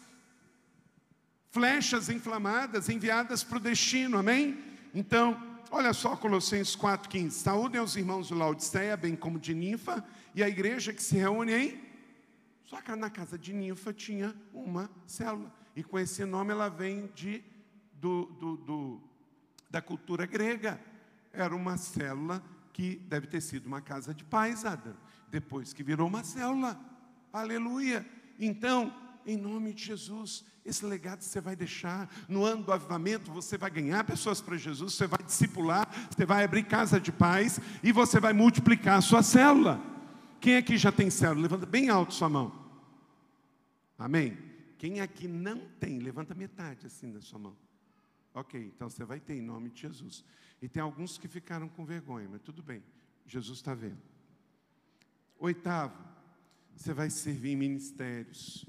flechas 1.51 2.09
inflamadas 2.09 2.89
enviadas 2.89 3.43
para 3.43 3.57
o 3.57 3.61
destino, 3.61 4.17
amém? 4.17 4.63
Então, 4.93 5.59
olha 5.69 5.93
só 5.93 6.15
Colossenses 6.15 6.75
4,15. 6.75 7.31
Saúdem 7.31 7.79
aos 7.79 7.95
irmãos 7.95 8.27
de 8.27 8.33
Laodiceia, 8.33 8.97
bem 8.97 9.15
como 9.15 9.39
de 9.39 9.53
Ninfa, 9.53 10.03
e 10.33 10.43
a 10.43 10.49
igreja 10.49 10.93
que 10.93 11.01
se 11.01 11.15
reúne 11.15 11.53
em. 11.53 11.81
Só 12.63 12.81
que 12.81 12.93
na 12.95 13.09
casa 13.09 13.37
de 13.37 13.53
Ninfa 13.53 13.93
tinha 13.93 14.35
uma 14.53 14.89
célula. 15.05 15.53
E 15.75 15.83
com 15.83 15.97
esse 15.97 16.25
nome 16.25 16.51
ela 16.51 16.69
vem 16.69 17.07
de, 17.15 17.43
do, 17.93 18.25
do, 18.39 18.57
do 18.57 19.06
da 19.69 19.81
cultura 19.81 20.25
grega. 20.25 20.79
Era 21.31 21.55
uma 21.55 21.77
célula 21.77 22.43
que 22.73 22.95
deve 23.07 23.27
ter 23.27 23.41
sido 23.41 23.65
uma 23.65 23.81
casa 23.81 24.13
de 24.13 24.23
paz, 24.23 24.65
Adam, 24.65 24.95
depois 25.29 25.73
que 25.73 25.83
virou 25.83 26.07
uma 26.07 26.23
célula. 26.23 26.79
Aleluia. 27.33 28.05
Então, 28.39 28.93
em 29.25 29.35
nome 29.35 29.73
de 29.73 29.83
Jesus, 29.83 30.45
esse 30.63 30.85
legado 30.85 31.21
você 31.21 31.41
vai 31.41 31.55
deixar. 31.55 32.09
No 32.29 32.43
ano 32.43 32.63
do 32.63 32.71
avivamento, 32.71 33.31
você 33.31 33.57
vai 33.57 33.69
ganhar 33.69 34.03
pessoas 34.03 34.39
para 34.39 34.57
Jesus, 34.57 34.93
você 34.93 35.07
vai 35.07 35.23
discipular, 35.23 35.87
você 36.09 36.25
vai 36.25 36.43
abrir 36.43 36.63
casa 36.63 36.99
de 36.99 37.11
paz 37.11 37.59
e 37.83 37.91
você 37.91 38.19
vai 38.19 38.33
multiplicar 38.33 38.97
a 38.97 39.01
sua 39.01 39.23
célula. 39.23 39.81
Quem 40.39 40.55
aqui 40.55 40.77
já 40.77 40.91
tem 40.91 41.09
célula? 41.09 41.41
Levanta 41.41 41.65
bem 41.65 41.89
alto 41.89 42.13
sua 42.13 42.29
mão. 42.29 42.67
Amém? 43.97 44.37
Quem 44.77 45.01
aqui 45.01 45.27
não 45.27 45.59
tem, 45.79 45.99
levanta 45.99 46.35
metade 46.35 46.85
assim 46.85 47.11
da 47.11 47.19
sua 47.19 47.39
mão. 47.39 47.55
Ok, 48.37 48.71
então 48.75 48.87
você 48.87 49.03
vai 49.03 49.19
ter 49.19 49.33
em 49.33 49.41
nome 49.41 49.71
de 49.71 49.81
Jesus. 49.81 50.23
E 50.61 50.69
tem 50.69 50.79
alguns 50.79 51.17
que 51.17 51.27
ficaram 51.27 51.67
com 51.67 51.83
vergonha, 51.83 52.29
mas 52.29 52.39
tudo 52.43 52.61
bem, 52.61 52.83
Jesus 53.25 53.57
está 53.57 53.73
vendo. 53.73 53.97
Oitavo, 55.39 55.97
você 56.75 56.93
vai 56.93 57.09
servir 57.09 57.53
em 57.53 57.55
ministérios. 57.55 58.63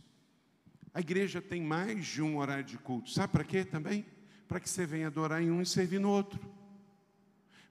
A 0.94 1.00
igreja 1.00 1.42
tem 1.42 1.60
mais 1.60 2.06
de 2.06 2.22
um 2.22 2.38
horário 2.38 2.64
de 2.64 2.78
culto. 2.78 3.10
Sabe 3.10 3.30
para 3.30 3.44
quê 3.44 3.62
também? 3.62 4.06
Para 4.48 4.58
que 4.58 4.70
você 4.70 4.86
venha 4.86 5.08
adorar 5.08 5.42
em 5.42 5.50
um 5.50 5.60
e 5.60 5.66
servir 5.66 6.00
no 6.00 6.08
outro. 6.08 6.40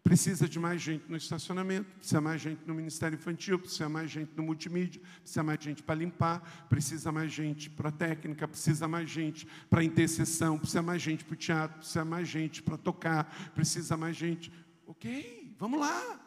Precisa 0.08 0.48
de 0.48 0.58
mais 0.58 0.82
gente 0.82 1.04
no 1.10 1.18
estacionamento, 1.18 1.92
precisa 1.98 2.22
mais 2.22 2.40
gente 2.40 2.62
no 2.66 2.74
Ministério 2.74 3.18
Infantil, 3.18 3.60
precisa 3.60 3.90
mais 3.90 4.10
gente 4.10 4.32
no 4.38 4.42
multimídia, 4.42 5.02
precisa 5.20 5.44
mais 5.44 5.62
gente 5.62 5.84
para 5.84 5.96
limpar, 5.96 6.66
precisa 6.70 7.12
mais 7.12 7.30
gente 7.30 7.70
para 7.70 7.92
técnica, 7.92 8.48
precisa 8.48 8.88
mais 8.88 9.10
gente 9.10 9.46
para 9.70 9.84
intercessão, 9.84 10.58
precisa 10.58 10.82
mais 10.82 11.02
gente 11.02 11.26
para 11.26 11.34
o 11.34 11.36
teatro, 11.36 11.80
precisa 11.80 12.06
mais 12.06 12.26
gente 12.26 12.64
para 12.64 12.78
tocar, 12.78 13.52
precisa 13.54 13.98
mais 13.98 14.16
gente. 14.16 14.50
Ok, 14.88 15.54
vamos 15.60 15.78
lá. 15.82 16.18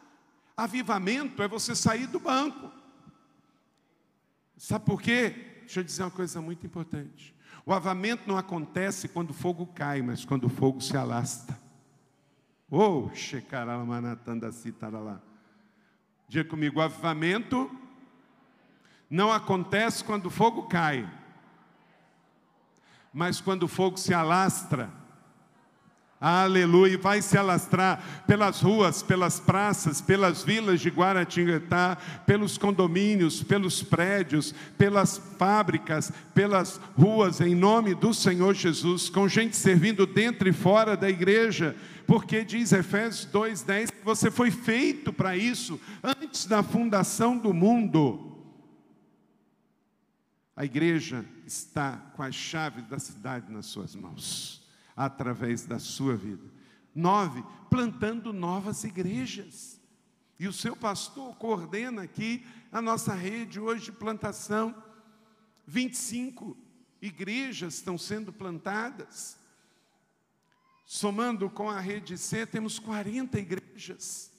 Avivamento 0.55 1.41
é 1.41 1.47
você 1.47 1.73
sair 1.73 2.05
do 2.05 2.19
banco. 2.19 2.71
Sabe 4.57 4.85
por 4.85 5.01
quê? 5.01 5.33
Deixa 5.61 5.79
eu 5.79 5.83
dizer 5.83 6.03
uma 6.03 6.11
coisa 6.11 6.39
muito 6.39 6.63
importante. 6.67 7.33
O 7.65 7.73
avamento 7.73 8.27
não 8.27 8.37
acontece 8.37 9.07
quando 9.07 9.31
o 9.31 9.33
fogo 9.33 9.65
cai, 9.65 10.03
mas 10.03 10.23
quando 10.23 10.43
o 10.43 10.49
fogo 10.49 10.79
se 10.81 10.95
alasta. 10.95 11.59
Oh, 12.73 13.09
lá. 14.97 15.21
Diga 16.29 16.49
comigo, 16.49 16.79
o 16.79 16.81
avivamento 16.81 17.69
não 19.09 19.29
acontece 19.29 20.01
quando 20.05 20.27
o 20.27 20.29
fogo 20.29 20.63
cai, 20.63 21.05
mas 23.13 23.41
quando 23.41 23.63
o 23.63 23.67
fogo 23.67 23.97
se 23.97 24.13
alastra. 24.13 24.89
Aleluia, 26.23 26.97
vai 26.97 27.21
se 27.21 27.37
alastrar 27.37 28.23
pelas 28.25 28.61
ruas, 28.61 29.03
pelas 29.03 29.37
praças, 29.37 29.99
pelas 29.99 30.41
vilas 30.41 30.79
de 30.79 30.89
Guaratinguetá, 30.89 31.97
pelos 32.25 32.57
condomínios, 32.57 33.43
pelos 33.43 33.83
prédios, 33.83 34.55
pelas 34.77 35.17
fábricas, 35.37 36.09
pelas 36.33 36.79
ruas, 36.97 37.41
em 37.41 37.53
nome 37.53 37.93
do 37.93 38.13
Senhor 38.13 38.53
Jesus, 38.53 39.09
com 39.09 39.27
gente 39.27 39.57
servindo 39.57 40.05
dentro 40.05 40.47
e 40.47 40.53
fora 40.53 40.95
da 40.95 41.09
igreja, 41.09 41.75
porque 42.11 42.43
diz 42.43 42.73
Efésios 42.73 43.25
2,10 43.31 43.89
que 43.89 44.03
você 44.03 44.29
foi 44.29 44.51
feito 44.51 45.13
para 45.13 45.37
isso 45.37 45.79
antes 46.03 46.45
da 46.45 46.61
fundação 46.61 47.37
do 47.37 47.53
mundo. 47.53 48.37
A 50.53 50.65
igreja 50.65 51.25
está 51.47 51.95
com 52.13 52.21
as 52.21 52.35
chaves 52.35 52.85
da 52.89 52.99
cidade 52.99 53.49
nas 53.49 53.67
suas 53.67 53.95
mãos, 53.95 54.61
através 54.93 55.65
da 55.65 55.79
sua 55.79 56.17
vida. 56.17 56.43
Nove, 56.93 57.45
plantando 57.69 58.33
novas 58.33 58.83
igrejas. 58.83 59.79
E 60.37 60.49
o 60.49 60.53
seu 60.53 60.75
pastor 60.75 61.33
coordena 61.37 62.01
aqui 62.01 62.45
a 62.73 62.81
nossa 62.81 63.13
rede 63.13 63.57
hoje 63.57 63.85
de 63.85 63.91
plantação. 63.93 64.75
25 65.65 66.57
igrejas 67.01 67.75
estão 67.75 67.97
sendo 67.97 68.33
plantadas. 68.33 69.39
Somando 70.85 71.49
com 71.49 71.69
a 71.69 71.79
rede 71.79 72.17
C, 72.17 72.45
temos 72.45 72.79
40 72.79 73.39
igrejas. 73.39 74.31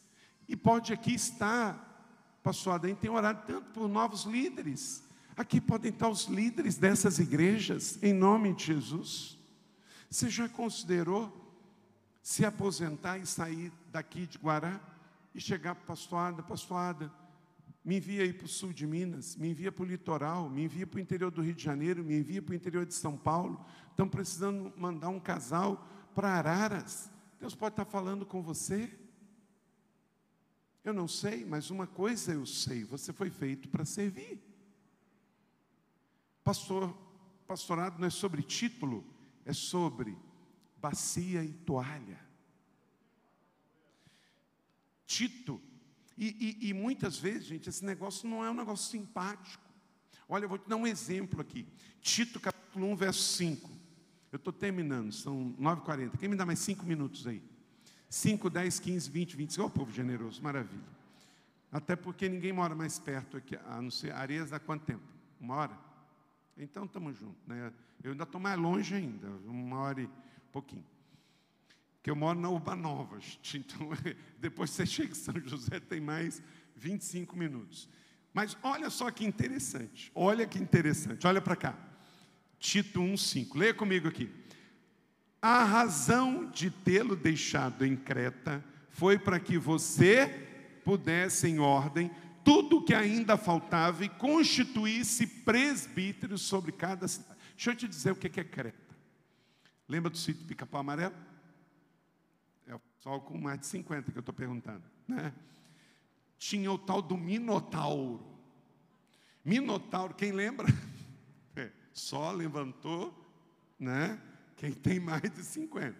E 0.48 0.56
pode 0.56 0.92
aqui 0.92 1.14
estar, 1.14 2.38
pastor 2.42 2.74
Adem 2.74 2.94
tem 2.94 3.10
orado 3.10 3.46
tanto 3.46 3.70
por 3.70 3.88
novos 3.88 4.24
líderes. 4.24 5.02
Aqui 5.36 5.60
podem 5.60 5.90
estar 5.90 6.08
os 6.08 6.26
líderes 6.26 6.76
dessas 6.76 7.18
igrejas, 7.18 7.98
em 8.02 8.12
nome 8.12 8.52
de 8.54 8.66
Jesus. 8.66 9.38
Você 10.10 10.28
já 10.28 10.48
considerou 10.48 11.40
se 12.22 12.44
aposentar 12.44 13.18
e 13.18 13.26
sair 13.26 13.72
daqui 13.90 14.26
de 14.26 14.38
Guará? 14.38 14.80
e 15.34 15.40
chegar 15.40 15.74
para 15.74 15.84
pastoada, 15.84 16.42
pastoada, 16.42 17.12
me 17.84 17.96
envia 17.96 18.22
aí 18.22 18.32
para 18.32 18.44
o 18.44 18.48
sul 18.48 18.72
de 18.72 18.86
Minas, 18.86 19.34
me 19.36 19.50
envia 19.50 19.72
para 19.72 19.82
o 19.82 19.86
litoral, 19.86 20.48
me 20.48 20.64
envia 20.64 20.86
para 20.86 20.98
o 20.98 21.00
interior 21.00 21.30
do 21.30 21.42
Rio 21.42 21.54
de 21.54 21.64
Janeiro, 21.64 22.04
me 22.04 22.16
envia 22.16 22.40
para 22.40 22.52
o 22.52 22.54
interior 22.54 22.86
de 22.86 22.94
São 22.94 23.16
Paulo. 23.16 23.64
Estão 23.90 24.08
precisando 24.08 24.72
mandar 24.76 25.08
um 25.08 25.18
casal 25.18 25.88
para 26.14 26.30
Araras. 26.30 27.10
Deus 27.40 27.54
pode 27.54 27.72
estar 27.72 27.84
falando 27.84 28.24
com 28.24 28.42
você. 28.42 28.90
Eu 30.84 30.92
não 30.92 31.06
sei, 31.06 31.44
mas 31.44 31.70
uma 31.70 31.86
coisa 31.86 32.32
eu 32.32 32.46
sei: 32.46 32.84
você 32.84 33.12
foi 33.12 33.30
feito 33.30 33.68
para 33.68 33.84
servir. 33.84 34.40
Pastor, 36.44 36.96
pastorado 37.46 37.98
não 37.98 38.06
é 38.06 38.10
sobre 38.10 38.42
título, 38.42 39.04
é 39.44 39.52
sobre 39.52 40.16
bacia 40.76 41.44
e 41.44 41.52
toalha. 41.52 42.20
Tito. 45.06 45.60
E, 46.16 46.58
e, 46.60 46.68
e, 46.68 46.74
muitas 46.74 47.18
vezes, 47.18 47.44
gente, 47.44 47.68
esse 47.68 47.84
negócio 47.84 48.28
não 48.28 48.44
é 48.44 48.50
um 48.50 48.54
negócio 48.54 48.90
simpático. 48.90 49.62
Olha, 50.28 50.44
eu 50.44 50.48
vou 50.48 50.58
te 50.58 50.68
dar 50.68 50.76
um 50.76 50.86
exemplo 50.86 51.40
aqui. 51.40 51.66
Tito, 52.00 52.40
capítulo 52.40 52.86
1, 52.88 52.96
verso 52.96 53.20
5. 53.36 53.70
Eu 54.32 54.38
estou 54.38 54.52
terminando, 54.52 55.12
são 55.12 55.54
9h40. 55.60 56.16
Quem 56.18 56.28
me 56.28 56.34
dá 56.34 56.44
mais 56.44 56.58
5 56.58 56.84
minutos 56.84 57.26
aí? 57.26 57.42
5, 58.08 58.50
10, 58.50 58.80
15, 58.80 59.10
20, 59.10 59.36
25. 59.36 59.62
Ó, 59.62 59.66
oh, 59.66 59.70
povo 59.70 59.92
generoso, 59.92 60.42
maravilha. 60.42 60.82
Até 61.70 61.94
porque 61.94 62.28
ninguém 62.28 62.52
mora 62.52 62.74
mais 62.74 62.98
perto 62.98 63.36
aqui, 63.36 63.56
a 63.56 63.80
não 63.80 63.90
ser 63.90 64.12
Areias 64.12 64.52
há 64.52 64.58
quanto 64.58 64.84
tempo? 64.84 65.02
Uma 65.40 65.56
hora? 65.56 65.78
Então 66.56 66.84
estamos 66.84 67.16
juntos. 67.16 67.46
Né? 67.46 67.72
Eu 68.02 68.12
ainda 68.12 68.24
estou 68.24 68.40
mais 68.40 68.58
longe 68.58 68.94
ainda, 68.94 69.28
uma 69.46 69.78
hora 69.78 70.02
e 70.02 70.08
pouquinho 70.50 70.84
que 72.02 72.10
eu 72.10 72.16
moro 72.16 72.38
na 72.38 72.50
Urbanova. 72.50 73.18
Então, 73.54 73.90
depois 74.40 74.70
você 74.70 74.84
chega 74.84 75.12
em 75.12 75.14
São 75.14 75.34
José, 75.44 75.78
tem 75.78 76.00
mais 76.00 76.42
25 76.76 77.36
minutos. 77.36 77.88
Mas 78.34 78.56
olha 78.62 78.90
só 78.90 79.10
que 79.10 79.24
interessante. 79.24 80.10
Olha 80.14 80.46
que 80.46 80.58
interessante. 80.58 81.26
Olha 81.26 81.40
para 81.40 81.54
cá. 81.54 81.78
Tito 82.62 83.00
1:5. 83.00 83.58
Leia 83.58 83.74
comigo 83.74 84.06
aqui. 84.06 84.30
A 85.42 85.64
razão 85.64 86.48
de 86.48 86.70
tê-lo 86.70 87.16
deixado 87.16 87.84
em 87.84 87.96
Creta 87.96 88.64
foi 88.90 89.18
para 89.18 89.40
que 89.40 89.58
você 89.58 90.28
pudesse 90.84 91.48
em 91.48 91.58
ordem 91.58 92.08
tudo 92.44 92.78
o 92.78 92.84
que 92.84 92.94
ainda 92.94 93.36
faltava 93.36 94.04
e 94.04 94.08
constituísse 94.08 95.26
presbítero 95.26 96.38
sobre 96.38 96.70
cada 96.70 97.08
cidade. 97.08 97.40
Deixa 97.56 97.70
eu 97.70 97.76
te 97.76 97.88
dizer 97.88 98.12
o 98.12 98.16
que 98.16 98.40
é 98.40 98.44
Creta. 98.44 98.78
Lembra 99.88 100.08
do 100.08 100.16
sítio 100.16 100.46
Pica-Pau 100.46 100.80
Amarelo? 100.80 101.14
É 102.68 102.76
o 102.76 102.78
pessoal 102.78 103.20
com 103.20 103.36
mais 103.36 103.58
de 103.58 103.66
50 103.66 104.12
que 104.12 104.18
eu 104.18 104.20
estou 104.20 104.34
perguntando. 104.34 104.84
Né? 105.08 105.32
Tinha 106.38 106.70
o 106.70 106.78
tal 106.78 107.02
do 107.02 107.16
Minotauro. 107.16 108.24
Minotauro, 109.44 110.14
quem 110.14 110.30
lembra? 110.30 110.68
Só 111.92 112.30
levantou, 112.30 113.12
né? 113.78 114.20
Quem 114.56 114.72
tem 114.72 115.00
mais 115.00 115.22
de 115.22 115.42
50. 115.42 115.96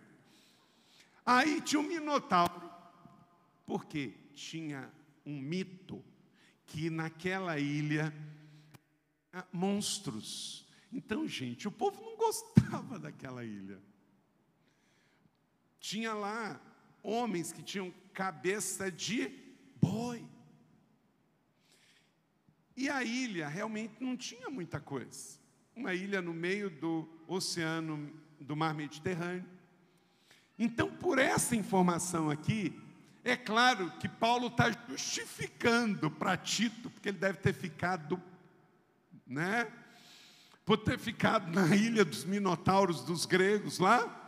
Aí 1.24 1.61
tinha 1.61 1.80
o 1.80 1.84
Minotauro, 1.84 2.70
porque 3.66 4.14
tinha 4.34 4.90
um 5.24 5.38
mito 5.38 6.03
que 6.66 6.90
naquela 6.90 7.59
ilha 7.59 8.12
monstros. 9.53 10.66
Então, 10.93 11.26
gente, 11.26 11.68
o 11.68 11.72
povo 11.72 12.01
não 12.03 12.16
gostava 12.16 12.99
daquela 12.99 13.45
ilha 13.45 13.80
tinha 15.82 16.14
lá 16.14 16.61
homens 17.03 17.53
que 17.53 17.61
tinham 17.61 17.93
cabeça 18.14 18.90
de 18.90 19.28
boi. 19.80 20.24
E 22.76 22.88
a 22.88 23.03
ilha 23.03 23.49
realmente 23.49 23.97
não 24.01 24.16
tinha 24.16 24.49
muita 24.49 24.80
coisa. 24.80 25.41
Uma 25.74 25.94
ilha 25.94 26.20
no 26.20 26.34
meio 26.34 26.68
do 26.68 27.08
oceano 27.26 28.12
do 28.38 28.54
mar 28.54 28.74
Mediterrâneo. 28.74 29.44
Então, 30.58 30.90
por 30.90 31.18
essa 31.18 31.56
informação 31.56 32.30
aqui, 32.30 32.78
é 33.24 33.36
claro 33.36 33.90
que 33.98 34.08
Paulo 34.08 34.48
está 34.48 34.70
justificando 34.88 36.10
para 36.10 36.36
Tito, 36.36 36.90
porque 36.90 37.08
ele 37.08 37.18
deve 37.18 37.38
ter 37.38 37.54
ficado, 37.54 38.20
né? 39.26 39.66
Por 40.64 40.76
ter 40.78 40.98
ficado 40.98 41.50
na 41.50 41.74
ilha 41.74 42.04
dos 42.04 42.24
Minotauros 42.24 43.02
dos 43.02 43.24
gregos 43.24 43.78
lá, 43.78 44.18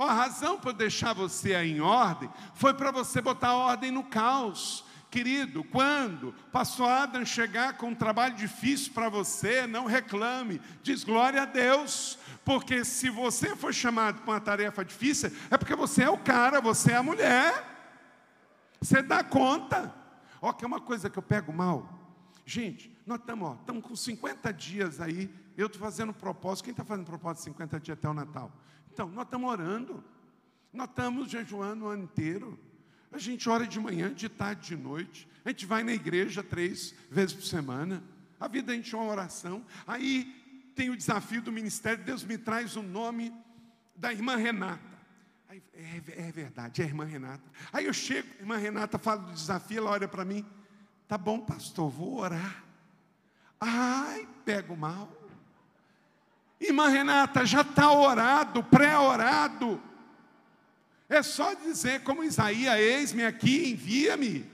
Oh, 0.00 0.04
a 0.04 0.12
razão 0.12 0.60
para 0.60 0.70
deixar 0.70 1.12
você 1.12 1.56
aí 1.56 1.72
em 1.72 1.80
ordem 1.80 2.30
foi 2.54 2.72
para 2.72 2.92
você 2.92 3.20
botar 3.20 3.56
ordem 3.56 3.90
no 3.90 4.04
caos. 4.04 4.84
Querido, 5.10 5.64
quando 5.64 6.34
pastor 6.52 6.90
Adam 6.90 7.24
chegar 7.24 7.78
com 7.78 7.88
um 7.88 7.94
trabalho 7.94 8.34
difícil 8.34 8.92
para 8.92 9.08
você, 9.08 9.66
não 9.66 9.86
reclame, 9.86 10.60
diz 10.82 11.02
glória 11.02 11.42
a 11.42 11.46
Deus, 11.46 12.18
porque 12.44 12.84
se 12.84 13.08
você 13.08 13.56
for 13.56 13.72
chamado 13.72 14.20
para 14.20 14.34
uma 14.34 14.40
tarefa 14.40 14.84
difícil, 14.84 15.30
é 15.50 15.56
porque 15.56 15.74
você 15.74 16.02
é 16.02 16.10
o 16.10 16.18
cara, 16.18 16.60
você 16.60 16.92
é 16.92 16.96
a 16.96 17.02
mulher, 17.02 17.64
você 18.80 19.00
dá 19.00 19.24
conta. 19.24 19.94
Ó, 20.42 20.52
que 20.52 20.64
é 20.64 20.68
uma 20.68 20.80
coisa 20.80 21.08
que 21.08 21.18
eu 21.18 21.22
pego 21.22 21.52
mal. 21.52 21.98
Gente, 22.44 22.94
nós 23.06 23.18
estamos 23.18 23.82
com 23.82 23.96
50 23.96 24.52
dias 24.52 25.00
aí, 25.00 25.34
eu 25.56 25.66
estou 25.66 25.80
fazendo 25.80 26.12
propósito, 26.12 26.64
quem 26.64 26.70
está 26.72 26.84
fazendo 26.84 27.06
propósito 27.06 27.38
de 27.38 27.50
50 27.50 27.80
dias 27.80 27.98
até 27.98 28.08
o 28.08 28.14
Natal? 28.14 28.52
Então, 28.92 29.08
nós 29.08 29.24
estamos 29.24 29.50
orando, 29.50 30.04
nós 30.70 30.88
estamos 30.88 31.30
jejuando 31.30 31.86
o 31.86 31.88
ano 31.88 32.04
inteiro. 32.04 32.58
A 33.12 33.18
gente 33.18 33.48
ora 33.48 33.66
de 33.66 33.80
manhã, 33.80 34.12
de 34.12 34.28
tarde, 34.28 34.68
de 34.68 34.76
noite. 34.76 35.28
A 35.44 35.48
gente 35.48 35.66
vai 35.66 35.82
na 35.82 35.92
igreja 35.92 36.42
três 36.42 36.94
vezes 37.10 37.34
por 37.34 37.44
semana. 37.44 38.02
A 38.38 38.46
vida 38.46 38.72
a 38.72 38.74
gente 38.74 38.94
é 38.94 38.98
uma 38.98 39.10
oração. 39.10 39.64
Aí 39.86 40.72
tem 40.74 40.90
o 40.90 40.96
desafio 40.96 41.42
do 41.42 41.50
ministério. 41.50 42.04
Deus 42.04 42.22
me 42.22 42.36
traz 42.36 42.76
o 42.76 42.82
nome 42.82 43.32
da 43.96 44.12
irmã 44.12 44.36
Renata. 44.36 44.98
Aí, 45.48 45.62
é, 45.74 46.28
é, 46.28 46.32
verdade, 46.32 46.82
é 46.82 46.84
a 46.84 46.88
irmã 46.88 47.04
Renata. 47.04 47.50
Aí 47.72 47.86
eu 47.86 47.92
chego, 47.92 48.28
a 48.38 48.42
irmã 48.42 48.56
Renata 48.56 48.98
fala 48.98 49.22
do 49.22 49.32
desafio, 49.32 49.78
ela 49.78 49.90
olha 49.90 50.06
para 50.06 50.24
mim. 50.24 50.44
Tá 51.08 51.16
bom, 51.16 51.40
pastor, 51.40 51.90
vou 51.90 52.18
orar. 52.18 52.62
Ai, 53.58 54.28
pego 54.44 54.76
mal. 54.76 55.10
Irmã 56.60 56.88
Renata, 56.88 57.46
já 57.46 57.62
está 57.62 57.90
orado, 57.90 58.62
pré-orado. 58.62 59.80
É 61.08 61.22
só 61.22 61.54
dizer 61.54 62.02
como 62.02 62.22
Isaías, 62.22 62.78
eis-me 62.78 63.24
aqui, 63.24 63.70
envia-me. 63.70 64.44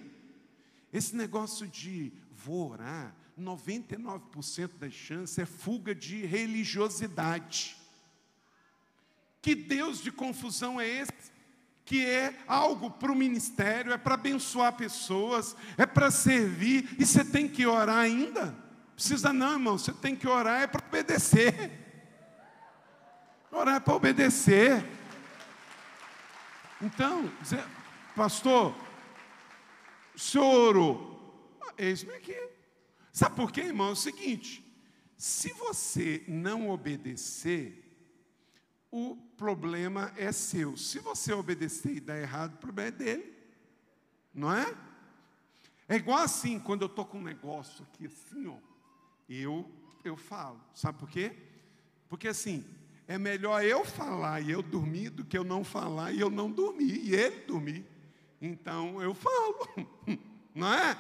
Esse 0.92 1.16
negócio 1.16 1.66
de 1.66 2.12
vou 2.30 2.70
orar, 2.70 3.14
99% 3.38 4.78
das 4.78 4.92
chances 4.92 5.38
é 5.38 5.44
fuga 5.44 5.94
de 5.94 6.24
religiosidade. 6.24 7.76
Que 9.42 9.55
Deus 9.55 10.00
de 10.00 10.12
confusão 10.12 10.80
é 10.80 10.88
esse? 10.88 11.12
Que 11.84 12.07
é 12.07 12.38
algo 12.46 12.90
para 12.90 13.11
o 13.11 13.16
ministério, 13.16 13.92
é 13.92 13.98
para 13.98 14.14
abençoar 14.14 14.72
pessoas, 14.74 15.57
é 15.76 15.84
para 15.84 16.11
servir, 16.11 16.96
e 16.98 17.05
você 17.05 17.24
tem 17.24 17.48
que 17.48 17.66
orar 17.66 17.98
ainda? 17.98 18.55
Precisa 18.94 19.32
não, 19.32 19.55
irmão, 19.55 19.76
você 19.76 19.92
tem 19.92 20.14
que 20.14 20.28
orar 20.28 20.62
é 20.62 20.66
para 20.66 20.86
obedecer. 20.86 21.72
Orar 23.50 23.76
é 23.76 23.80
para 23.80 23.94
obedecer. 23.94 24.84
Então, 26.81 27.31
pastor, 28.16 28.75
o 30.14 30.18
senhor 30.18 30.55
orou. 30.55 31.59
Ah, 31.62 31.75
eis-me 31.79 32.12
aqui. 32.12 32.37
Sabe 33.12 33.37
por 33.37 33.53
quê, 33.53 33.62
irmão? 33.62 33.89
É 33.89 33.93
o 33.93 33.97
seguinte: 33.97 34.64
se 35.16 35.53
você 35.53 36.25
não 36.27 36.68
obedecer, 36.70 37.81
o 38.91 39.16
problema 39.37 40.12
é 40.16 40.31
seu. 40.33 40.77
Se 40.77 40.99
você 40.99 41.33
obedecer 41.33 41.97
e 41.97 42.01
dar 42.01 42.18
errado, 42.18 42.55
o 42.55 42.59
problema 42.59 42.89
é 42.89 42.93
dele. 42.93 43.35
Não 44.33 44.53
é? 44.53 44.75
É 45.89 45.97
igual 45.97 46.18
assim, 46.18 46.59
quando 46.59 46.83
eu 46.83 46.87
estou 46.87 47.05
com 47.05 47.18
um 47.18 47.22
negócio 47.22 47.85
aqui 47.85 48.07
assim, 48.07 48.47
ó, 48.47 48.57
eu, 49.29 49.70
eu 50.05 50.16
falo. 50.16 50.61
Sabe 50.75 50.99
por 50.99 51.09
quê? 51.09 51.37
Porque 52.09 52.29
assim, 52.29 52.64
é 53.07 53.18
melhor 53.18 53.62
eu 53.64 53.84
falar 53.84 54.40
e 54.40 54.50
eu 54.50 54.62
dormir 54.62 55.11
do 55.11 55.24
que 55.24 55.36
eu 55.36 55.44
não 55.44 55.62
falar 55.62 56.12
e 56.12 56.20
eu 56.20 56.30
não 56.30 56.50
dormir 56.50 57.00
e 57.05 57.14
ele 57.14 57.40
dormir. 57.46 57.84
Então 58.40 59.02
eu 59.02 59.14
falo, 59.14 59.68
não 60.55 60.72
é? 60.72 60.96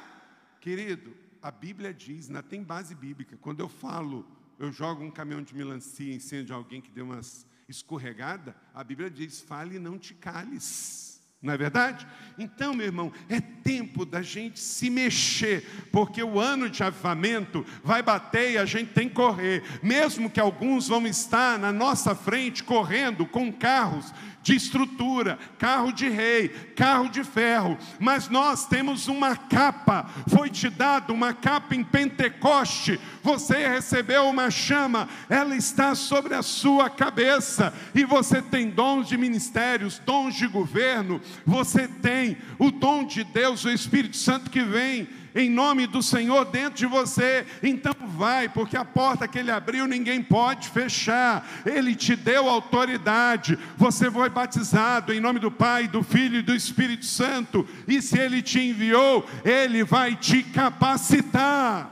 Querido, 0.60 1.14
a 1.42 1.50
Bíblia 1.50 1.92
diz, 1.92 2.28
não 2.28 2.42
tem 2.42 2.62
base 2.62 2.94
bíblica. 2.94 3.36
Quando 3.36 3.60
eu 3.60 3.68
falo, 3.68 4.26
eu 4.58 4.72
jogo 4.72 5.02
um 5.02 5.10
caminhão 5.10 5.42
de 5.42 5.54
melancia 5.54 6.14
em 6.14 6.20
cima 6.20 6.44
de 6.44 6.52
alguém 6.52 6.80
que 6.80 6.90
deu 6.90 7.04
umas 7.04 7.46
escorregada, 7.68 8.54
a 8.72 8.84
Bíblia 8.84 9.10
diz: 9.10 9.40
fale 9.40 9.76
e 9.76 9.78
não 9.78 9.98
te 9.98 10.14
cales. 10.14 11.13
Não 11.44 11.52
é 11.52 11.58
verdade? 11.58 12.06
Então, 12.38 12.72
meu 12.72 12.86
irmão, 12.86 13.12
é 13.28 13.38
tempo 13.38 14.06
da 14.06 14.22
gente 14.22 14.58
se 14.58 14.88
mexer, 14.88 15.86
porque 15.92 16.22
o 16.22 16.40
ano 16.40 16.70
de 16.70 16.82
avivamento 16.82 17.66
vai 17.84 18.02
bater 18.02 18.52
e 18.52 18.58
a 18.58 18.64
gente 18.64 18.94
tem 18.94 19.10
que 19.10 19.14
correr. 19.14 19.62
Mesmo 19.82 20.30
que 20.30 20.40
alguns 20.40 20.88
vão 20.88 21.06
estar 21.06 21.58
na 21.58 21.70
nossa 21.70 22.14
frente 22.14 22.64
correndo 22.64 23.26
com 23.26 23.52
carros 23.52 24.10
de 24.44 24.54
estrutura, 24.54 25.38
carro 25.58 25.90
de 25.90 26.06
rei, 26.06 26.50
carro 26.76 27.08
de 27.08 27.24
ferro, 27.24 27.78
mas 27.98 28.28
nós 28.28 28.66
temos 28.66 29.08
uma 29.08 29.34
capa, 29.34 30.10
foi 30.28 30.50
te 30.50 30.68
dado 30.68 31.14
uma 31.14 31.32
capa 31.32 31.74
em 31.74 31.82
Pentecoste, 31.82 33.00
você 33.22 33.66
recebeu 33.66 34.28
uma 34.28 34.50
chama, 34.50 35.08
ela 35.30 35.56
está 35.56 35.94
sobre 35.94 36.34
a 36.34 36.42
sua 36.42 36.90
cabeça, 36.90 37.72
e 37.94 38.04
você 38.04 38.42
tem 38.42 38.68
dons 38.68 39.08
de 39.08 39.16
ministérios, 39.16 39.98
dons 39.98 40.34
de 40.34 40.46
governo, 40.46 41.22
você 41.46 41.88
tem 41.88 42.36
o 42.58 42.70
dom 42.70 43.06
de 43.06 43.24
Deus, 43.24 43.64
o 43.64 43.70
Espírito 43.70 44.18
Santo 44.18 44.50
que 44.50 44.62
vem 44.62 45.08
em 45.34 45.50
nome 45.50 45.86
do 45.86 46.02
Senhor 46.02 46.44
dentro 46.44 46.78
de 46.78 46.86
você. 46.86 47.46
Então 47.62 47.94
vai, 48.16 48.48
porque 48.48 48.76
a 48.76 48.84
porta 48.84 49.26
que 49.26 49.38
ele 49.38 49.50
abriu 49.50 49.86
ninguém 49.86 50.22
pode 50.22 50.68
fechar. 50.68 51.46
Ele 51.66 51.94
te 51.94 52.14
deu 52.14 52.48
autoridade. 52.48 53.58
Você 53.76 54.10
foi 54.10 54.28
batizado 54.28 55.12
em 55.12 55.20
nome 55.20 55.40
do 55.40 55.50
Pai, 55.50 55.88
do 55.88 56.02
Filho 56.02 56.38
e 56.38 56.42
do 56.42 56.54
Espírito 56.54 57.04
Santo. 57.04 57.66
E 57.88 58.00
se 58.00 58.18
ele 58.18 58.40
te 58.40 58.60
enviou, 58.60 59.28
ele 59.44 59.82
vai 59.82 60.14
te 60.14 60.42
capacitar. 60.42 61.90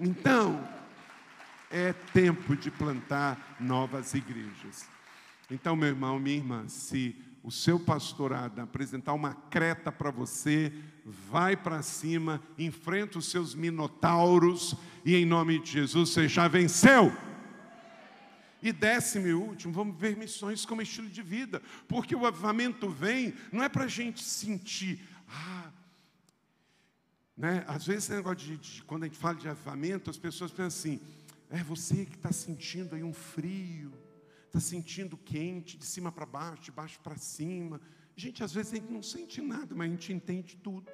Então, 0.00 0.66
é 1.70 1.92
tempo 1.92 2.56
de 2.56 2.70
plantar 2.70 3.56
novas 3.60 4.14
igrejas. 4.14 4.88
Então, 5.50 5.76
meu 5.76 5.88
irmão, 5.88 6.18
minha 6.18 6.36
irmã, 6.36 6.64
se 6.68 7.14
o 7.42 7.50
seu 7.50 7.78
pastorado 7.78 8.60
apresentar 8.60 9.12
uma 9.12 9.34
creta 9.34 9.92
para 9.92 10.10
você, 10.10 10.72
vai 11.04 11.56
para 11.56 11.82
cima, 11.82 12.42
enfrenta 12.58 13.18
os 13.18 13.30
seus 13.30 13.54
minotauros 13.54 14.74
e 15.04 15.14
em 15.14 15.26
nome 15.26 15.58
de 15.58 15.72
Jesus 15.72 16.10
você 16.10 16.26
já 16.26 16.48
venceu. 16.48 17.12
E 18.62 18.72
décimo 18.72 19.26
e 19.26 19.34
último, 19.34 19.74
vamos 19.74 19.98
ver 19.98 20.16
missões 20.16 20.64
como 20.64 20.80
estilo 20.80 21.08
de 21.10 21.20
vida, 21.20 21.60
porque 21.86 22.16
o 22.16 22.24
avivamento 22.24 22.88
vem, 22.88 23.34
não 23.52 23.62
é 23.62 23.68
para 23.68 23.84
a 23.84 23.88
gente 23.88 24.22
sentir, 24.22 25.06
ah, 25.28 25.70
né? 27.36 27.62
às 27.68 27.84
vezes 27.86 28.04
esse 28.04 28.14
negócio 28.14 28.38
de, 28.38 28.56
de, 28.56 28.82
quando 28.84 29.02
a 29.02 29.06
gente 29.06 29.18
fala 29.18 29.34
de 29.34 29.46
avivamento, 29.46 30.08
as 30.08 30.16
pessoas 30.16 30.50
pensam 30.50 30.66
assim, 30.66 31.00
é 31.50 31.62
você 31.62 32.06
que 32.06 32.16
está 32.16 32.32
sentindo 32.32 32.94
aí 32.94 33.02
um 33.02 33.12
frio, 33.12 33.92
está 34.46 34.60
sentindo 34.60 35.16
quente, 35.16 35.76
de 35.76 35.84
cima 35.84 36.10
para 36.10 36.24
baixo, 36.24 36.62
de 36.62 36.72
baixo 36.72 36.98
para 37.00 37.16
cima. 37.16 37.80
Gente, 38.16 38.44
às 38.44 38.52
vezes 38.52 38.72
a 38.72 38.76
gente 38.76 38.92
não 38.92 39.02
sente 39.02 39.40
nada, 39.40 39.74
mas 39.74 39.88
a 39.88 39.90
gente 39.90 40.12
entende 40.12 40.56
tudo. 40.56 40.86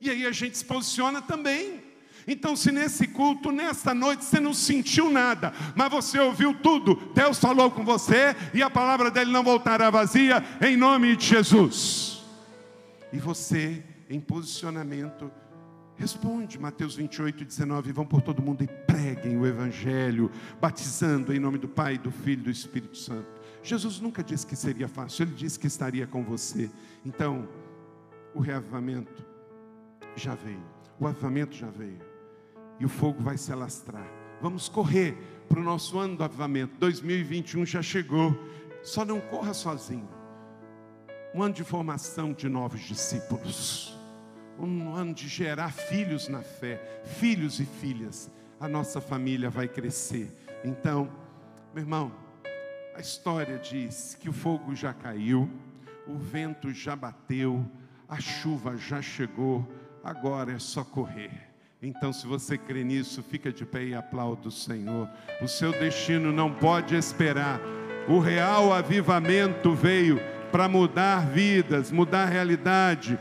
E 0.00 0.08
aí 0.08 0.26
a 0.26 0.32
gente 0.32 0.56
se 0.56 0.64
posiciona 0.64 1.20
também. 1.20 1.82
Então, 2.26 2.56
se 2.56 2.70
nesse 2.72 3.06
culto, 3.06 3.52
nesta 3.52 3.94
noite, 3.94 4.24
você 4.24 4.40
não 4.40 4.52
sentiu 4.52 5.10
nada, 5.10 5.52
mas 5.74 5.90
você 5.90 6.18
ouviu 6.18 6.54
tudo, 6.54 6.94
Deus 7.14 7.38
falou 7.38 7.70
com 7.70 7.84
você 7.84 8.34
e 8.52 8.62
a 8.62 8.68
palavra 8.68 9.10
dele 9.10 9.30
não 9.30 9.42
voltará 9.42 9.88
vazia, 9.88 10.44
em 10.60 10.76
nome 10.76 11.16
de 11.16 11.26
Jesus. 11.26 12.22
E 13.12 13.18
você, 13.18 13.82
em 14.10 14.20
posicionamento, 14.20 15.30
Responde, 15.98 16.60
Mateus 16.60 16.94
28, 16.94 17.44
19, 17.44 17.90
vão 17.90 18.06
por 18.06 18.22
todo 18.22 18.40
mundo 18.40 18.62
e 18.62 18.68
preguem 18.68 19.36
o 19.36 19.44
Evangelho, 19.44 20.30
batizando 20.60 21.34
em 21.34 21.40
nome 21.40 21.58
do 21.58 21.66
Pai, 21.66 21.98
do 21.98 22.12
Filho 22.12 22.40
e 22.40 22.44
do 22.44 22.50
Espírito 22.52 22.96
Santo. 22.96 23.37
Jesus 23.68 24.00
nunca 24.00 24.22
disse 24.22 24.46
que 24.46 24.56
seria 24.56 24.88
fácil, 24.88 25.24
ele 25.24 25.34
disse 25.34 25.58
que 25.58 25.66
estaria 25.66 26.06
com 26.06 26.24
você. 26.24 26.70
Então, 27.04 27.48
o 28.34 28.40
reavivamento 28.40 29.24
já 30.16 30.34
veio, 30.34 30.62
o 30.98 31.06
avivamento 31.06 31.54
já 31.54 31.68
veio, 31.68 32.00
e 32.80 32.84
o 32.84 32.88
fogo 32.88 33.22
vai 33.22 33.36
se 33.36 33.52
alastrar. 33.52 34.06
Vamos 34.40 34.68
correr 34.68 35.16
para 35.48 35.60
o 35.60 35.62
nosso 35.62 35.98
ano 35.98 36.16
do 36.16 36.24
avivamento, 36.24 36.74
2021 36.78 37.66
já 37.66 37.82
chegou, 37.82 38.36
só 38.82 39.04
não 39.04 39.20
corra 39.20 39.52
sozinho. 39.52 40.08
Um 41.34 41.42
ano 41.42 41.54
de 41.54 41.64
formação 41.64 42.32
de 42.32 42.48
novos 42.48 42.80
discípulos 42.80 43.98
um 44.58 44.94
ano 44.94 45.14
de 45.14 45.28
gerar 45.28 45.70
filhos 45.70 46.28
na 46.28 46.42
fé, 46.42 47.02
filhos 47.04 47.60
e 47.60 47.64
filhas. 47.64 48.30
A 48.58 48.66
nossa 48.66 49.00
família 49.00 49.48
vai 49.48 49.68
crescer. 49.68 50.32
Então, 50.64 51.08
meu 51.72 51.82
irmão, 51.84 52.12
a 52.98 53.00
história 53.00 53.58
diz 53.58 54.18
que 54.20 54.28
o 54.28 54.32
fogo 54.32 54.74
já 54.74 54.92
caiu, 54.92 55.48
o 56.04 56.18
vento 56.18 56.72
já 56.72 56.96
bateu, 56.96 57.64
a 58.08 58.18
chuva 58.18 58.76
já 58.76 59.00
chegou, 59.00 59.64
agora 60.02 60.50
é 60.50 60.58
só 60.58 60.82
correr. 60.82 61.30
Então, 61.80 62.12
se 62.12 62.26
você 62.26 62.58
crê 62.58 62.82
nisso, 62.82 63.22
fica 63.22 63.52
de 63.52 63.64
pé 63.64 63.84
e 63.84 63.94
aplauda 63.94 64.48
o 64.48 64.50
Senhor. 64.50 65.08
O 65.40 65.46
seu 65.46 65.70
destino 65.70 66.32
não 66.32 66.52
pode 66.52 66.96
esperar. 66.96 67.60
O 68.08 68.18
real 68.18 68.72
avivamento 68.72 69.72
veio 69.76 70.18
para 70.50 70.68
mudar 70.68 71.24
vidas, 71.24 71.92
mudar 71.92 72.24
realidade 72.24 73.16